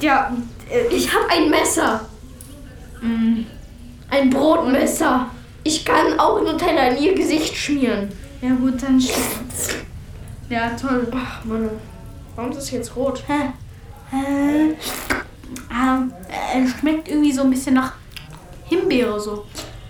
Ja, 0.00 0.32
äh, 0.70 0.86
Ich 0.94 1.12
habe 1.14 1.28
ein 1.30 1.48
Messer. 1.50 2.06
mh, 3.00 3.44
Ein 4.10 4.30
Brotmesser. 4.30 5.26
Ich 5.64 5.84
kann 5.84 6.18
auch 6.18 6.40
Nutella 6.42 6.88
in 6.88 7.02
Ihr 7.02 7.14
Gesicht 7.14 7.54
schmieren. 7.56 8.08
ja 8.40 8.50
gut, 8.54 8.82
dann. 8.82 8.98
sch- 8.98 9.12
Ja, 10.50 10.70
toll. 10.70 11.06
Ach, 11.14 11.44
Mann. 11.44 11.70
Warum 12.34 12.50
ist 12.50 12.56
das 12.58 12.70
jetzt 12.72 12.96
rot? 12.96 13.22
Hä? 13.26 13.52
Äh, 14.14 14.72
äh, 15.70 16.68
schmeckt 16.80 17.08
irgendwie 17.08 17.32
so 17.32 17.42
ein 17.42 17.50
bisschen 17.50 17.74
nach 17.74 17.92
Himbeere 18.64 19.18
so. 19.20 19.46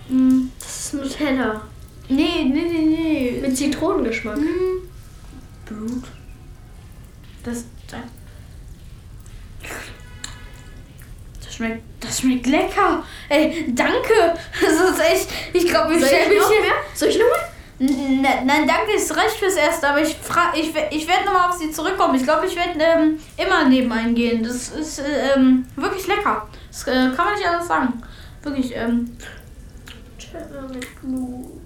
Mm, 0.09 0.47
Das 0.59 0.85
ist 0.85 0.93
Nutella. 0.93 1.61
Nee, 2.09 2.43
nee, 2.45 2.61
nee, 2.71 2.85
nee. 2.85 3.39
Mit 3.41 3.57
Zitronengeschmack. 3.57 4.37
Mm, 4.37 4.87
Blut. 5.65 6.03
Das, 7.43 7.65
das. 7.87 7.99
Das 11.43 11.55
schmeckt, 11.55 11.83
das 11.99 12.19
schmeckt 12.19 12.47
lecker. 12.47 13.03
Ey, 13.29 13.65
danke. 13.75 14.33
Das 14.61 14.73
ist 14.73 14.99
echt. 14.99 15.27
Ich 15.53 15.67
glaube, 15.67 15.93
ich 15.95 16.05
stelle 16.05 16.23
ich 16.23 16.29
mich 16.29 16.39
noch 16.39 16.49
hier. 16.51 16.61
mehr? 16.61 16.71
Soll 16.93 17.09
ich 17.09 17.17
noch 17.19 17.25
mal? 17.25 17.49
N- 17.79 18.21
ne- 18.21 18.43
Nein, 18.45 18.67
danke, 18.67 18.93
ist 18.95 19.15
recht 19.15 19.35
fürs 19.37 19.55
Erste, 19.55 19.89
aber 19.89 20.01
ich 20.01 20.15
ich, 20.55 20.73
ich 20.91 21.07
werde 21.07 21.25
nochmal 21.25 21.49
auf 21.49 21.57
sie 21.57 21.71
zurückkommen. 21.71 22.15
Ich 22.15 22.23
glaube, 22.23 22.45
ich 22.47 22.55
werde 22.55 22.79
ähm, 22.79 23.19
immer 23.37 23.67
neben 23.67 23.91
einen 23.91 24.15
gehen. 24.15 24.43
Das 24.43 24.69
ist 24.69 24.99
äh, 24.99 25.33
ähm, 25.35 25.65
wirklich 25.75 26.07
lecker. 26.07 26.47
Das 26.69 26.83
äh, 26.87 27.09
kann 27.15 27.25
man 27.25 27.33
nicht 27.35 27.45
anders 27.47 27.67
sagen. 27.67 28.01
Wirklich, 28.41 28.75
ähm. 28.75 29.17
Mit 30.71 31.01
Blut. 31.01 31.62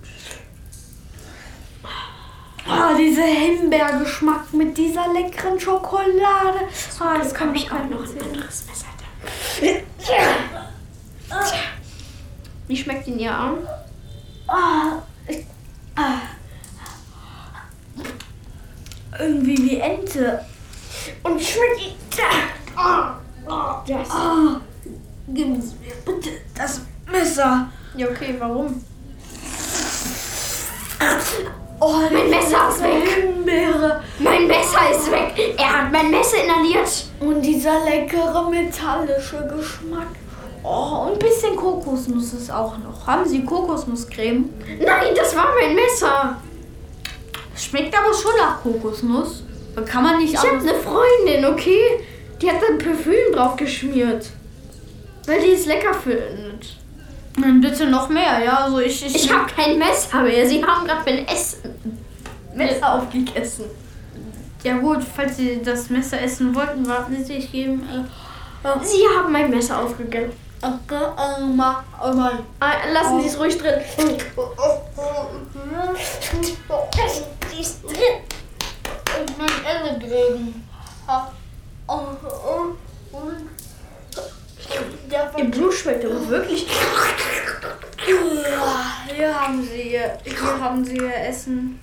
Oh, 2.69 2.97
dieser 2.97 3.23
Himbeergeschmack 3.23 4.53
mit 4.53 4.77
dieser 4.77 5.07
leckeren 5.13 5.59
Schokolade. 5.59 6.59
Oh, 6.99 7.17
das 7.17 7.33
kann 7.33 7.55
ich 7.55 7.71
auch 7.71 7.83
noch 7.89 8.03
ein 8.03 8.21
anderes 8.21 8.65
Messer 8.67 8.87
da. 9.61 9.77
Wie 12.67 12.75
schmeckt 12.75 13.07
Ihnen 13.07 13.19
Ihr 13.19 13.31
Arm? 13.33 13.59
Ah, 14.47 15.01
ich, 15.27 15.45
ah. 15.95 16.19
Irgendwie 19.17 19.57
wie 19.57 19.79
Ente. 19.79 20.45
Und 21.23 21.41
schmeckt 21.41 21.81
Ihnen 21.81 21.95
da? 22.17 22.81
Ah, 22.81 23.19
ah, 23.47 23.83
das. 23.87 24.09
Ah, 24.11 24.59
geben 25.29 25.61
Sie 25.61 25.75
mir 25.77 25.95
bitte 26.05 26.31
das 26.53 26.81
Messer. 27.09 27.69
Ja, 27.95 28.07
okay, 28.09 28.35
warum? 28.37 28.83
Oh, 31.89 32.01
Mein 32.11 32.29
Messer 32.29 32.67
ist 32.69 32.83
weg. 32.83 33.07
Himbeere. 33.21 34.01
Mein 34.19 34.45
Messer 34.45 34.91
ist 34.91 35.09
weg. 35.09 35.55
Er 35.57 35.83
hat 35.83 35.91
mein 35.93 36.11
Messer 36.11 36.43
inhaliert. 36.43 37.05
Und 37.21 37.41
dieser 37.41 37.85
leckere 37.85 38.49
metallische 38.49 39.47
Geschmack. 39.55 40.09
Oh, 40.63 41.05
und 41.05 41.13
ein 41.13 41.19
bisschen 41.19 41.55
Kokosnuss 41.55 42.33
ist 42.33 42.51
auch 42.51 42.77
noch. 42.79 43.07
Haben 43.07 43.25
Sie 43.25 43.45
Kokosnusscreme? 43.45 44.49
Nein, 44.81 45.15
das 45.15 45.33
war 45.33 45.47
mein 45.57 45.75
Messer. 45.75 46.35
Schmeckt 47.55 47.97
aber 47.97 48.13
schon 48.13 48.35
nach 48.37 48.61
Kokosnuss. 48.61 49.43
Da 49.73 49.81
kann 49.83 50.03
man 50.03 50.17
nicht 50.17 50.33
Ich 50.33 50.39
habe 50.39 50.59
eine 50.59 50.73
Freundin, 50.73 51.45
okay? 51.45 52.03
Die 52.41 52.51
hat 52.51 52.61
dann 52.67 52.79
Parfüm 52.79 53.31
drauf 53.33 53.55
geschmiert. 53.55 54.25
Weil 55.25 55.39
die 55.39 55.53
es 55.53 55.65
lecker 55.65 55.93
findet. 55.93 56.75
Dann 57.39 57.61
bitte 57.61 57.85
noch 57.87 58.09
mehr, 58.09 58.43
ja. 58.43 58.57
Also 58.63 58.79
ich, 58.79 59.05
ich, 59.05 59.15
Ich 59.15 59.31
habe 59.31 59.45
kein 59.51 59.77
Messer 59.77 60.21
mehr. 60.23 60.47
Sie 60.47 60.63
haben 60.63 60.87
gerade 60.87 61.01
mein 61.05 61.27
Essen. 61.27 61.75
Messer 62.55 62.93
aufgegessen. 62.95 63.65
Ja 64.63 64.77
gut, 64.77 65.03
falls 65.15 65.37
Sie 65.37 65.61
das 65.63 65.89
Messer 65.89 66.19
essen 66.21 66.53
wollten, 66.55 66.87
warten 66.87 67.23
Sie, 67.23 67.33
ich 67.35 67.51
gebe... 67.51 67.73
Äh, 67.73 68.83
Sie 68.83 69.03
haben 69.15 69.31
mein 69.31 69.49
Messer 69.49 69.79
aufgegessen. 69.81 70.33
okay, 70.61 71.03
äh, 71.17 71.43
äh, 71.43 71.45
mal. 71.55 71.83
Ah, 72.59 72.73
Lassen 72.91 73.21
Sie 73.21 73.27
es 73.27 73.39
ruhig 73.39 73.57
drin. 73.57 73.79
Die 77.53 77.61
ist 77.61 77.83
drin. 77.83 77.95
Ich 79.25 79.33
bin 79.35 79.47
Ende 79.65 80.05
drin. 80.07 80.63
Der 85.09 85.31
Ihr 85.37 85.45
Blut 85.45 85.73
schmeckt 85.73 86.03
aber 86.03 86.27
wirklich. 86.27 86.67
Ja, 88.07 89.07
hier 89.13 89.41
haben 89.41 89.63
Sie 89.63 89.93
Ihr, 89.93 90.17
hier 90.23 90.59
haben 90.59 90.83
Sie 90.83 90.97
Ihr 90.97 91.15
Essen. 91.15 91.79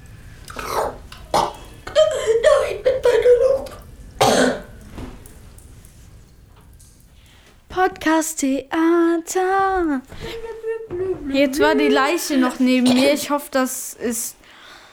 Nein, 1.33 2.77
mit 2.83 3.03
meiner 3.03 3.35
Luft. 3.49 3.73
Podcast 7.71 8.41
Theater. 8.41 10.03
Jetzt 11.33 11.61
war 11.61 11.75
die 11.75 11.89
Leiche 11.89 12.37
noch 12.37 12.59
neben 12.59 12.93
mir. 12.93 13.15
Ich 13.15 13.31
hoffe, 13.31 13.49
das 13.51 13.95
ist 13.95 14.37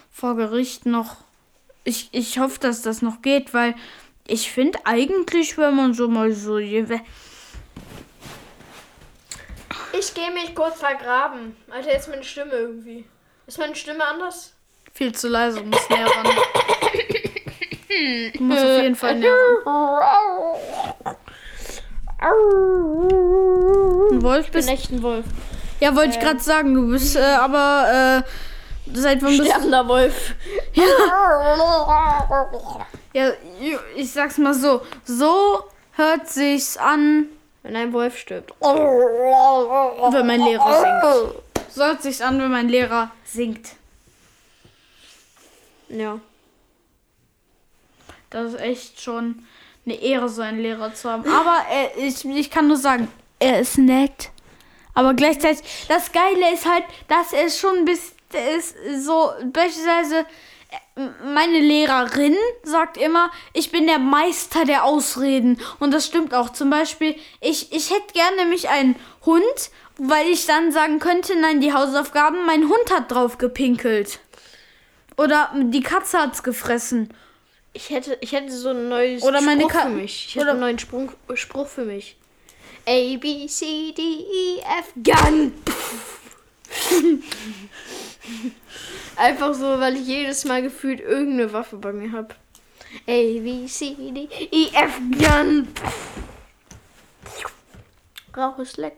vor 0.10 0.38
Gericht 0.38 0.86
noch. 0.86 1.18
Ich, 1.84 2.08
ich 2.14 2.40
hoffe, 2.40 2.60
dass 2.60 2.82
das 2.82 3.02
noch 3.02 3.22
geht, 3.22 3.54
weil 3.54 3.76
ich 4.26 4.52
finde 4.52 4.80
eigentlich, 4.86 5.58
wenn 5.58 5.76
man 5.76 5.94
so 5.94 6.08
mal 6.08 6.32
so. 6.32 6.60
Ich 9.98 10.14
gehe 10.14 10.32
mich 10.32 10.56
kurz 10.56 10.80
vergraben. 10.80 11.56
Alter, 11.70 11.92
jetzt 11.92 12.10
meine 12.10 12.24
Stimme 12.24 12.52
irgendwie. 12.54 13.06
Ist 13.48 13.58
meine 13.60 13.76
Stimme 13.76 14.06
anders? 14.06 14.54
Viel 14.94 15.14
zu 15.14 15.28
leise, 15.28 15.60
du 15.60 15.66
musst 15.66 15.90
näher 15.90 16.08
ran. 16.08 16.28
Du 18.34 18.44
musst 18.44 18.64
auf 18.64 18.82
jeden 18.82 18.96
Fall 18.96 19.16
näher 19.16 19.36
ran. 19.66 21.16
Ein 24.12 24.22
Wolf 24.22 24.46
Ich 24.46 24.52
bin 24.52 24.60
bist 24.60 24.70
echt 24.70 24.92
ein 24.92 25.02
Wolf. 25.02 25.26
Ja, 25.80 25.96
wollte 25.96 26.12
ich 26.12 26.20
gerade 26.20 26.40
sagen, 26.40 26.74
du 26.76 26.92
bist 26.92 27.16
äh, 27.16 27.22
aber 27.22 28.24
äh, 28.26 28.94
seit 28.94 29.22
wann 29.24 29.36
bist 29.38 29.50
Sterbender 29.50 29.88
Wolf. 29.88 30.36
Ja, 33.14 33.32
ich 33.96 34.12
sag's 34.12 34.38
mal 34.38 34.54
so, 34.54 34.82
so 35.04 35.64
hört 35.94 36.30
sich's 36.30 36.78
an, 36.78 37.26
Wenn 37.64 37.76
ein 37.76 37.94
Wolf 37.94 38.18
stirbt. 38.18 38.54
wenn 40.14 40.28
mein 40.28 40.42
Lehrer 40.42 40.82
singt. 40.82 41.44
So 41.70 41.84
hört 41.84 42.02
sich's 42.02 42.22
an, 42.22 42.40
wenn 42.40 42.52
mein 42.52 42.70
Lehrer 42.70 43.12
singt. 43.24 43.76
Ja. 45.90 46.20
Das 48.30 48.54
ist 48.54 48.60
echt 48.60 49.02
schon 49.02 49.46
eine 49.86 49.96
Ehre, 49.96 50.30
so 50.30 50.42
einen 50.42 50.60
Lehrer 50.60 50.94
zu 50.94 51.10
haben. 51.10 51.28
Aber 51.28 51.66
er, 51.70 51.98
ich, 51.98 52.24
ich 52.26 52.50
kann 52.50 52.68
nur 52.68 52.78
sagen, 52.78 53.08
er 53.40 53.60
ist 53.60 53.78
nett. 53.78 54.30
Aber 54.94 55.14
gleichzeitig, 55.14 55.64
das 55.88 56.12
Geile 56.12 56.54
ist 56.54 56.66
halt, 56.66 56.84
dass 57.08 57.34
er 57.34 57.50
schon 57.50 57.86
bisschen 57.86 58.22
ist 58.56 58.76
so, 59.06 59.32
beispielsweise, 59.52 60.20
äh, 60.20 60.24
meine 61.24 61.60
Lehrerin 61.60 62.36
sagt 62.64 62.98
immer, 62.98 63.32
ich 63.54 63.72
bin 63.72 63.88
der 63.88 64.00
Meister 64.00 64.66
der 64.66 64.84
Ausreden. 64.86 65.60
Und 65.80 65.92
das 65.92 66.06
stimmt 66.06 66.34
auch. 66.34 66.50
Zum 66.52 66.70
Beispiel, 66.70 67.16
ich, 67.40 67.72
ich 67.72 67.90
hätte 67.90 68.14
gerne 68.14 68.36
nämlich 68.38 68.70
einen 68.70 68.96
Hund, 69.26 69.44
weil 69.98 70.28
ich 70.28 70.46
dann 70.46 70.72
sagen 70.72 71.00
könnte, 71.00 71.36
nein, 71.40 71.62
die 71.62 71.74
Hausaufgaben, 71.74 72.46
mein 72.46 72.68
Hund 72.70 72.92
hat 72.94 73.12
drauf 73.12 73.38
gepinkelt. 73.38 74.20
Oder 75.18 75.52
die 75.56 75.82
Katze 75.82 76.20
hat's 76.20 76.44
gefressen. 76.44 77.14
Ich 77.74 77.90
hätte, 77.90 78.18
ich 78.22 78.32
hätte 78.34 78.52
so 78.52 78.70
ein 78.70 78.90
neues 78.90 79.24
Oder 79.24 79.42
meine 79.42 79.62
Spruch 79.62 79.72
Ka- 79.74 79.82
für 79.84 79.90
mich. 79.90 80.26
Ich 80.28 80.36
hätte 80.36 80.44
oder- 80.46 80.52
einen 80.52 80.60
neuen 80.62 80.80
Sprung, 80.80 81.12
Spruch 81.36 81.68
für 81.68 81.86
mich. 81.86 82.18
A, 82.88 83.18
B, 83.18 83.46
C, 83.48 83.94
D, 83.96 84.02
E, 84.02 84.60
F, 84.80 84.94
Gun. 85.04 85.54
Einfach 89.16 89.54
so, 89.54 89.80
weil 89.80 89.96
ich 89.98 90.08
jedes 90.08 90.46
Mal 90.46 90.62
gefühlt 90.62 91.00
irgendeine 91.00 91.54
Waffe 91.54 91.78
bei 91.78 91.92
mir 91.92 92.12
habe. 92.12 92.36
A, 93.08 93.12
B, 93.12 93.66
C, 93.68 93.96
D, 93.96 94.28
E, 94.52 94.68
F, 94.74 95.00
Gun. 95.18 95.68
Rauch 98.36 98.60
ist 98.60 98.78
leck. 98.78 98.98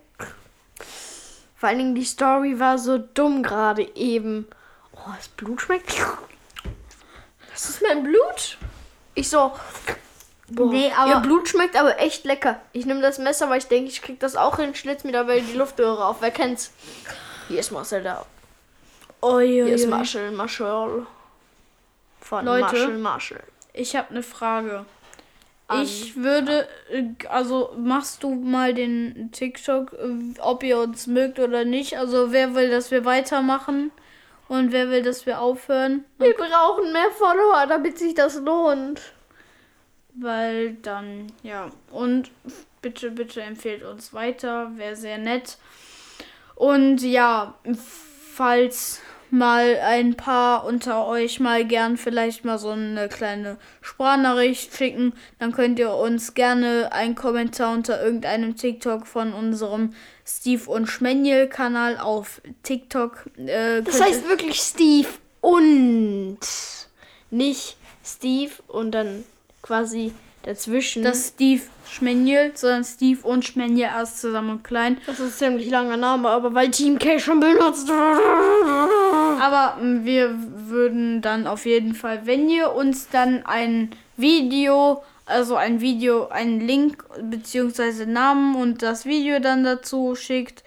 Vor 1.57 1.69
allen 1.69 1.77
Dingen 1.77 1.95
die 1.95 2.03
Story 2.03 2.59
war 2.59 2.77
so 2.77 2.97
dumm 2.97 3.41
gerade 3.43 3.83
eben. 3.95 4.47
Oh, 4.93 5.09
das 5.15 5.27
Blut 5.29 5.61
schmeckt. 5.61 5.95
Das 7.51 7.69
ist 7.69 7.81
mein 7.81 8.03
Blut. 8.03 8.57
Ich 9.15 9.29
so. 9.29 9.53
Boah, 10.49 10.71
Nee, 10.71 10.91
aber- 10.95 11.11
Ihr 11.11 11.19
Blut 11.21 11.47
schmeckt 11.47 11.75
aber 11.75 11.99
echt 11.99 12.25
lecker. 12.25 12.59
Ich 12.73 12.85
nehme 12.85 13.01
das 13.01 13.17
Messer, 13.17 13.49
weil 13.49 13.59
ich 13.59 13.67
denke, 13.67 13.89
ich 13.89 14.01
krieg 14.01 14.19
das 14.19 14.35
auch 14.35 14.57
hin, 14.57 14.75
schlitz 14.75 15.03
mir 15.03 15.13
dabei 15.13 15.39
die 15.39 15.53
Luftröhre 15.53 16.05
auf. 16.05 16.17
Wer 16.21 16.31
kennt's? 16.31 16.71
Hier 17.47 17.59
ist 17.59 17.71
Marcel 17.71 18.03
da. 18.03 18.25
Hier 19.65 19.67
ist 19.67 19.87
Marshall, 19.87 20.31
Marshall. 20.31 21.05
Von 22.21 22.45
Leute. 22.45 22.61
Marshall, 22.61 22.97
Marshall. 22.97 23.43
Ich 23.73 23.95
habe 23.95 24.09
eine 24.11 24.23
Frage. 24.23 24.85
An- 25.67 25.83
Ich 25.83 26.15
würde, 26.15 26.67
äh, 26.91 27.03
also 27.29 27.73
machst 27.77 28.23
du 28.23 28.35
mal 28.35 28.73
den 28.73 29.31
TikTok, 29.31 29.93
äh, 29.93 30.39
ob 30.39 30.63
ihr 30.63 30.77
uns 30.79 31.07
mögt 31.07 31.39
oder 31.39 31.63
nicht. 31.65 31.97
Also 31.97 32.31
wer 32.31 32.53
will, 32.55 32.69
dass 32.69 32.91
wir 32.91 33.05
weitermachen 33.05 33.91
und 34.49 34.71
wer 34.71 34.89
will, 34.89 35.01
dass 35.03 35.25
wir 35.25 35.39
aufhören. 35.41 36.03
Wir 36.19 36.33
brauchen 36.35 36.91
mehr 36.91 37.09
Follower, 37.17 37.65
damit 37.67 37.97
sich 37.97 38.13
das 38.13 38.35
lohnt. 38.39 39.01
Weil 40.15 40.73
dann, 40.75 41.31
ja. 41.41 41.71
Und 41.91 42.29
bitte, 42.81 43.09
bitte 43.09 43.41
empfehlt 43.41 43.83
uns 43.83 44.13
weiter. 44.13 44.71
Wäre 44.75 44.95
sehr 44.95 45.17
nett. 45.17 45.57
Und 46.55 47.01
ja, 47.01 47.55
falls 48.35 49.01
mal 49.33 49.79
ein 49.83 50.15
paar 50.15 50.63
unter 50.65 51.07
euch 51.07 51.39
mal 51.39 51.65
gern 51.65 51.97
vielleicht 51.97 52.45
mal 52.45 52.59
so 52.59 52.69
eine 52.69 53.09
kleine 53.09 53.57
Sprachnachricht 53.81 54.75
schicken, 54.75 55.13
dann 55.39 55.51
könnt 55.51 55.79
ihr 55.79 55.93
uns 55.93 56.33
gerne 56.35 56.91
einen 56.93 57.15
Kommentar 57.15 57.73
unter 57.73 58.01
irgendeinem 58.03 58.55
TikTok 58.55 59.07
von 59.07 59.33
unserem 59.33 59.93
Steve 60.25 60.69
und 60.69 60.85
Schmenjel 60.87 61.47
Kanal 61.47 61.97
auf 61.97 62.41
TikTok. 62.61 63.25
Äh, 63.37 63.81
Das 63.81 63.99
heißt 63.99 64.29
wirklich 64.29 64.59
Steve 64.59 65.09
und 65.41 66.37
nicht 67.31 67.75
Steve 68.05 68.51
und 68.67 68.91
dann 68.91 69.25
quasi 69.63 70.13
dazwischen. 70.43 71.03
das 71.03 71.29
Steve 71.29 71.61
Schmenjel, 71.89 72.51
sondern 72.55 72.83
Steve 72.83 73.19
und 73.27 73.45
Schmenjel 73.45 73.89
erst 73.93 74.19
zusammen 74.19 74.49
und 74.51 74.63
klein. 74.63 74.97
das 75.05 75.19
ist 75.19 75.41
ein 75.43 75.49
ziemlich 75.51 75.69
langer 75.69 75.97
Name, 75.97 76.29
aber 76.29 76.53
weil 76.53 76.69
Team 76.71 76.97
K 76.99 77.19
schon 77.19 77.39
benutzt 77.39 77.89
Aber 79.43 79.75
mm, 79.81 80.05
wir 80.05 80.37
würden 80.69 81.21
dann 81.21 81.47
auf 81.47 81.65
jeden 81.65 81.95
Fall, 81.95 82.25
wenn 82.25 82.49
ihr 82.49 82.71
uns 82.71 83.09
dann 83.09 83.45
ein 83.45 83.89
Video, 84.15 85.03
also 85.25 85.57
ein 85.57 85.81
Video, 85.81 86.29
einen 86.29 86.61
Link 86.61 87.03
beziehungsweise 87.21 88.05
Namen 88.05 88.55
und 88.55 88.81
das 88.81 89.05
Video 89.05 89.39
dann 89.39 89.65
dazu 89.65 90.15
schickt, 90.15 90.63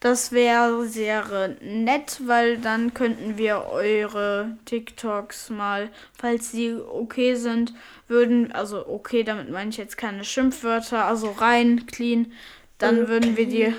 das 0.00 0.32
wäre 0.32 0.86
sehr 0.86 1.54
nett, 1.60 2.22
weil 2.24 2.56
dann 2.56 2.94
könnten 2.94 3.36
wir 3.36 3.66
eure 3.70 4.56
TikToks 4.64 5.50
mal, 5.50 5.90
falls 6.18 6.50
sie 6.50 6.76
okay 6.76 7.34
sind, 7.34 7.74
würden, 8.08 8.52
also 8.52 8.88
okay, 8.88 9.22
damit 9.22 9.50
meine 9.50 9.68
ich 9.68 9.76
jetzt 9.76 9.98
keine 9.98 10.24
Schimpfwörter, 10.24 11.04
also 11.04 11.30
rein, 11.30 11.84
clean, 11.86 12.32
dann 12.78 13.06
würden 13.06 13.36
wir 13.36 13.46
die, 13.46 13.74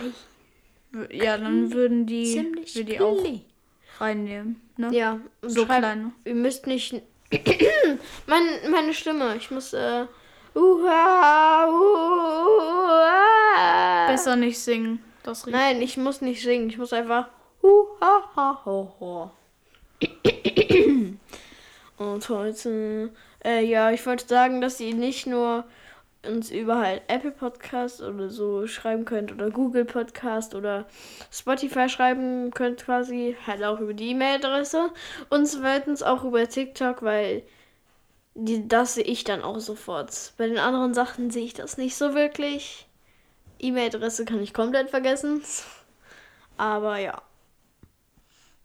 ja, 1.12 1.40
dann 1.40 1.74
würden 1.74 2.06
die, 2.06 2.46
wir 2.74 2.84
die 2.84 3.00
auch. 3.00 3.26
Reinnehmen. 4.00 4.62
Ne? 4.78 4.90
Ja, 4.94 5.20
So 5.42 5.66
kleine. 5.66 6.12
Ihr 6.26 6.36
müsst 6.36 6.68
nicht. 6.68 7.02
mein, 8.28 8.44
meine 8.72 8.94
Stimme. 8.94 9.36
Ich 9.38 9.52
muss. 9.52 9.74
Äh, 9.74 10.06
uha, 10.54 11.68
uha. 11.68 13.22
Besser 14.08 14.36
nicht 14.36 14.60
singen. 14.60 15.04
Das 15.24 15.46
riecht. 15.46 15.56
Nein, 15.56 15.82
ich 15.82 15.98
muss 15.98 16.22
nicht 16.22 16.42
singen. 16.42 16.70
Ich 16.70 16.78
muss 16.78 16.94
einfach. 16.94 17.30
Uha, 17.62 18.62
ho, 18.66 18.96
ho. 19.00 19.32
Und 21.98 22.30
heute 22.30 23.12
Äh, 23.46 23.64
ja, 23.64 23.92
ich 23.92 24.04
wollte 24.08 24.28
sagen, 24.28 24.60
dass 24.60 24.80
ihr 24.80 24.96
nicht 24.96 25.28
nur 25.28 25.66
uns 26.28 26.52
über 26.52 26.80
halt 26.80 27.04
Apple 27.08 27.32
Podcast 27.32 28.02
oder 28.02 28.30
so 28.30 28.68
schreiben 28.68 29.06
könnt 29.06 29.32
oder 29.32 29.50
Google 29.50 29.86
Podcast 29.86 30.56
oder 30.56 30.86
Spotify 31.32 31.90
schreiben 31.90 32.52
könnt 32.52 32.84
quasi, 32.86 33.36
halt 33.46 33.64
auch 33.64 33.80
über 33.80 33.94
die 33.94 34.12
E-Mail-Adresse 34.12 34.92
und 35.30 35.46
zweitens 35.46 36.04
auch 36.04 36.24
über 36.24 36.48
TikTok, 36.48 37.02
weil 37.04 37.44
die, 38.36 38.68
das 38.68 38.96
sehe 38.96 39.04
ich 39.04 39.24
dann 39.24 39.42
auch 39.42 39.60
sofort. 39.60 40.34
Bei 40.38 40.48
den 40.48 40.60
anderen 40.60 40.94
Sachen 40.94 41.32
sehe 41.32 41.46
ich 41.46 41.54
das 41.54 41.78
nicht 41.78 41.96
so 41.96 42.14
wirklich. 42.14 42.86
E-Mail-Adresse 43.60 44.26
kann 44.26 44.42
ich 44.42 44.54
komplett 44.54 44.90
vergessen. 44.90 45.42
Aber 46.58 46.98
ja. 46.98 47.22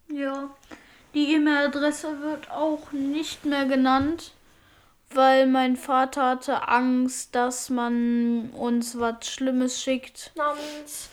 Ja. 0.08 0.50
Die 1.14 1.34
E-Mail-Adresse 1.34 2.20
wird 2.20 2.50
auch 2.50 2.92
nicht 2.92 3.44
mehr 3.44 3.66
genannt, 3.66 4.32
weil 5.14 5.46
mein 5.46 5.76
Vater 5.76 6.30
hatte 6.30 6.68
Angst, 6.68 7.34
dass 7.34 7.70
man 7.70 8.50
uns 8.50 8.98
was 8.98 9.26
Schlimmes 9.26 9.80
schickt. 9.82 10.32
Namens. 10.34 11.08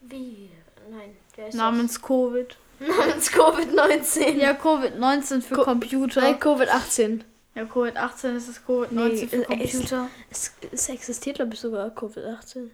Wie? 0.00 0.50
Nein, 0.90 1.16
wer 1.36 1.48
ist 1.48 1.54
Namens 1.54 2.00
Covid. 2.00 2.56
das? 2.78 2.88
Namens 2.98 3.30
Covid-19. 3.32 4.30
Ja, 4.36 4.52
Covid-19 4.52 5.42
für 5.42 5.56
Computer. 5.56 6.20
Nein, 6.20 6.38
Covid-18. 6.38 7.20
Ja, 7.54 7.62
Covid-18 7.62 8.36
ist 8.36 8.48
das 8.48 8.66
Covid-19 8.66 8.90
Nee, 8.92 9.26
für 9.26 9.42
Computer. 9.42 10.08
Es, 10.30 10.52
es 10.72 10.88
existiert, 10.88 11.36
glaube 11.36 11.54
ich, 11.54 11.60
sogar 11.60 11.88
Covid-18. 11.88 12.70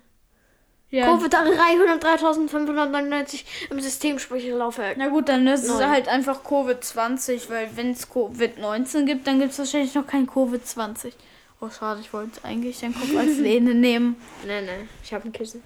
Ja. 0.91 1.07
Covid 1.07 1.33
303.599 1.33 3.45
im 3.71 3.81
Systemspeicherlaufwerk. 3.81 4.97
Na 4.97 5.09
gut, 5.09 5.29
dann 5.29 5.47
ist 5.47 5.63
es 5.63 5.69
Neun. 5.69 5.89
halt 5.89 6.09
einfach 6.09 6.43
Covid-20, 6.43 7.49
weil 7.49 7.69
wenn 7.77 7.93
es 7.93 8.11
Covid-19 8.11 9.05
gibt, 9.05 9.25
dann 9.27 9.39
gibt 9.39 9.53
es 9.53 9.59
wahrscheinlich 9.61 9.95
noch 9.95 10.07
kein 10.07 10.27
Covid-20. 10.27 11.13
Oh, 11.61 11.71
schade, 11.71 12.01
ich 12.01 12.13
wollte 12.13 12.45
eigentlich 12.45 12.81
den 12.81 12.93
Kopf 12.93 13.17
als 13.17 13.37
Lehne 13.39 13.75
nehmen. 13.75 14.17
Nein, 14.45 14.67
nein, 14.67 14.89
ich 15.05 15.15
habe 15.15 15.29
ein 15.29 15.33
Kissen. 15.33 15.63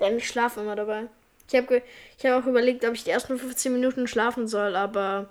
Denn 0.00 0.16
ich 0.16 0.26
schlafe 0.26 0.60
immer 0.60 0.74
dabei. 0.74 1.06
Ich 1.48 1.56
habe 1.56 1.82
ich 2.18 2.26
hab 2.26 2.42
auch 2.42 2.46
überlegt, 2.48 2.84
ob 2.84 2.94
ich 2.94 3.04
die 3.04 3.10
ersten 3.10 3.38
15 3.38 3.72
Minuten 3.72 4.08
schlafen 4.08 4.48
soll, 4.48 4.74
aber 4.74 5.28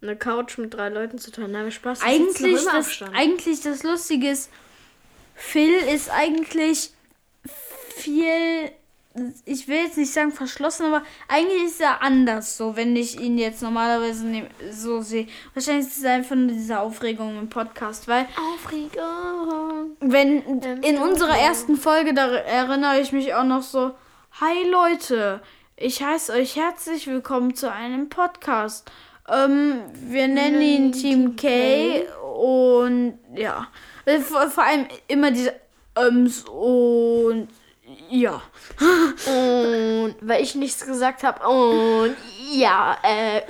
eine 0.00 0.16
Couch 0.16 0.56
mit 0.56 0.72
drei 0.72 0.88
Leuten 0.88 1.18
zu 1.18 1.30
teilen, 1.30 1.52
na, 1.52 1.70
Spaß. 1.70 2.00
sitzen 2.00 2.10
Eigentlich 2.10 2.64
das, 2.64 3.02
eigentlich 3.12 3.60
das 3.60 3.82
Lustige 3.82 4.30
ist, 4.30 4.48
Phil 5.34 5.74
ist 5.92 6.10
eigentlich 6.10 6.92
viel, 7.98 8.70
ich 9.44 9.66
will 9.68 9.78
jetzt 9.78 9.98
nicht 9.98 10.12
sagen 10.12 10.30
verschlossen, 10.32 10.86
aber 10.86 11.02
eigentlich 11.26 11.64
ist 11.64 11.80
er 11.80 12.02
anders 12.02 12.56
so, 12.56 12.76
wenn 12.76 12.94
ich 12.96 13.20
ihn 13.20 13.36
jetzt 13.38 13.62
normalerweise 13.62 14.24
so 14.70 15.00
sehe. 15.00 15.26
Wahrscheinlich 15.54 15.86
ist 15.86 15.98
es 15.98 16.04
einfach 16.04 16.36
nur 16.36 16.48
diese 16.48 16.78
Aufregung 16.78 17.38
im 17.38 17.48
Podcast, 17.48 18.06
weil 18.08 18.26
Aufregung. 18.54 19.96
wenn 20.00 20.42
in 20.82 20.98
unserer 20.98 21.36
ersten 21.36 21.76
Folge, 21.76 22.14
da 22.14 22.28
erinnere 22.28 23.00
ich 23.00 23.12
mich 23.12 23.34
auch 23.34 23.44
noch 23.44 23.62
so, 23.62 23.92
hi 24.40 24.68
Leute, 24.70 25.40
ich 25.76 26.02
heiße 26.02 26.32
euch 26.32 26.56
herzlich 26.56 27.06
willkommen 27.06 27.54
zu 27.54 27.70
einem 27.70 28.08
Podcast. 28.08 28.90
Ähm, 29.28 29.80
wir 29.92 30.26
nennen 30.28 30.62
ihn 30.62 30.92
Team 30.92 31.36
K 31.36 32.04
und 32.34 33.18
ja, 33.34 33.68
Äh, 34.08 34.20
vor, 34.20 34.50
vor 34.50 34.64
allem 34.64 34.86
immer 35.06 35.30
diese 35.30 35.54
Öms 35.98 36.44
und 36.44 37.48
ja. 38.10 38.42
Und 39.26 40.14
weil 40.20 40.42
ich 40.42 40.54
nichts 40.54 40.84
gesagt 40.86 41.22
habe. 41.22 41.46
Und 41.46 42.16
ja, 42.52 42.96
äh, 43.02 43.42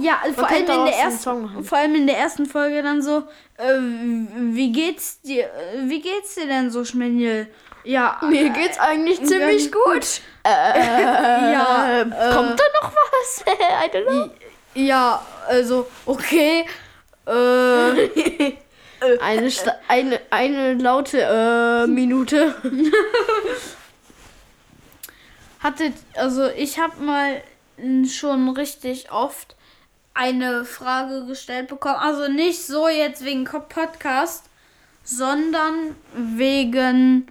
ja. 0.00 0.18
Also 0.22 0.34
vor 0.34 0.48
allem, 0.48 0.68
in 0.68 0.84
der 0.84 0.96
ersten, 0.96 1.64
vor 1.64 1.78
allem 1.78 1.94
in 1.94 2.06
der 2.06 2.18
ersten 2.18 2.46
Folge 2.46 2.82
dann 2.82 3.02
so, 3.02 3.24
äh, 3.56 3.78
wie 3.78 4.72
geht's 4.72 5.20
dir, 5.20 5.44
äh, 5.44 5.88
wie 5.88 6.00
geht's 6.00 6.34
dir 6.34 6.46
denn 6.46 6.70
so, 6.70 6.84
Schmenjel? 6.84 7.48
Ja, 7.84 8.18
Mir 8.22 8.48
geht's 8.50 8.78
eigentlich 8.78 9.20
äh, 9.20 9.24
ziemlich 9.24 9.70
ganz 9.70 9.84
gut. 9.84 10.20
Äh, 10.42 11.52
ja, 11.52 12.00
äh, 12.00 12.04
kommt 12.34 12.58
da 12.58 12.64
noch 12.82 12.92
was? 12.92 13.44
I 13.46 13.90
don't 13.94 14.06
know. 14.06 14.30
ja, 14.74 15.24
also, 15.46 15.86
okay, 16.06 16.64
äh, 17.26 18.52
Eine, 19.20 19.50
Sta- 19.50 19.78
eine, 19.88 20.20
eine 20.30 20.74
laute 20.74 21.20
äh, 21.20 21.86
Minute. 21.86 22.54
hattet, 25.64 25.94
also 26.14 26.46
ich 26.48 26.78
habe 26.78 27.02
mal 27.02 27.42
schon 28.08 28.50
richtig 28.50 29.10
oft 29.10 29.56
eine 30.12 30.64
Frage 30.64 31.26
gestellt 31.26 31.68
bekommen. 31.68 31.96
Also 31.96 32.28
nicht 32.28 32.64
so 32.64 32.88
jetzt 32.88 33.24
wegen 33.24 33.44
Podcast, 33.44 34.44
sondern 35.02 35.96
wegen. 36.14 37.26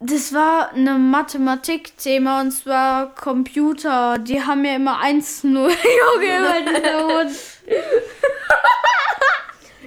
Das 0.00 0.34
war 0.34 0.70
eine 0.72 0.94
Mathematikthema 0.98 2.40
und 2.42 2.50
zwar 2.50 3.14
Computer. 3.14 4.18
Die 4.18 4.42
haben 4.42 4.64
ja 4.64 4.76
immer 4.76 5.00
1-0. 5.02 5.46
Junge, 5.46 6.36
immer 6.36 6.60
dieser 6.60 7.04
Hund. 7.06 7.30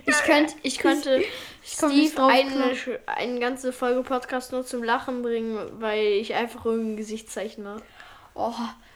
Ich 0.07 0.19
könnte, 0.23 0.53
ich 0.63 0.79
könnte 0.79 1.21
Steve 1.63 2.23
eine, 2.23 2.73
eine 3.05 3.39
ganze 3.39 3.73
Folge 3.73 4.01
Podcast 4.03 4.51
nur 4.51 4.65
zum 4.65 4.83
Lachen 4.83 5.21
bringen, 5.21 5.59
weil 5.79 6.05
ich 6.05 6.33
einfach 6.33 6.65
irgendein 6.65 6.97
Gesichtszeichen 6.97 7.63
mache. 7.63 7.81
Oh, 8.33 8.53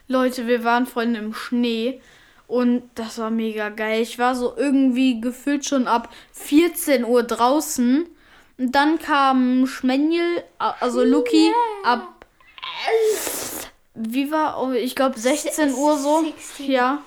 Leute, 0.08 0.46
wir 0.46 0.64
waren 0.64 0.86
vorhin 0.86 1.14
im 1.14 1.34
Schnee 1.34 2.00
und 2.46 2.82
das 2.94 3.18
war 3.18 3.30
mega 3.30 3.68
geil. 3.68 4.00
Ich 4.02 4.18
war 4.18 4.34
so 4.34 4.54
irgendwie 4.56 5.20
gefühlt 5.20 5.64
schon 5.64 5.86
ab 5.86 6.08
14 6.32 7.04
Uhr 7.04 7.22
draußen. 7.22 8.06
Und 8.58 8.72
dann 8.72 8.98
kam 8.98 9.66
Schmenjel, 9.66 10.44
also 10.58 11.02
Luki, 11.02 11.50
ab. 11.84 12.26
Wie 13.94 14.30
war, 14.30 14.62
oh, 14.62 14.72
ich 14.72 14.94
glaube 14.94 15.18
16 15.18 15.74
Uhr 15.74 15.98
so. 15.98 16.22
16. 16.22 16.70
Ja. 16.70 17.02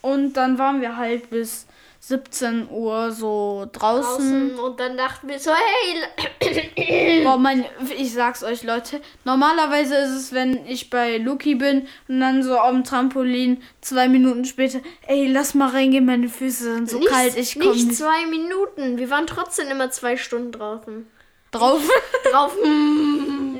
Und 0.00 0.34
dann 0.34 0.58
waren 0.58 0.80
wir 0.80 0.96
halt 0.96 1.30
bis 1.30 1.66
17 2.12 2.68
Uhr 2.68 3.10
so 3.10 3.66
draußen. 3.72 4.50
Draußen 4.50 4.58
und 4.58 4.78
dann 4.78 4.98
dachten 4.98 5.28
wir 5.28 5.38
so, 5.38 5.50
hey, 5.50 7.22
Boah, 7.24 7.38
mein, 7.38 7.64
ich 7.96 8.12
sag's 8.12 8.44
euch, 8.44 8.64
Leute. 8.64 9.00
Normalerweise 9.24 9.96
ist 9.96 10.10
es, 10.10 10.32
wenn 10.34 10.66
ich 10.66 10.90
bei 10.90 11.16
Luki 11.16 11.54
bin 11.54 11.88
und 12.08 12.20
dann 12.20 12.42
so 12.42 12.58
am 12.58 12.84
Trampolin 12.84 13.62
zwei 13.80 14.08
Minuten 14.08 14.44
später, 14.44 14.80
ey, 15.06 15.26
lass 15.26 15.54
mal 15.54 15.70
reingehen, 15.70 16.04
meine 16.04 16.28
Füße 16.28 16.74
sind 16.74 16.90
so 16.90 16.98
nicht, 16.98 17.08
kalt, 17.08 17.34
ich 17.34 17.58
komm 17.58 17.72
nicht 17.72 17.86
nicht 17.86 17.96
zwei 17.96 18.26
Minuten. 18.26 18.98
Wir 18.98 19.08
waren 19.08 19.26
trotzdem 19.26 19.68
immer 19.68 19.90
zwei 19.90 20.18
Stunden 20.18 20.52
draußen. 20.52 21.06
drauf. 21.50 21.80
Drauf. 22.30 22.54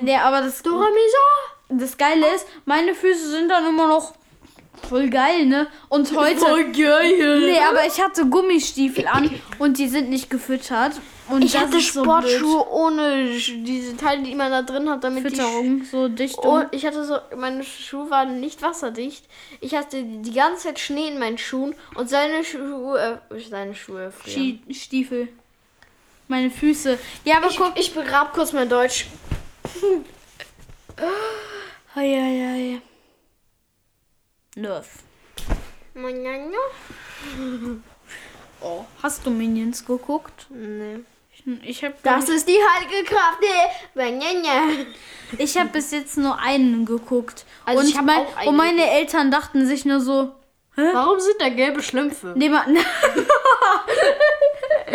nee, 0.02 0.16
aber 0.16 0.42
das, 0.42 0.62
das 1.70 1.96
Geile 1.96 2.34
ist, 2.34 2.46
meine 2.66 2.94
Füße 2.94 3.30
sind 3.30 3.48
dann 3.48 3.66
immer 3.66 3.88
noch 3.88 4.14
voll 4.86 5.08
geil, 5.10 5.46
ne? 5.46 5.66
Und 5.88 6.14
heute. 6.16 6.40
geil. 6.72 7.40
Nee, 7.40 7.58
aber 7.68 7.86
ich 7.86 8.00
hatte 8.00 8.26
Gummistiefel 8.26 9.06
an 9.06 9.30
und 9.58 9.78
die 9.78 9.88
sind 9.88 10.10
nicht 10.10 10.28
gefüttert. 10.30 10.92
Und 11.28 11.42
Ich 11.44 11.56
hatte 11.56 11.78
ist 11.78 11.92
so 11.94 12.02
Sportschuhe 12.02 12.68
ohne 12.68 13.28
Sch- 13.36 13.62
diese 13.64 13.96
Teile, 13.96 14.22
die 14.22 14.34
man 14.34 14.50
da 14.50 14.62
drin 14.62 14.90
hat, 14.90 15.02
damit 15.04 15.22
blöd. 15.22 15.32
die 15.34 15.40
Fütterung, 15.40 15.84
so 15.84 16.08
Dichtung. 16.08 16.44
Und 16.52 16.68
ich 16.72 16.84
hatte 16.84 17.04
so, 17.04 17.16
meine 17.36 17.62
Schuhe 17.64 18.10
waren 18.10 18.40
nicht 18.40 18.60
wasserdicht. 18.60 19.24
Ich 19.60 19.74
hatte 19.74 20.02
die 20.02 20.32
ganze 20.34 20.64
Zeit 20.64 20.78
Schnee 20.80 21.08
in 21.08 21.18
meinen 21.18 21.38
Schuhen 21.38 21.74
und 21.94 22.10
seine 22.10 22.44
Schuhe, 22.44 23.20
äh, 23.30 23.40
seine 23.48 23.74
Schuhe 23.74 24.12
Stiefel. 24.70 25.28
Meine 26.28 26.50
Füße. 26.50 26.98
Ja, 27.24 27.36
aber 27.38 27.48
Ich, 27.50 27.56
guck. 27.56 27.72
ich 27.78 27.94
begrab 27.94 28.34
kurz 28.34 28.52
mein 28.52 28.68
Deutsch. 28.68 29.06
Eieiei. 31.94 32.80
Nerf. 34.56 34.86
Oh, 38.60 38.84
hast 39.02 39.24
du 39.26 39.30
Minions 39.30 39.84
geguckt? 39.84 40.46
Nee. 40.50 41.00
Ich, 41.32 41.44
ich 41.62 41.84
habe 41.84 41.94
Das 42.02 42.28
ist 42.28 42.46
die 42.46 42.58
heilige 42.58 43.04
Kraft. 43.08 43.38
Nee. 43.40 44.86
ich 45.38 45.56
hab 45.56 45.72
bis 45.72 45.90
jetzt 45.90 46.18
nur 46.18 46.38
einen 46.38 46.84
geguckt. 46.84 47.46
Also 47.64 47.80
und, 47.80 47.88
ich 47.88 48.00
mein, 48.00 48.26
auch 48.26 48.36
einen 48.36 48.48
und 48.48 48.56
meine 48.56 48.90
Eltern 48.90 49.30
dachten 49.30 49.66
sich 49.66 49.84
nur 49.86 50.00
so, 50.00 50.32
Warum 50.76 51.20
sind 51.20 51.40
da 51.40 51.48
gelbe 51.48 51.82
Schlümpfe? 51.82 52.34
nee, 52.36 52.48
man, 52.48 52.76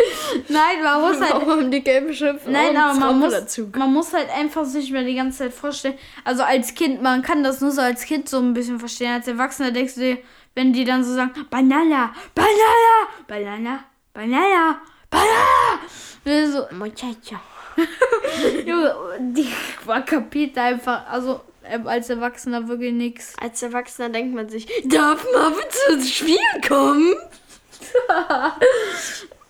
Nein, 0.48 0.82
man 0.82 1.00
muss 1.00 1.20
halt 1.20 1.46
Warum 1.46 1.70
die 1.70 1.82
gelbe 1.82 2.12
Schlümpfe? 2.14 2.50
Nein, 2.50 2.76
aber 2.76 2.98
man 2.98 3.18
muss, 3.18 3.58
man 3.74 3.92
muss 3.92 4.12
halt 4.12 4.28
einfach 4.30 4.64
sich 4.64 4.90
mal 4.92 5.04
die 5.04 5.14
ganze 5.14 5.38
Zeit 5.38 5.52
vorstellen. 5.52 5.98
Also 6.24 6.42
als 6.42 6.74
Kind, 6.74 7.02
man 7.02 7.22
kann 7.22 7.42
das 7.42 7.60
nur 7.60 7.70
so 7.70 7.80
als 7.80 8.04
Kind 8.04 8.28
so 8.28 8.38
ein 8.38 8.54
bisschen 8.54 8.78
verstehen. 8.78 9.12
Als 9.12 9.28
Erwachsener 9.28 9.70
denkst 9.70 9.94
du 9.94 10.00
dir, 10.00 10.18
wenn 10.54 10.72
die 10.72 10.84
dann 10.84 11.04
so 11.04 11.14
sagen, 11.14 11.32
Banana, 11.50 12.12
Banana, 12.34 13.08
Banana, 13.26 13.84
Banana, 14.12 14.80
Banana. 15.10 16.50
So, 16.52 16.66
Muchacha. 16.74 17.40
Junge, 18.66 18.94
die 19.20 19.48
man 19.86 20.04
kapiert 20.04 20.58
einfach, 20.58 21.06
also 21.08 21.40
ähm, 21.64 21.86
als 21.86 22.10
Erwachsener 22.10 22.68
wirklich 22.68 22.92
nichts. 22.92 23.34
Als 23.40 23.62
Erwachsener 23.62 24.08
denkt 24.08 24.34
man 24.34 24.48
sich, 24.48 24.66
darf 24.84 25.26
man 25.32 25.54
bitte 25.54 25.92
ins 25.92 26.12
Spiel 26.12 26.38
kommen? 26.66 27.14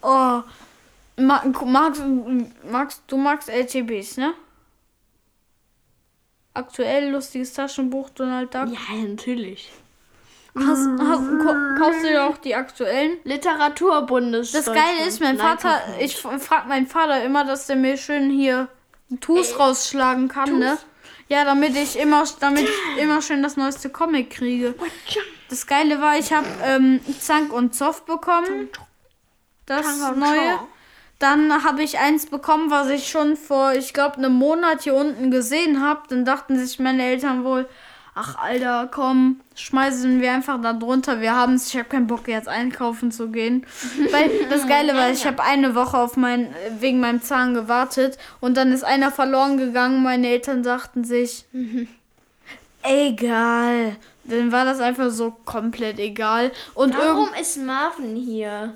Oh. 0.03 0.43
Ma 1.21 1.43
magst, 1.65 2.03
magst, 2.71 3.03
du 3.09 3.17
magst 3.17 3.49
LTBs, 3.49 4.19
ne? 4.19 4.35
Aktuell 6.55 7.11
lustiges 7.11 7.53
Taschenbuch 7.53 8.11
Donald 8.11 8.55
Duck. 8.55 8.69
Ja, 8.69 8.97
natürlich. 9.07 9.71
Hast, 10.57 10.89
hast, 11.01 11.79
kaufst 11.79 12.03
du 12.03 12.09
dir 12.09 12.25
auch 12.25 12.39
die 12.39 12.55
aktuellen? 12.55 13.19
Literaturbundes. 13.25 14.53
Das 14.53 14.67
Geile 14.67 15.07
ist, 15.07 15.21
mein 15.21 15.39
Vater, 15.39 15.81
ich 16.01 16.17
frage 16.17 16.69
meinen 16.69 16.87
Vater 16.87 17.23
immer, 17.23 17.45
dass 17.45 17.67
der 17.67 17.77
mir 17.77 17.97
schön 17.97 18.31
hier 18.31 18.69
Tus 19.21 19.53
äh, 19.53 19.57
rausschlagen 19.57 20.29
kann, 20.29 20.49
Tus? 20.51 20.59
ne? 20.59 20.79
Ja, 21.29 21.45
damit 21.45 21.77
ich 21.77 21.99
immer, 21.99 22.25
damit 22.41 22.69
ich 22.69 23.03
immer 23.03 23.21
schön 23.23 23.43
das 23.43 23.57
neueste 23.57 23.91
Comic 23.91 24.31
kriege. 24.31 24.75
Das 25.51 25.67
Geile 25.67 26.01
war, 26.01 26.19
ich 26.19 26.33
habe 26.33 26.47
ähm, 26.65 27.01
Zank 27.21 27.53
und 27.53 27.75
Zoff 27.75 28.05
bekommen. 28.05 28.69
Das 29.69 29.87
neue. 30.17 30.59
Dann 31.19 31.65
habe 31.65 31.83
ich 31.83 31.99
eins 31.99 32.27
bekommen, 32.27 32.71
was 32.71 32.89
ich 32.91 33.09
schon 33.09 33.37
vor, 33.37 33.73
ich 33.73 33.93
glaube, 33.93 34.19
einem 34.19 34.35
Monat 34.35 34.83
hier 34.83 34.95
unten 34.95 35.31
gesehen 35.31 35.83
habe. 35.83 36.03
Dann 36.09 36.25
dachten 36.25 36.57
sich 36.59 36.79
meine 36.79 37.03
Eltern 37.03 37.43
wohl, 37.43 37.69
ach 38.15 38.37
Alter, 38.37 38.89
komm, 38.91 39.41
schmeißen 39.57 40.21
wir 40.21 40.33
einfach 40.33 40.61
da 40.61 40.73
drunter. 40.73 41.21
Wir 41.21 41.35
haben 41.35 41.55
es, 41.55 41.69
ich 41.69 41.77
habe 41.77 41.89
keinen 41.89 42.07
Bock 42.07 42.29
jetzt 42.29 42.49
einkaufen 42.49 43.11
zu 43.11 43.29
gehen. 43.29 43.67
Weil 44.13 44.31
das 44.49 44.67
Geile 44.69 44.95
war, 44.95 45.11
ich 45.11 45.27
habe 45.27 45.43
eine 45.43 45.75
Woche 45.75 45.99
auf 45.99 46.17
mein, 46.17 46.55
wegen 46.79 47.01
meinem 47.01 47.23
Zahn 47.23 47.55
gewartet 47.55 48.17
und 48.41 48.57
dann 48.57 48.73
ist 48.73 48.85
einer 48.85 49.11
verloren 49.11 49.57
gegangen. 49.57 50.03
Meine 50.03 50.29
Eltern 50.29 50.63
sagten 50.63 51.03
sich, 51.05 51.47
egal. 52.83 53.97
Dann 54.25 54.53
war 54.53 54.65
das 54.65 54.81
einfach 54.81 55.11
so 55.11 55.31
komplett 55.45 55.99
egal. 55.99 56.53
Und 56.75 56.97
Warum 56.97 57.31
ist 57.41 57.57
Marvin 57.57 58.15
hier? 58.15 58.75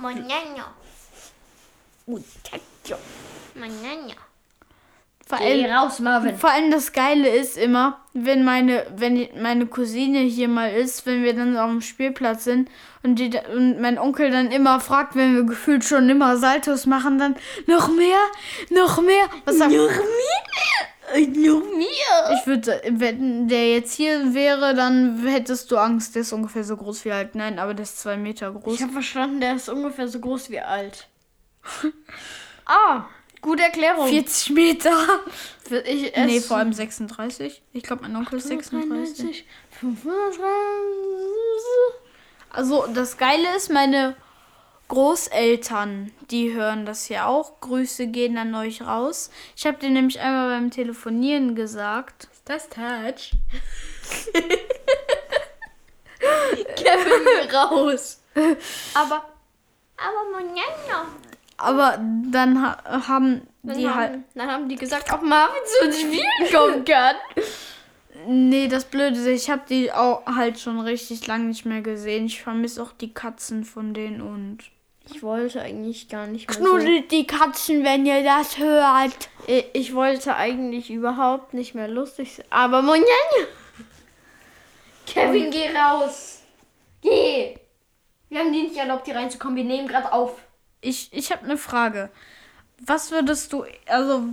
Monjano. 0.00 0.64
Muchacho. 2.06 2.96
Manana. 3.54 4.14
Vor 5.26 5.38
allem, 5.38 5.70
raus, 5.70 6.00
Marvin. 6.00 6.36
Vor 6.36 6.50
allem 6.50 6.72
das 6.72 6.92
Geile 6.92 7.28
ist 7.28 7.56
immer, 7.56 8.00
wenn 8.14 8.42
meine, 8.44 8.86
wenn 8.96 9.28
meine 9.40 9.66
Cousine 9.66 10.20
hier 10.20 10.48
mal 10.48 10.72
ist, 10.72 11.06
wenn 11.06 11.22
wir 11.22 11.34
dann 11.34 11.56
auf 11.56 11.70
dem 11.70 11.82
Spielplatz 11.82 12.44
sind 12.44 12.68
und, 13.04 13.16
die, 13.20 13.30
und 13.54 13.80
mein 13.80 13.98
Onkel 13.98 14.30
dann 14.32 14.50
immer 14.50 14.80
fragt, 14.80 15.14
wenn 15.14 15.36
wir 15.36 15.44
gefühlt 15.44 15.84
schon 15.84 16.08
immer 16.08 16.36
Saltos 16.36 16.86
machen, 16.86 17.18
dann 17.18 17.36
noch 17.66 17.88
mehr, 17.94 18.18
noch 18.70 19.00
mehr. 19.02 19.26
Was 19.44 19.58
sagt, 19.58 19.70
noch 19.70 19.86
mehr, 19.86 20.00
noch 21.14 21.62
mehr. 21.76 22.38
Ich 22.38 22.46
würde, 22.46 22.80
wenn 22.88 23.48
der 23.48 23.74
jetzt 23.74 23.94
hier 23.94 24.34
wäre, 24.34 24.74
dann 24.74 25.26
hättest 25.26 25.70
du 25.70 25.76
Angst. 25.76 26.14
Der 26.14 26.22
ist 26.22 26.32
ungefähr 26.32 26.64
so 26.64 26.76
groß 26.76 27.04
wie 27.04 27.12
alt. 27.12 27.34
Nein, 27.34 27.58
aber 27.58 27.74
der 27.74 27.84
ist 27.84 28.00
zwei 28.00 28.16
Meter 28.16 28.52
groß. 28.52 28.74
Ich 28.74 28.82
habe 28.82 28.92
verstanden, 28.92 29.40
der 29.40 29.56
ist 29.56 29.68
ungefähr 29.68 30.08
so 30.08 30.20
groß 30.20 30.50
wie 30.50 30.60
alt. 30.60 31.08
ah, 32.66 33.04
gute 33.40 33.62
Erklärung. 33.62 34.08
40 34.08 34.50
Meter. 34.50 34.92
Ich 35.84 36.16
nee, 36.16 36.40
vor 36.40 36.56
allem 36.56 36.72
36. 36.72 37.62
Ich 37.72 37.82
glaube, 37.82 38.02
mein 38.02 38.16
Onkel 38.16 38.38
ist 38.38 38.48
36. 38.48 39.44
35. 39.80 40.40
Also, 42.50 42.86
das 42.92 43.16
Geile 43.16 43.56
ist, 43.56 43.70
meine 43.70 44.16
Großeltern, 44.90 46.10
die 46.32 46.52
hören 46.52 46.84
das 46.84 47.08
ja 47.08 47.26
auch. 47.26 47.60
Grüße 47.60 48.08
gehen 48.08 48.36
an 48.38 48.56
euch 48.56 48.82
raus. 48.82 49.30
Ich 49.56 49.64
habe 49.64 49.78
dir 49.78 49.88
nämlich 49.88 50.18
einmal 50.18 50.50
beim 50.50 50.72
Telefonieren 50.72 51.54
gesagt. 51.54 52.26
Das 52.44 52.68
Touch. 52.68 53.30
Kevin 56.74 57.54
raus. 57.54 58.20
Aber, 58.94 59.24
aber 59.96 60.24
Monjano. 60.32 61.06
Aber 61.56 62.00
dann 62.32 62.60
ha 62.60 63.06
haben 63.06 63.46
dann 63.62 63.78
die 63.78 63.88
haben, 63.88 63.96
halt. 63.96 64.18
Dann 64.34 64.50
haben 64.50 64.68
die 64.68 64.74
gesagt, 64.74 65.12
ob 65.12 65.22
Marvin 65.22 65.62
zu 65.66 65.86
uns 65.86 66.00
spielen 66.00 66.52
kommen 66.52 66.84
kann. 66.84 67.14
Nee, 68.26 68.66
das 68.66 68.86
Blöde 68.86 69.16
ist, 69.20 69.26
ich 69.26 69.50
habe 69.50 69.62
die 69.68 69.92
auch 69.92 70.26
halt 70.26 70.58
schon 70.58 70.80
richtig 70.80 71.28
lange 71.28 71.44
nicht 71.44 71.64
mehr 71.64 71.80
gesehen. 71.80 72.26
Ich 72.26 72.42
vermisse 72.42 72.82
auch 72.82 72.90
die 72.92 73.14
Katzen 73.14 73.64
von 73.64 73.94
denen 73.94 74.20
und. 74.20 74.58
Ich 75.06 75.22
wollte 75.22 75.60
eigentlich 75.60 76.08
gar 76.08 76.26
nicht 76.26 76.48
mehr. 76.48 76.56
Knuddelt 76.56 77.10
so 77.10 77.16
die 77.16 77.26
Katzen, 77.26 77.84
wenn 77.84 78.06
ihr 78.06 78.22
das 78.22 78.58
hört. 78.58 79.28
Ich, 79.46 79.64
ich 79.72 79.94
wollte 79.94 80.36
eigentlich 80.36 80.90
überhaupt 80.90 81.54
nicht 81.54 81.74
mehr 81.74 81.88
lustig 81.88 82.36
sein. 82.36 82.46
Aber 82.50 82.82
Monjan! 82.82 83.04
Kevin, 85.06 85.50
geh 85.50 85.76
raus! 85.76 86.42
Geh! 87.02 87.56
Wir 88.28 88.38
haben 88.38 88.52
die 88.52 88.62
nicht 88.62 88.76
erlaubt, 88.76 89.06
hier 89.06 89.16
reinzukommen. 89.16 89.56
Wir 89.56 89.64
nehmen 89.64 89.88
gerade 89.88 90.12
auf 90.12 90.36
ich, 90.80 91.12
ich 91.12 91.30
habe 91.30 91.44
eine 91.44 91.58
Frage. 91.58 92.10
Was 92.78 93.10
würdest 93.10 93.52
du, 93.52 93.64
also 93.86 94.24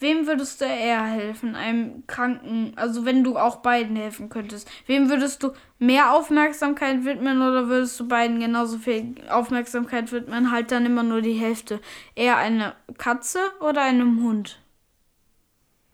wem 0.00 0.26
würdest 0.26 0.60
du 0.60 0.64
eher 0.64 1.04
helfen? 1.04 1.54
Einem 1.54 2.06
Kranken, 2.06 2.72
also 2.76 3.04
wenn 3.04 3.22
du 3.22 3.36
auch 3.36 3.56
beiden 3.56 3.96
helfen 3.96 4.28
könntest. 4.28 4.68
Wem 4.86 5.08
würdest 5.08 5.42
du 5.42 5.52
mehr 5.78 6.12
Aufmerksamkeit 6.12 7.04
widmen 7.04 7.42
oder 7.42 7.68
würdest 7.68 8.00
du 8.00 8.08
beiden 8.08 8.40
genauso 8.40 8.78
viel 8.78 9.14
Aufmerksamkeit 9.28 10.10
widmen? 10.10 10.50
Halt 10.50 10.72
dann 10.72 10.86
immer 10.86 11.02
nur 11.02 11.20
die 11.20 11.34
Hälfte. 11.34 11.80
Eher 12.14 12.38
eine 12.38 12.74
Katze 12.98 13.40
oder 13.60 13.82
einem 13.82 14.22
Hund? 14.22 14.58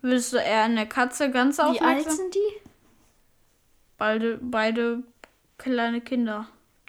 Würdest 0.03 0.33
du 0.33 0.37
eher 0.37 0.63
eine 0.63 0.87
Katze 0.87 1.31
ganz 1.31 1.59
aufmerksam? 1.59 1.89
Wie 1.89 2.07
alt 2.07 2.13
sind 2.13 2.35
die? 2.35 2.61
Beide, 3.99 4.39
beide 4.41 5.03
kleine 5.59 6.01
Kinder. 6.01 6.47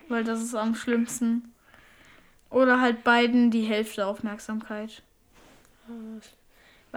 Weil 0.07 0.23
das 0.23 0.41
ist 0.41 0.55
am 0.55 0.75
schlimmsten. 0.75 1.53
Oder 2.49 2.79
halt 2.79 3.03
beiden 3.03 3.51
die 3.51 3.63
Hälfte 3.63 4.05
Aufmerksamkeit. 4.05 5.01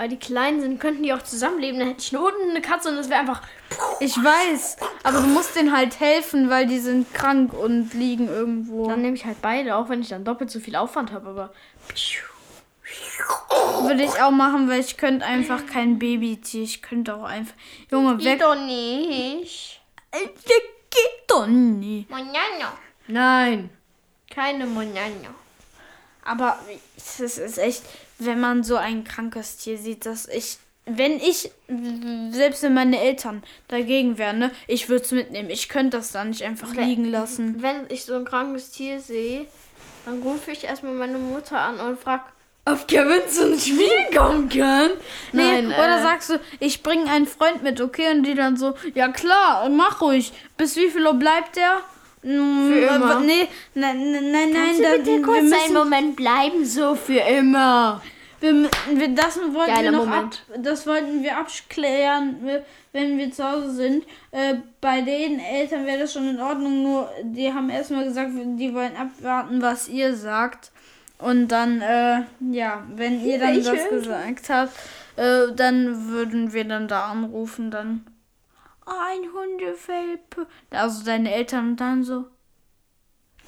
Weil 0.00 0.08
die 0.08 0.18
klein 0.18 0.62
sind, 0.62 0.80
könnten 0.80 1.02
die 1.02 1.12
auch 1.12 1.20
zusammenleben. 1.20 1.78
Dann 1.78 1.88
hätte 1.88 2.00
ich 2.00 2.10
nur 2.10 2.24
unten 2.24 2.48
eine 2.48 2.62
Katze 2.62 2.88
und 2.88 2.96
das 2.96 3.10
wäre 3.10 3.20
einfach. 3.20 3.42
Ich 4.00 4.16
weiß, 4.16 4.78
aber 5.02 5.20
du 5.20 5.26
musst 5.26 5.54
denen 5.54 5.76
halt 5.76 6.00
helfen, 6.00 6.48
weil 6.48 6.66
die 6.66 6.78
sind 6.78 7.12
krank 7.12 7.52
und 7.52 7.92
liegen 7.92 8.26
irgendwo. 8.26 8.88
Dann 8.88 9.02
nehme 9.02 9.14
ich 9.14 9.26
halt 9.26 9.42
beide, 9.42 9.76
auch 9.76 9.90
wenn 9.90 10.00
ich 10.00 10.08
dann 10.08 10.24
doppelt 10.24 10.50
so 10.50 10.58
viel 10.58 10.74
Aufwand 10.74 11.12
habe, 11.12 11.28
aber. 11.28 11.52
Würde 13.82 14.02
ich 14.02 14.22
auch 14.22 14.30
machen, 14.30 14.70
weil 14.70 14.80
ich 14.80 14.96
könnte 14.96 15.26
einfach 15.26 15.66
kein 15.66 15.98
Babytier. 15.98 16.62
Ich 16.62 16.80
könnte 16.80 17.14
auch 17.14 17.24
einfach. 17.24 17.54
Junge, 17.90 18.16
weg. 18.16 18.24
Geht 18.24 18.40
doch 18.40 18.54
nicht. 18.54 19.82
Geht 20.12 21.28
doch 21.28 21.46
nicht. 21.46 22.08
Manana. 22.08 22.72
Nein. 23.06 23.68
Keine 24.30 24.64
Monano. 24.64 25.34
Aber 26.24 26.58
es 26.96 27.20
ist 27.20 27.58
echt, 27.58 27.82
wenn 28.24 28.40
man 28.40 28.62
so 28.64 28.76
ein 28.76 29.04
krankes 29.04 29.56
Tier 29.56 29.78
sieht, 29.78 30.06
dass 30.06 30.26
ich, 30.26 30.58
wenn 30.86 31.12
ich, 31.18 31.50
selbst 32.30 32.62
wenn 32.62 32.74
meine 32.74 33.00
Eltern 33.00 33.42
dagegen 33.68 34.18
wären, 34.18 34.38
ne, 34.38 34.50
ich 34.66 34.88
würde 34.88 35.04
es 35.04 35.12
mitnehmen. 35.12 35.50
Ich 35.50 35.68
könnte 35.68 35.96
das 35.98 36.12
da 36.12 36.24
nicht 36.24 36.42
einfach 36.42 36.74
wenn, 36.74 36.88
liegen 36.88 37.04
lassen. 37.04 37.62
Wenn 37.62 37.86
ich 37.88 38.04
so 38.04 38.14
ein 38.14 38.24
krankes 38.24 38.70
Tier 38.70 39.00
sehe, 39.00 39.46
dann 40.04 40.22
rufe 40.22 40.50
ich 40.50 40.64
erstmal 40.64 40.92
meine 40.92 41.18
Mutter 41.18 41.58
an 41.58 41.80
und 41.80 41.98
frage, 41.98 42.24
ob 42.66 42.86
Kevin 42.86 43.22
zum 43.28 43.58
Spiel 43.58 44.16
kommen 44.16 44.48
kann. 44.48 44.90
Nee, 45.32 45.62
Nein, 45.62 45.66
oder 45.68 45.98
äh, 45.98 46.02
sagst 46.02 46.30
du, 46.30 46.40
ich 46.60 46.82
bringe 46.82 47.10
einen 47.10 47.26
Freund 47.26 47.62
mit, 47.62 47.80
okay? 47.80 48.10
Und 48.12 48.24
die 48.24 48.34
dann 48.34 48.56
so, 48.56 48.74
ja 48.94 49.08
klar, 49.08 49.68
mach 49.70 50.00
ruhig. 50.00 50.32
Bis 50.56 50.76
wie 50.76 50.90
viel 50.90 51.06
Uhr 51.06 51.14
bleibt 51.14 51.56
der? 51.56 51.80
Für 52.22 52.94
immer. 52.94 53.20
Nee, 53.20 53.48
nein, 53.74 54.12
nein, 54.12 54.32
nein, 54.32 54.52
Kannst 54.52 54.80
nein. 54.80 54.92
Du 54.92 55.04
bitte 55.04 55.22
kurz 55.22 55.50
wir 55.50 55.64
einen 55.64 55.74
Moment 55.74 56.16
bleiben, 56.16 56.64
so 56.64 56.94
für 56.94 57.20
immer. 57.20 58.02
Wir, 58.40 58.70
wir, 58.94 59.08
das 59.14 59.38
wollten 59.38 59.74
Geiler 59.74 59.82
wir 59.82 59.92
noch 59.92 60.06
Moment. 60.06 60.44
ab, 60.48 60.62
das 60.62 60.86
wollten 60.86 61.22
wir 61.22 61.36
abklären, 61.36 62.36
wenn 62.92 63.18
wir 63.18 63.30
zu 63.32 63.44
Hause 63.44 63.70
sind. 63.72 64.04
Äh, 64.30 64.56
bei 64.80 65.02
den 65.02 65.40
Eltern 65.40 65.84
wäre 65.86 66.00
das 66.00 66.12
schon 66.14 66.28
in 66.28 66.40
Ordnung, 66.40 66.82
nur 66.82 67.10
die 67.22 67.52
haben 67.52 67.68
erstmal 67.68 68.04
gesagt, 68.04 68.30
die 68.34 68.74
wollen 68.74 68.96
abwarten, 68.96 69.60
was 69.60 69.88
ihr 69.88 70.14
sagt. 70.14 70.72
Und 71.18 71.48
dann, 71.48 71.82
äh, 71.82 72.22
ja, 72.50 72.82
wenn 72.94 73.22
ihr 73.22 73.38
dann 73.38 73.58
ich 73.58 73.64
das 73.64 73.88
gesagt 73.90 74.48
habt, 74.48 74.72
äh, 75.16 75.52
dann 75.54 76.08
würden 76.08 76.54
wir 76.54 76.64
dann 76.64 76.88
da 76.88 77.10
anrufen, 77.10 77.70
dann 77.70 78.06
ein 78.90 79.32
Hundewelpe. 79.32 80.46
Also 80.70 81.04
deine 81.04 81.32
Eltern 81.32 81.70
und 81.70 81.76
dann 81.76 82.04
so. 82.04 82.26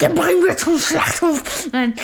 Den 0.01 0.15
bringen 0.15 0.43
wir 0.43 0.57
zum 0.57 0.77
Schlachthof. 0.77 1.69
Nein. 1.71 1.95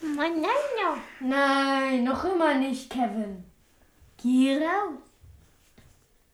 Nein, 0.00 0.40
nein, 0.40 1.00
nein, 1.20 2.04
noch 2.04 2.24
immer 2.24 2.54
nicht, 2.54 2.88
Kevin. 2.90 3.44
Geh 4.22 4.56
raus. 4.58 4.98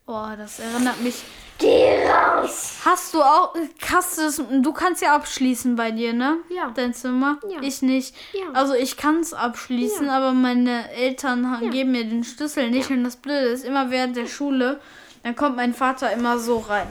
Boah, 0.06 0.34
das 0.36 0.58
erinnert 0.58 1.00
mich. 1.00 1.22
Geh 1.58 2.06
raus! 2.06 2.80
Hast 2.84 3.14
du 3.14 3.22
auch. 3.22 3.54
Hast 3.90 4.18
du, 4.18 4.60
du 4.60 4.72
kannst 4.72 5.00
ja 5.00 5.14
abschließen 5.14 5.76
bei 5.76 5.92
dir, 5.92 6.12
ne? 6.12 6.38
Ja. 6.50 6.72
Dein 6.74 6.92
Zimmer? 6.92 7.38
Ja. 7.48 7.62
Ich 7.62 7.80
nicht. 7.80 8.14
Ja. 8.32 8.52
Also 8.52 8.74
ich 8.74 8.98
kann 8.98 9.20
es 9.20 9.32
abschließen, 9.32 10.06
ja. 10.06 10.16
aber 10.16 10.32
meine 10.32 10.90
Eltern 10.90 11.58
ja. 11.62 11.70
geben 11.70 11.92
mir 11.92 12.04
den 12.04 12.24
Schlüssel 12.24 12.70
nicht. 12.70 12.90
Und 12.90 13.04
das 13.04 13.16
Blöde 13.16 13.46
ist, 13.46 13.64
immer 13.64 13.90
während 13.90 14.16
der 14.16 14.26
Schule 14.26 14.80
dann 15.24 15.34
kommt 15.34 15.56
mein 15.56 15.74
Vater 15.74 16.12
immer 16.12 16.38
so 16.38 16.58
rein. 16.58 16.86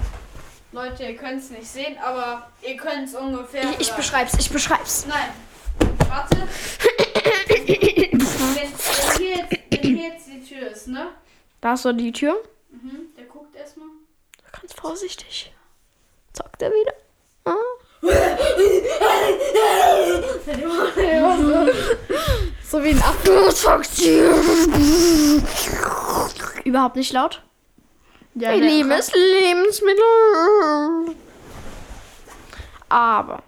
Leute, 0.71 1.03
ihr 1.03 1.15
könnt 1.15 1.39
es 1.39 1.51
nicht 1.51 1.67
sehen, 1.67 1.95
aber 2.03 2.49
ihr 2.63 2.75
könnt 2.75 3.07
es 3.07 3.13
ungefähr. 3.13 3.63
Ich, 3.73 3.81
ich 3.81 3.91
beschreib's, 3.93 4.34
ich 4.39 4.49
beschreib's. 4.49 5.05
Nein. 5.05 5.29
Warte. 6.09 6.36
wenn, 7.47 7.67
wenn, 7.67 7.77
hier 9.17 9.38
jetzt, 9.38 9.51
wenn 9.69 9.81
hier 9.81 10.09
jetzt 10.09 10.27
die 10.27 10.43
Tür 10.43 10.71
ist, 10.71 10.88
ne? 10.88 11.09
Da 11.61 11.75
ist 11.75 11.84
so 11.84 11.93
die 11.93 12.11
Tür. 12.11 12.34
Mhm, 12.71 13.13
der 13.15 13.25
guckt 13.25 13.55
erstmal. 13.55 13.89
Ganz 14.51 14.73
vorsichtig. 14.73 15.53
Zockt 16.34 16.63
er 16.63 16.71
wieder. 16.71 16.93
Ah. 17.45 17.53
so 22.67 22.84
wie 22.84 22.89
ein 22.89 23.01
Affe. 23.01 23.53
Überhaupt 26.63 26.95
nicht 26.95 27.13
laut. 27.13 27.43
Ja, 28.36 28.49
Mein 28.49 28.61
der- 28.61 28.69
liebes 28.69 29.11
Lebensmittel. 29.13 31.15
Aber 32.89 33.43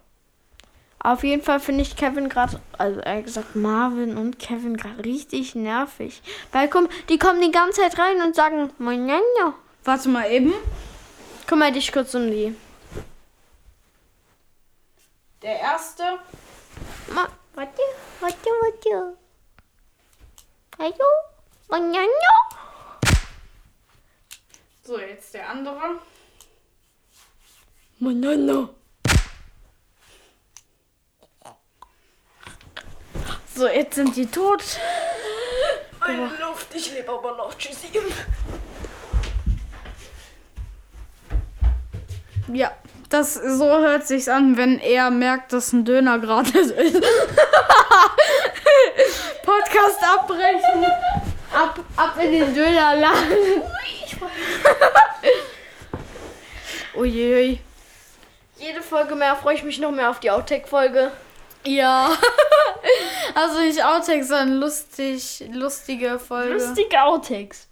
auf 1.00 1.24
jeden 1.24 1.44
Fall 1.44 1.60
finde 1.60 1.82
ich 1.84 1.96
Kevin 1.96 2.30
gerade, 2.30 2.60
also 2.78 3.00
ehrlich 3.02 3.26
gesagt 3.26 3.56
Marvin 3.56 4.18
und 4.18 4.40
Kevin 4.40 4.78
gerade 4.78 5.04
richtig 5.06 5.56
nervig. 5.56 6.22
Weil 6.52 6.68
komm, 6.70 6.88
die 7.10 7.20
kommen 7.20 7.42
die 7.42 7.52
ganze 7.52 7.82
Zeit 7.82 7.98
rein 8.00 8.22
und 8.22 8.36
sagen, 8.36 8.72
Manana. 8.78 9.54
Warte 9.84 10.10
mal 10.10 10.30
eben. 10.32 10.54
Kümmere 11.48 11.72
dich 11.72 11.92
kurz 11.92 12.14
um 12.16 12.30
die. 12.32 12.56
Der 15.44 15.60
erste. 15.60 16.04
Ma, 17.14 17.28
warte, 17.54 17.82
warte, 18.20 18.50
warte. 18.62 19.18
Hallo? 20.80 21.06
Manana? 21.70 22.08
So, 24.86 25.00
jetzt 25.00 25.34
der 25.34 25.50
andere. 25.50 26.00
Manana. 27.98 28.70
So, 33.56 33.68
jetzt 33.68 33.96
sind 33.96 34.16
die 34.16 34.28
tot. 34.28 34.64
Meine 36.00 36.28
Luft, 36.40 36.68
ich 36.76 36.94
lebe 36.94 37.12
aber 37.12 37.36
noch. 37.36 37.58
Tschüssi. 37.58 37.88
Ja, 42.54 42.72
das 43.10 43.34
so 43.34 43.66
hört 43.66 44.06
sich's 44.06 44.28
an, 44.28 44.56
wenn 44.56 44.78
er 44.78 45.10
merkt, 45.10 45.52
dass 45.52 45.74
ein 45.74 45.84
Döner 45.84 46.20
gratis 46.20 46.70
ist. 46.72 47.02
Podcast 49.42 50.04
abbrechen. 50.04 50.86
Ab, 51.52 51.80
ab 51.96 52.18
in 52.22 52.32
den 52.34 52.54
Dönerladen. 52.54 53.64
Uiuiui. 56.96 57.60
Jede 58.58 58.82
Folge 58.82 59.16
mehr 59.16 59.36
freue 59.36 59.56
ich 59.56 59.64
mich 59.64 59.80
noch 59.80 59.92
mehr 59.92 60.10
auf 60.10 60.20
die 60.20 60.32
Outtake-Folge. 60.32 61.12
Ja. 61.66 62.18
Also 63.34 63.60
nicht 63.60 63.84
Outtakes, 63.84 64.28
sondern 64.28 64.60
lustig, 64.60 65.44
lustige 65.52 66.20
Folge. 66.20 66.54
Lustige 66.54 67.02
Outtakes. 67.02 67.68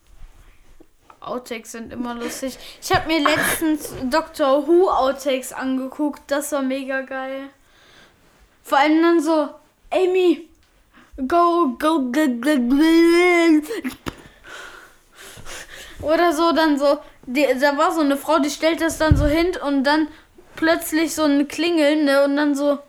Outtakes 1.22 1.74
sind 1.74 1.94
immer 1.94 2.16
lustig. 2.16 2.58
Ich 2.82 2.92
habe 2.92 3.08
mir 3.08 3.22
letztens 3.22 3.94
Doctor 4.10 4.68
Who 4.68 4.90
Outtakes 4.90 5.54
angeguckt. 5.54 6.24
Das 6.28 6.52
war 6.52 6.64
mega 6.64 7.02
geil. 7.02 7.50
Vor 8.64 8.80
allem 8.80 9.02
dann 9.02 9.22
so, 9.22 9.50
Amy, 9.92 10.50
go, 11.28 11.78
go, 11.80 12.00
go, 12.12 12.28
go, 12.28 12.58
go. 12.58 13.62
Oder 16.04 16.34
so, 16.34 16.52
dann 16.52 16.78
so, 16.78 17.00
die, 17.26 17.48
da 17.60 17.78
war 17.78 17.92
so 17.94 18.02
eine 18.02 18.18
Frau, 18.18 18.40
die 18.40 18.50
stellt 18.50 18.82
das 18.82 18.98
dann 18.98 19.16
so 19.16 19.26
hin 19.26 19.52
und 19.66 19.84
dann 19.84 20.08
plötzlich 20.56 21.16
so 21.16 21.24
ein 21.24 21.48
Klingeln, 21.48 22.06
ne, 22.06 22.24
und 22.24 22.36
dann 22.36 22.56
so, 22.56 22.80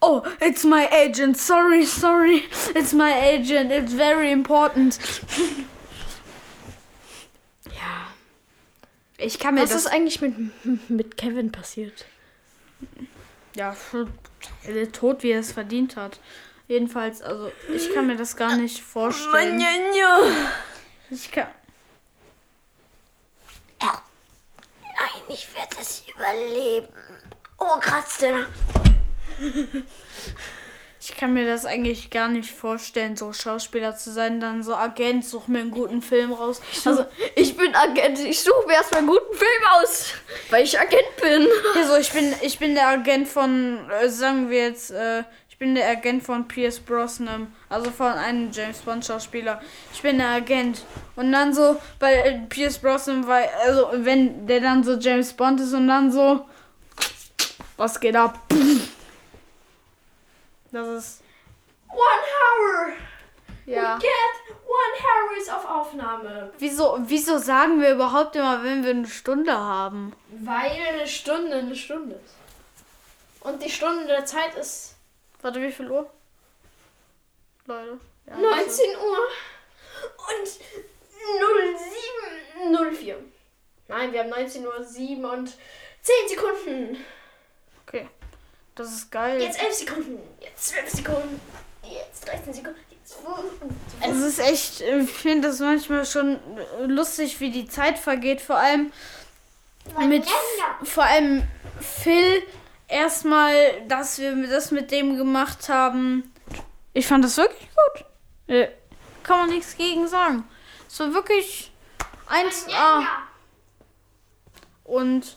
oh, 0.00 0.22
it's 0.40 0.64
my 0.64 0.86
agent, 0.90 1.36
sorry, 1.36 1.84
sorry, 1.84 2.42
it's 2.74 2.92
my 2.92 3.12
agent, 3.12 3.70
it's 3.70 3.92
very 3.92 4.32
important. 4.32 4.98
Ja. 7.66 8.06
Ich 9.16 9.38
kann 9.38 9.54
mir 9.54 9.62
Was 9.62 9.70
das 9.70 9.86
ist 9.86 9.86
eigentlich 9.86 10.20
mit, 10.20 10.34
mit 10.88 11.16
Kevin 11.16 11.50
passiert? 11.50 12.04
Ja, 13.56 13.74
der 14.66 14.92
Tod, 14.92 15.22
wie 15.22 15.30
er 15.30 15.40
es 15.40 15.52
verdient 15.52 15.96
hat. 15.96 16.18
Jedenfalls, 16.68 17.22
also 17.22 17.50
ich 17.74 17.92
kann 17.94 18.06
mir 18.06 18.16
das 18.16 18.36
gar 18.36 18.56
nicht 18.56 18.80
vorstellen. 18.80 19.62
Ich 21.10 21.30
kann, 21.30 21.46
Nein, 23.86 25.22
ich 25.28 25.48
werde 25.54 25.76
es 25.80 26.04
überleben. 26.14 26.88
Oh, 27.58 27.78
kratzt 27.80 28.22
der. 28.22 28.46
ich 31.00 31.16
kann 31.16 31.34
mir 31.34 31.46
das 31.46 31.66
eigentlich 31.66 32.10
gar 32.10 32.28
nicht 32.28 32.50
vorstellen, 32.50 33.16
so 33.16 33.32
Schauspieler 33.32 33.96
zu 33.96 34.10
sein, 34.12 34.40
dann 34.40 34.62
so 34.62 34.74
Agent, 34.74 35.24
such 35.24 35.48
mir 35.48 35.60
einen 35.60 35.70
guten 35.70 36.02
Film 36.02 36.32
raus. 36.32 36.60
Also, 36.84 37.04
ich 37.34 37.56
bin 37.56 37.74
Agent. 37.74 38.18
Ich 38.20 38.42
suche 38.42 38.66
mir 38.66 38.74
erstmal 38.74 39.00
einen 39.00 39.08
guten 39.08 39.34
Film 39.34 39.62
aus, 39.74 40.14
weil 40.50 40.64
ich 40.64 40.78
Agent 40.78 41.16
bin. 41.20 41.48
Ja, 41.74 41.86
so 41.86 41.96
ich 41.96 42.12
bin, 42.12 42.34
ich 42.42 42.58
bin 42.58 42.74
der 42.74 42.88
Agent 42.88 43.28
von, 43.28 43.90
äh, 43.90 44.08
sagen 44.08 44.50
wir 44.50 44.68
jetzt, 44.68 44.90
äh, 44.90 45.24
ich 45.54 45.58
bin 45.60 45.76
der 45.76 45.88
Agent 45.88 46.24
von 46.24 46.48
Pierce 46.48 46.80
Brosnan, 46.80 47.54
also 47.68 47.88
von 47.92 48.08
einem 48.08 48.50
James 48.50 48.80
Bond 48.80 49.06
Schauspieler. 49.06 49.62
Ich 49.92 50.02
bin 50.02 50.18
der 50.18 50.30
Agent. 50.30 50.82
Und 51.14 51.30
dann 51.30 51.54
so, 51.54 51.80
bei 52.00 52.44
Pierce 52.48 52.76
Brosnan, 52.78 53.24
weil, 53.28 53.48
also 53.64 53.88
wenn 53.92 54.48
der 54.48 54.58
dann 54.60 54.82
so 54.82 54.94
James 54.94 55.32
Bond 55.32 55.60
ist 55.60 55.72
und 55.72 55.86
dann 55.86 56.10
so, 56.10 56.44
was 57.76 58.00
geht 58.00 58.16
ab? 58.16 58.40
Das 60.72 60.88
ist, 60.88 61.22
One 61.88 62.00
hour. 62.02 62.92
ja. 63.66 63.96
Get 63.98 64.10
one 64.66 65.04
hour 65.04 65.38
ist 65.40 65.52
auf 65.52 65.64
Aufnahme. 65.70 66.50
Wieso, 66.58 66.98
wieso 67.02 67.38
sagen 67.38 67.80
wir 67.80 67.92
überhaupt 67.92 68.34
immer, 68.34 68.64
wenn 68.64 68.82
wir 68.82 68.90
eine 68.90 69.06
Stunde 69.06 69.56
haben? 69.56 70.14
Weil 70.30 70.72
eine 70.94 71.06
Stunde 71.06 71.58
eine 71.58 71.76
Stunde 71.76 72.16
ist. 72.16 72.34
Und 73.38 73.62
die 73.62 73.70
Stunde 73.70 74.08
der 74.08 74.24
Zeit 74.26 74.56
ist 74.56 74.93
Warte, 75.44 75.60
wie 75.60 75.70
viel 75.70 75.90
Uhr? 75.90 76.10
Leute. 77.66 78.00
Ja, 78.26 78.34
19 78.34 78.96
Uhr 78.96 79.18
und 80.30 80.48
0704. 82.70 83.16
Nein, 83.88 84.12
wir 84.14 84.20
haben 84.20 84.30
19 84.30 84.66
Uhr 84.66 84.82
7 84.82 85.22
und 85.22 85.52
10 86.00 86.14
Sekunden. 86.30 87.04
Okay. 87.86 88.08
Das 88.74 88.90
ist 88.90 89.12
geil. 89.12 89.38
Jetzt 89.38 89.62
11 89.62 89.74
Sekunden. 89.74 90.18
Jetzt 90.40 90.68
12 90.68 90.88
Sekunden. 90.88 91.40
Jetzt 91.82 92.26
13 92.26 92.54
Sekunden. 92.54 92.80
Jetzt 92.88 93.14
5. 93.16 93.36
Es 94.00 94.16
ist 94.22 94.38
echt, 94.38 94.80
äh, 94.80 95.00
ich 95.00 95.10
finde 95.10 95.48
das 95.48 95.60
manchmal 95.60 96.06
schon 96.06 96.36
äh, 96.80 96.84
lustig, 96.86 97.38
wie 97.40 97.50
die 97.50 97.68
Zeit 97.68 97.98
vergeht. 97.98 98.40
Vor 98.40 98.56
allem 98.56 98.90
mit, 100.08 100.24
vor 100.84 101.04
allem 101.04 101.42
Phil 101.82 102.42
erstmal, 102.94 103.82
dass 103.88 104.18
wir 104.18 104.46
das 104.46 104.70
mit 104.70 104.90
dem 104.90 105.16
gemacht 105.16 105.68
haben. 105.68 106.32
Ich 106.92 107.06
fand 107.06 107.24
das 107.24 107.36
wirklich 107.36 107.68
gut. 107.68 108.04
Äh, 108.46 108.68
Kann 109.22 109.38
man 109.38 109.50
nichts 109.50 109.76
gegen 109.76 110.06
sagen. 110.06 110.48
Es 110.88 111.00
war 111.00 111.12
wirklich 111.12 111.72
1A. 112.28 113.04
Und 114.84 115.36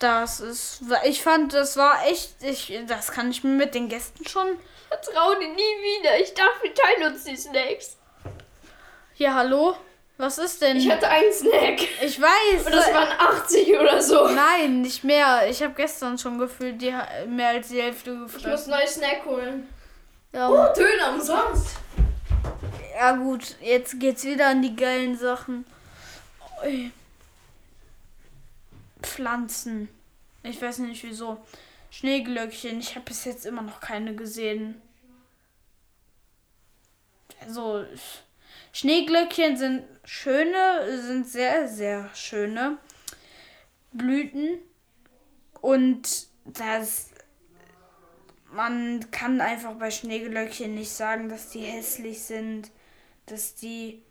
das 0.00 0.40
ist, 0.40 0.82
ich 1.04 1.22
fand, 1.22 1.52
das 1.52 1.76
war 1.76 2.04
echt, 2.06 2.42
ich, 2.42 2.78
das 2.88 3.12
kann 3.12 3.30
ich 3.30 3.44
mir 3.44 3.50
mit 3.50 3.74
den 3.74 3.88
Gästen 3.88 4.26
schon. 4.26 4.58
Vertrau 4.88 5.34
dir 5.34 5.48
nie 5.48 5.56
wieder. 5.56 6.18
Ich 6.20 6.34
dachte, 6.34 6.62
wir 6.62 6.74
teilen 6.74 7.12
uns 7.12 7.24
die 7.24 7.36
Snacks. 7.36 7.96
Ja, 9.16 9.34
hallo? 9.34 9.76
Was 10.16 10.38
ist 10.38 10.62
denn? 10.62 10.76
Ich 10.76 10.88
hatte 10.88 11.08
einen 11.08 11.32
Snack. 11.32 11.80
Ich 12.02 12.20
weiß. 12.20 12.66
Und 12.66 12.72
das 12.72 12.92
waren 12.94 13.08
80 13.18 13.68
oder 13.78 14.00
so. 14.00 14.28
Nein, 14.28 14.80
nicht 14.80 15.02
mehr. 15.02 15.48
Ich 15.50 15.60
habe 15.62 15.74
gestern 15.74 16.16
schon 16.18 16.38
gefühlt 16.38 16.80
die, 16.80 16.94
mehr 17.26 17.48
als 17.48 17.68
die 17.68 17.82
Hälfte 17.82 18.12
Ich 18.12 18.18
muss 18.18 18.32
gefressen. 18.34 18.72
einen 18.72 18.80
neuen 18.82 18.92
Snack 18.92 19.24
holen. 19.24 19.68
Ja, 20.32 20.48
Oh, 20.48 20.72
Döner 20.74 21.14
umsonst. 21.14 21.76
ja 22.96 23.12
gut, 23.16 23.56
jetzt 23.60 23.98
geht's 23.98 24.24
wieder 24.24 24.48
an 24.48 24.62
die 24.62 24.74
geilen 24.76 25.16
Sachen. 25.18 25.64
Pflanzen. 29.02 29.88
Ich 30.42 30.60
weiß 30.60 30.78
nicht 30.78 31.02
wieso. 31.04 31.44
Schneeglöckchen. 31.90 32.78
Ich 32.78 32.94
habe 32.94 33.04
bis 33.04 33.24
jetzt 33.24 33.46
immer 33.46 33.62
noch 33.62 33.80
keine 33.80 34.14
gesehen. 34.14 34.80
Also 37.40 37.84
Schneeglöckchen 38.74 39.56
sind 39.56 39.84
schöne, 40.04 41.00
sind 41.00 41.26
sehr, 41.26 41.68
sehr 41.68 42.10
schöne 42.14 42.76
Blüten. 43.92 44.58
Und 45.62 46.26
das 46.44 47.08
man 48.54 49.10
kann 49.10 49.40
einfach 49.40 49.72
bei 49.72 49.90
Schneeglöckchen 49.90 50.74
nicht 50.74 50.90
sagen, 50.90 51.28
dass 51.28 51.50
die 51.50 51.60
hässlich 51.60 52.20
sind, 52.22 52.70
dass 53.26 53.54
die 53.54 54.02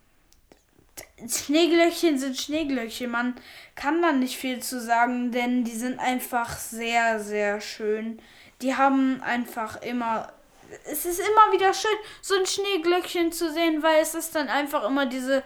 Schneeglöckchen 1.27 2.19
sind 2.19 2.37
Schneeglöckchen. 2.37 3.09
Man 3.09 3.35
kann 3.75 4.01
da 4.01 4.11
nicht 4.11 4.37
viel 4.37 4.61
zu 4.61 4.81
sagen, 4.81 5.31
denn 5.31 5.63
die 5.63 5.71
sind 5.71 5.99
einfach 5.99 6.57
sehr, 6.57 7.19
sehr 7.19 7.61
schön. 7.61 8.19
Die 8.61 8.75
haben 8.75 9.21
einfach 9.23 9.81
immer. 9.81 10.33
Es 10.85 11.05
ist 11.05 11.19
immer 11.19 11.51
wieder 11.51 11.73
schön, 11.73 11.97
so 12.21 12.35
ein 12.35 12.45
Schneeglöckchen 12.45 13.31
zu 13.31 13.51
sehen, 13.51 13.83
weil 13.83 14.01
es 14.01 14.15
ist 14.15 14.35
dann 14.35 14.47
einfach 14.47 14.83
immer 14.85 15.05
diese, 15.05 15.43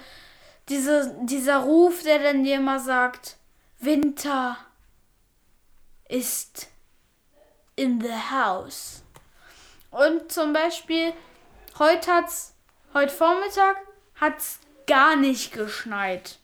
diese, 0.69 1.15
dieser 1.21 1.57
Ruf, 1.57 2.03
der 2.03 2.19
dann 2.19 2.43
dir 2.43 2.55
immer 2.55 2.79
sagt, 2.79 3.37
Winter 3.79 4.57
ist 6.09 6.69
in 7.75 8.01
the 8.01 8.13
house. 8.31 9.03
Und 9.91 10.31
zum 10.31 10.53
Beispiel, 10.53 11.13
heute 11.79 12.11
hat's, 12.11 12.53
heute 12.93 13.13
Vormittag 13.13 13.77
hat's 14.19 14.59
gar 14.87 15.15
nicht 15.15 15.53
geschneit. 15.53 16.39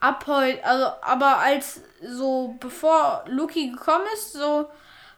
Ab 0.00 0.24
heute, 0.26 0.64
also, 0.64 0.86
aber 1.02 1.38
als 1.38 1.80
so, 2.02 2.56
bevor 2.60 3.24
Luki 3.26 3.70
gekommen 3.70 4.06
ist, 4.14 4.32
so 4.32 4.68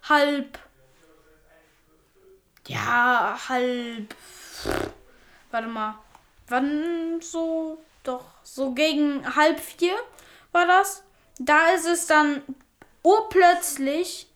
halb, 0.08 0.58
ja, 2.66 3.38
halb, 3.48 4.14
warte 5.50 5.68
mal, 5.68 5.98
wann 6.48 7.20
so, 7.20 7.82
doch, 8.02 8.24
so 8.42 8.72
gegen 8.72 9.36
halb 9.36 9.60
vier 9.60 9.94
war 10.52 10.66
das. 10.66 11.02
Da 11.38 11.70
ist 11.74 11.86
es 11.86 12.06
dann 12.06 12.42
urplötzlich 13.02 14.28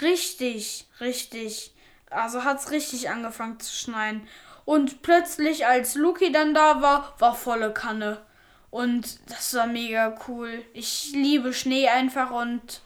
richtig, 0.00 0.86
richtig, 1.00 1.74
also 2.10 2.44
hat 2.44 2.60
es 2.60 2.70
richtig 2.70 3.10
angefangen 3.10 3.60
zu 3.60 3.74
schneien. 3.74 4.28
Und 4.64 5.02
plötzlich, 5.02 5.66
als 5.66 5.94
Luki 5.94 6.32
dann 6.32 6.54
da 6.54 6.80
war, 6.80 7.14
war 7.18 7.34
volle 7.34 7.72
Kanne. 7.72 8.22
Und 8.70 9.18
das 9.30 9.54
war 9.54 9.66
mega 9.66 10.18
cool. 10.26 10.64
Ich 10.72 11.12
liebe 11.12 11.52
Schnee 11.52 11.88
einfach 11.88 12.30
und 12.30 12.80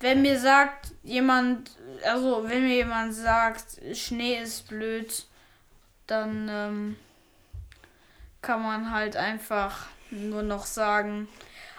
wenn 0.00 0.22
mir 0.22 0.38
sagt 0.38 0.92
jemand, 1.02 1.70
also 2.04 2.44
wenn 2.46 2.64
mir 2.64 2.76
jemand 2.76 3.14
sagt, 3.14 3.80
Schnee 3.94 4.40
ist 4.42 4.68
blöd, 4.68 5.26
dann 6.06 6.48
ähm, 6.50 6.96
kann 8.42 8.62
man 8.62 8.90
halt 8.90 9.16
einfach 9.16 9.86
nur 10.10 10.42
noch 10.42 10.66
sagen, 10.66 11.28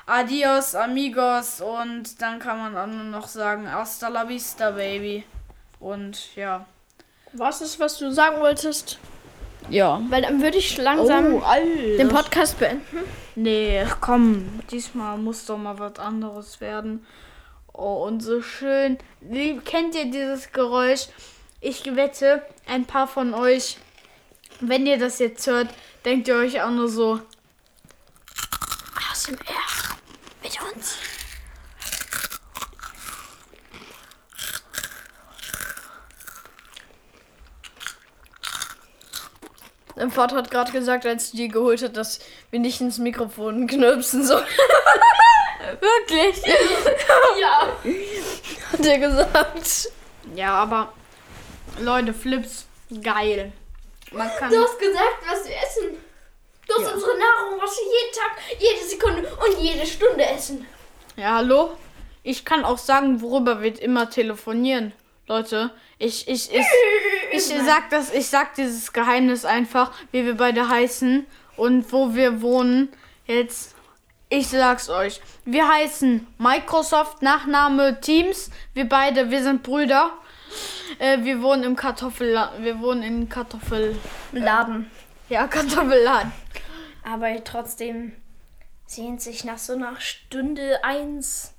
Adios, 0.07 0.75
amigos. 0.75 1.61
Und 1.61 2.21
dann 2.21 2.39
kann 2.39 2.57
man 2.57 2.77
auch 2.77 2.87
nur 2.87 3.05
noch 3.05 3.27
sagen, 3.27 3.71
hasta 3.71 4.07
la 4.07 4.27
vista, 4.27 4.71
baby. 4.71 5.23
Und 5.79 6.35
ja. 6.35 6.65
Was 7.33 7.61
ist, 7.61 7.79
was 7.79 7.97
du 7.97 8.11
sagen 8.11 8.39
wolltest? 8.39 8.99
Ja. 9.69 9.99
Weil 10.09 10.21
dann 10.21 10.41
würde 10.41 10.57
ich 10.57 10.77
langsam 10.77 11.43
Alter. 11.43 11.97
den 11.97 12.09
Podcast 12.09 12.59
beenden. 12.59 12.99
Nee, 13.35 13.85
komm, 13.99 14.61
diesmal 14.71 15.17
muss 15.17 15.45
doch 15.45 15.57
mal 15.57 15.77
was 15.79 15.99
anderes 15.99 16.61
werden. 16.61 17.05
Oh, 17.77 18.05
und 18.05 18.21
so 18.21 18.41
schön. 18.41 18.97
Wie, 19.19 19.59
kennt 19.59 19.95
ihr 19.95 20.05
dieses 20.05 20.53
Geräusch? 20.53 21.07
Ich 21.59 21.83
wette, 21.97 22.41
ein 22.67 22.85
paar 22.85 23.05
von 23.05 23.33
euch, 23.33 23.77
wenn 24.61 24.85
ihr 24.85 24.97
das 24.97 25.19
jetzt 25.19 25.45
hört, 25.45 25.67
denkt 26.05 26.29
ihr 26.29 26.35
euch 26.35 26.61
auch 26.61 26.69
nur 26.69 26.87
so. 26.87 27.19
ASMR 29.11 29.35
mit 30.41 30.57
uns. 30.73 30.95
Dein 39.97 40.11
Vater 40.11 40.37
hat 40.37 40.49
gerade 40.49 40.71
gesagt, 40.71 41.05
als 41.05 41.31
du 41.31 41.37
die 41.37 41.47
geholt 41.49 41.83
hast, 41.83 41.97
dass 41.97 42.19
wir 42.51 42.59
nicht 42.61 42.79
ins 42.79 42.99
Mikrofon 42.99 43.67
knirpsen 43.67 44.23
sollen. 44.23 44.45
Wirklich? 45.79 46.41
ja. 47.41 47.75
Hat 48.71 48.85
er 48.85 48.97
gesagt. 48.99 49.89
Ja, 50.35 50.55
aber 50.55 50.93
Leute, 51.79 52.13
Flips, 52.13 52.65
geil. 53.01 53.51
Man 54.11 54.29
kann. 54.39 54.49
Du 54.51 54.61
hast 54.61 54.79
gesagt, 54.79 55.17
was 55.27 55.47
wir 55.47 55.55
essen. 55.55 55.97
Du 56.67 56.73
hast 56.73 56.87
Ja. 56.87 56.93
unsere 56.93 57.11
Nahrung, 57.17 57.61
was 57.61 57.77
wir 57.77 57.85
jeden 57.85 58.15
Tag, 58.15 58.59
jede 58.59 58.85
Sekunde 58.85 59.37
und 59.45 59.63
jede 59.63 59.85
Stunde 59.85 60.25
essen. 60.25 60.65
Ja, 61.15 61.35
hallo? 61.35 61.77
Ich 62.23 62.43
kann 62.43 62.65
auch 62.65 62.79
sagen, 62.79 63.21
worüber 63.21 63.61
wir 63.61 63.79
immer 63.81 64.09
telefonieren. 64.09 64.93
Leute, 65.27 65.71
ich, 65.99 66.27
ich, 66.27 66.51
ich, 66.53 66.65
ich 67.31 67.43
sag 67.43 67.89
das, 67.91 68.11
ich 68.13 68.27
sag 68.27 68.55
dieses 68.55 68.93
Geheimnis 68.93 69.45
einfach, 69.45 69.91
wie 70.11 70.25
wir 70.25 70.35
beide 70.37 70.67
heißen 70.69 71.27
und 71.57 71.91
wo 71.91 72.15
wir 72.15 72.41
wohnen. 72.41 72.91
Jetzt, 73.27 73.74
ich 74.37 74.49
sag's 74.49 74.89
euch. 74.89 75.21
Wir 75.45 75.67
heißen 75.67 76.27
Microsoft, 76.37 77.21
Nachname 77.21 78.01
Teams. 78.01 78.49
Wir 78.73 78.87
beide, 78.87 79.31
wir 79.31 79.43
sind 79.43 79.63
Brüder. 79.63 80.11
Äh, 80.99 81.23
wir 81.23 81.41
wohnen 81.41 81.63
im 81.63 81.75
Kartoffel, 81.75 82.37
wir 82.59 82.79
wohnen 82.79 83.03
in 83.03 83.29
Kartoffel, 83.29 83.97
Laden. 84.31 84.89
ja, 85.29 85.47
Kartoffelladen. 85.47 86.31
Aber 87.03 87.43
trotzdem 87.43 88.13
sehnt 88.85 89.21
sich 89.21 89.43
nach 89.43 89.57
so 89.57 89.73
einer 89.73 89.99
Stunde 89.99 90.83
eins. 90.83 91.53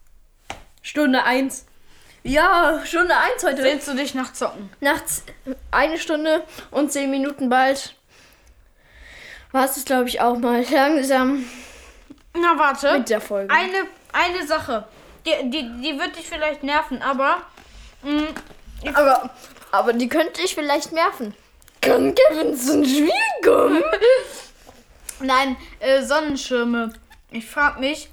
Stunde 0.83 1.25
eins. 1.25 1.67
Ja, 2.23 2.81
Stunde 2.85 3.17
eins 3.17 3.45
heute. 3.45 3.63
Sehnst 3.63 3.89
du 3.89 3.95
dich 3.95 4.15
nach 4.15 4.33
Zocken? 4.33 4.71
Nachts 4.81 5.25
eine 5.71 5.99
Stunde 5.99 6.45
und 6.71 6.93
zehn 6.93 7.11
Minuten 7.11 7.49
bald. 7.49 7.95
War 9.53 9.65
es, 9.65 9.85
glaube 9.85 10.09
ich, 10.09 10.21
auch 10.21 10.39
mal 10.39 10.65
langsam 10.71 11.45
Na, 12.41 12.59
warte. 12.59 12.99
mit 12.99 13.09
der 13.09 13.21
Folge. 13.21 13.53
Eine, 13.53 13.87
eine 14.13 14.47
Sache. 14.47 14.85
Die, 15.27 15.51
die, 15.51 15.63
die 15.81 15.99
wird 15.99 16.17
dich 16.17 16.29
vielleicht 16.29 16.63
nerven, 16.63 17.03
aber. 17.03 17.39
mm, 18.03 18.09
Mh, 18.85 18.93
Aber, 18.95 19.31
aber 19.73 19.93
die 19.93 20.09
könnte 20.09 20.43
ich 20.43 20.55
vielleicht 20.55 20.93
nerven. 20.93 21.35
Kann 21.81 22.15
Kevin 22.15 22.57
zum 22.57 22.85
Spiel 22.85 23.11
kommen? 23.45 23.83
nein, 25.21 25.57
äh, 25.81 26.03
Sonnenschirme. 26.03 26.93
Ich 27.31 27.47
frag 27.49 27.81
mich. 27.81 28.09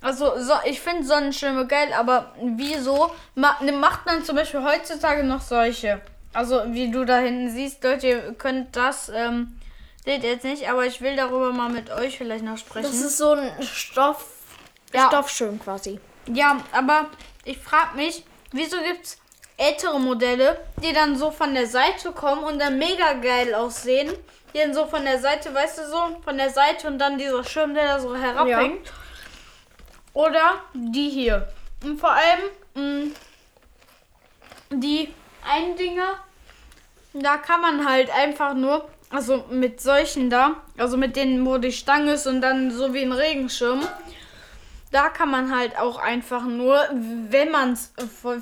Also, 0.00 0.38
so, 0.38 0.52
ich 0.64 0.80
finde 0.80 1.04
Sonnenschirme 1.04 1.66
geil, 1.66 1.88
aber 1.96 2.32
wieso 2.40 3.10
ma, 3.34 3.56
ne, 3.60 3.72
macht 3.72 4.06
man 4.06 4.24
zum 4.24 4.36
Beispiel 4.36 4.62
heutzutage 4.62 5.24
noch 5.24 5.40
solche? 5.40 6.00
Also, 6.32 6.62
wie 6.68 6.90
du 6.90 7.04
da 7.04 7.18
hinten 7.18 7.50
siehst, 7.50 7.82
Leute, 7.82 8.06
ihr 8.08 8.34
könnt 8.34 8.76
das, 8.76 9.10
ähm, 9.14 9.58
seht 10.06 10.22
ihr 10.24 10.30
jetzt 10.30 10.44
nicht, 10.44 10.70
aber 10.70 10.86
ich 10.86 11.02
will 11.02 11.16
darüber 11.16 11.52
mal 11.52 11.68
mit 11.68 11.90
euch 11.90 12.16
vielleicht 12.16 12.44
noch 12.44 12.56
sprechen. 12.56 12.84
Das 12.84 12.94
ist 12.94 13.18
so 13.18 13.32
ein 13.32 13.62
Stoff. 13.62 14.24
Ja. 14.94 15.08
Stoffschirm 15.08 15.60
quasi. 15.60 16.00
Ja, 16.32 16.62
aber 16.72 17.10
ich 17.44 17.58
frage 17.58 17.96
mich, 17.96 18.24
wieso 18.52 18.78
gibt's 18.80 19.18
ältere 19.56 19.98
Modelle, 19.98 20.60
die 20.82 20.92
dann 20.92 21.16
so 21.16 21.30
von 21.30 21.54
der 21.54 21.66
Seite 21.66 22.12
kommen 22.12 22.44
und 22.44 22.58
dann 22.58 22.78
mega 22.78 23.14
geil 23.14 23.54
aussehen? 23.54 24.12
Die 24.54 24.58
dann 24.58 24.72
so 24.72 24.86
von 24.86 25.04
der 25.04 25.18
Seite, 25.18 25.52
weißt 25.52 25.78
du 25.78 25.88
so, 25.88 26.20
von 26.22 26.38
der 26.38 26.50
Seite 26.50 26.86
und 26.86 26.98
dann 26.98 27.18
dieser 27.18 27.44
Schirm, 27.44 27.74
der 27.74 27.84
da 27.84 28.00
so 28.00 28.14
herabhängt. 28.16 28.92
Oder 30.14 30.62
die 30.72 31.10
hier. 31.10 31.48
Und 31.82 32.00
vor 32.00 32.12
allem 32.12 33.10
mh, 33.10 33.10
die 34.70 35.12
einen 35.46 35.76
Dinger, 35.76 36.14
da 37.12 37.36
kann 37.38 37.60
man 37.60 37.88
halt 37.88 38.08
einfach 38.10 38.54
nur, 38.54 38.88
also 39.16 39.44
mit 39.50 39.80
solchen 39.80 40.28
da, 40.30 40.56
also 40.76 40.96
mit 40.96 41.16
denen, 41.16 41.44
wo 41.46 41.56
die 41.58 41.72
Stange 41.72 42.12
ist 42.12 42.26
und 42.26 42.40
dann 42.42 42.70
so 42.70 42.92
wie 42.94 43.02
ein 43.02 43.12
Regenschirm, 43.12 43.80
da 44.92 45.08
kann 45.08 45.30
man 45.30 45.54
halt 45.54 45.76
auch 45.78 45.98
einfach 45.98 46.44
nur, 46.44 46.80
wenn 47.30 47.50
man 47.50 47.72
es 47.72 47.92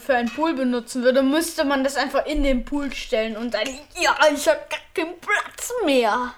für 0.05 0.15
einen 0.15 0.29
Pool 0.31 0.53
benutzen 0.55 1.03
würde, 1.03 1.23
müsste 1.23 1.65
man 1.65 1.83
das 1.85 1.97
einfach 1.97 2.27
in 2.27 2.43
den 2.43 2.65
Pool 2.65 2.93
stellen 2.93 3.37
und 3.37 3.55
dann, 3.55 3.63
ja, 4.01 4.15
ich 4.35 4.47
hab 4.49 4.69
gar 4.69 4.81
keinen 4.95 5.19
Platz 5.21 5.73
mehr. 5.85 6.35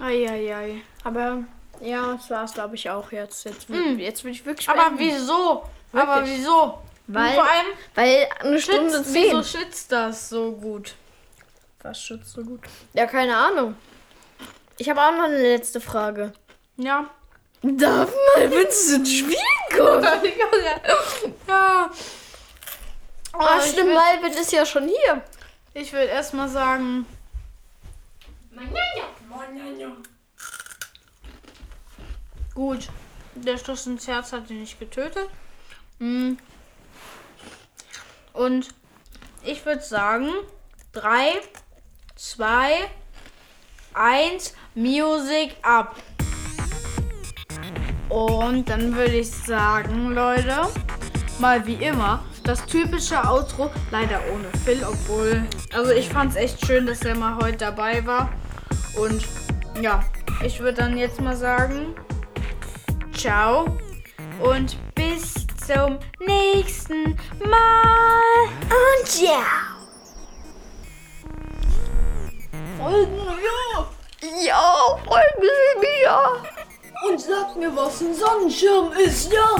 Eieiei. 0.00 0.82
Aber 1.04 1.38
ja, 1.80 2.14
das 2.14 2.30
war 2.30 2.44
es, 2.44 2.52
glaube 2.54 2.74
ich, 2.74 2.88
auch 2.90 3.10
jetzt. 3.12 3.44
Jetzt, 3.44 3.68
wi- 3.70 4.02
jetzt 4.02 4.24
will 4.24 4.32
ich 4.32 4.44
wirklich 4.44 4.68
Aber 4.68 4.90
beenden. 4.90 4.98
wieso? 4.98 5.64
Aber 5.92 6.16
Wirklich? 6.16 6.38
wieso? 6.38 6.78
Weil- 7.06 7.28
Und 7.28 7.34
vor 7.34 7.44
allem, 7.44 7.66
Weil 7.94 8.28
eine 8.40 8.60
Stunde 8.60 8.90
schützt, 8.90 9.14
wieso 9.14 9.42
schützt 9.42 9.92
das 9.92 10.28
so 10.28 10.52
gut? 10.52 10.94
Was 11.86 12.02
schützt 12.02 12.32
so 12.32 12.42
gut? 12.42 12.60
Ja, 12.94 13.06
keine 13.06 13.36
Ahnung. 13.36 13.76
Ich 14.76 14.90
habe 14.90 15.00
auch 15.00 15.12
noch 15.12 15.24
eine 15.24 15.40
letzte 15.40 15.80
Frage. 15.80 16.32
Ja. 16.76 17.08
Darf 17.62 18.12
mal 18.34 18.50
Vincent 18.50 18.98
ins 18.98 19.12
Spiel 19.12 19.36
kommen? 19.70 20.02
ja. 21.48 21.90
Oh, 23.32 23.38
Ach, 23.38 23.62
würd- 23.62 23.94
Malvin 23.94 24.32
ist 24.32 24.50
ja 24.50 24.66
schon 24.66 24.88
hier. 24.88 25.22
Ich 25.74 25.92
würde 25.92 26.06
erstmal 26.06 26.48
sagen, 26.48 27.06
gut, 32.52 32.88
der 33.36 33.58
Stoß 33.58 33.86
ins 33.86 34.08
Herz 34.08 34.32
hat 34.32 34.50
ihn 34.50 34.60
nicht 34.60 34.80
getötet. 34.80 35.28
Mm. 36.00 36.32
Und 38.32 38.74
ich 39.44 39.64
würde 39.64 39.82
sagen, 39.82 40.32
3, 40.92 41.40
2, 42.16 42.88
1, 43.92 44.54
Music 44.74 45.54
ab. 45.62 45.96
Und 48.08 48.68
dann 48.68 48.94
würde 48.96 49.16
ich 49.16 49.30
sagen, 49.30 50.12
Leute, 50.12 50.68
mal 51.38 51.66
wie 51.66 51.74
immer, 51.74 52.24
das 52.44 52.64
typische 52.64 53.22
Outro, 53.22 53.70
leider 53.90 54.20
ohne 54.32 54.48
Phil, 54.64 54.82
obwohl, 54.84 55.44
also 55.74 55.92
ich 55.92 56.08
fand 56.08 56.30
es 56.30 56.36
echt 56.36 56.66
schön, 56.66 56.86
dass 56.86 57.02
er 57.02 57.16
mal 57.16 57.36
heute 57.36 57.58
dabei 57.58 58.06
war. 58.06 58.32
Und 58.96 59.26
ja, 59.82 60.02
ich 60.42 60.60
würde 60.60 60.78
dann 60.78 60.96
jetzt 60.96 61.20
mal 61.20 61.36
sagen, 61.36 61.94
ciao 63.12 63.76
und 64.40 64.76
bis 64.94 65.34
zum 65.66 65.98
nächsten 66.26 67.16
Mal. 67.44 68.48
Und 68.70 69.20
ja. 69.20 69.75
Folgen 72.78 73.16
wir! 73.16 73.86
Ja, 74.44 74.98
folgen 75.04 75.40
Sie 75.40 75.80
mir. 75.80 77.08
Und 77.08 77.20
sagt 77.20 77.56
mir, 77.56 77.74
was 77.74 78.00
ein 78.00 78.14
Sonnenschirm 78.14 78.92
ist, 78.92 79.32
ja? 79.32 79.56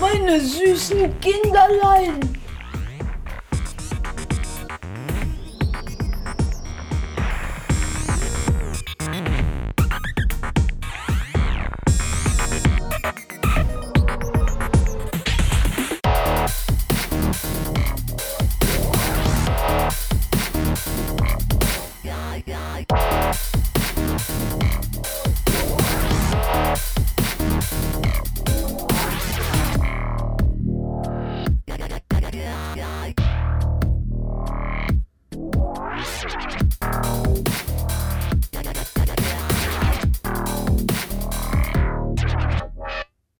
Meine 0.00 0.40
süßen 0.40 1.18
Kinderlein. 1.20 2.33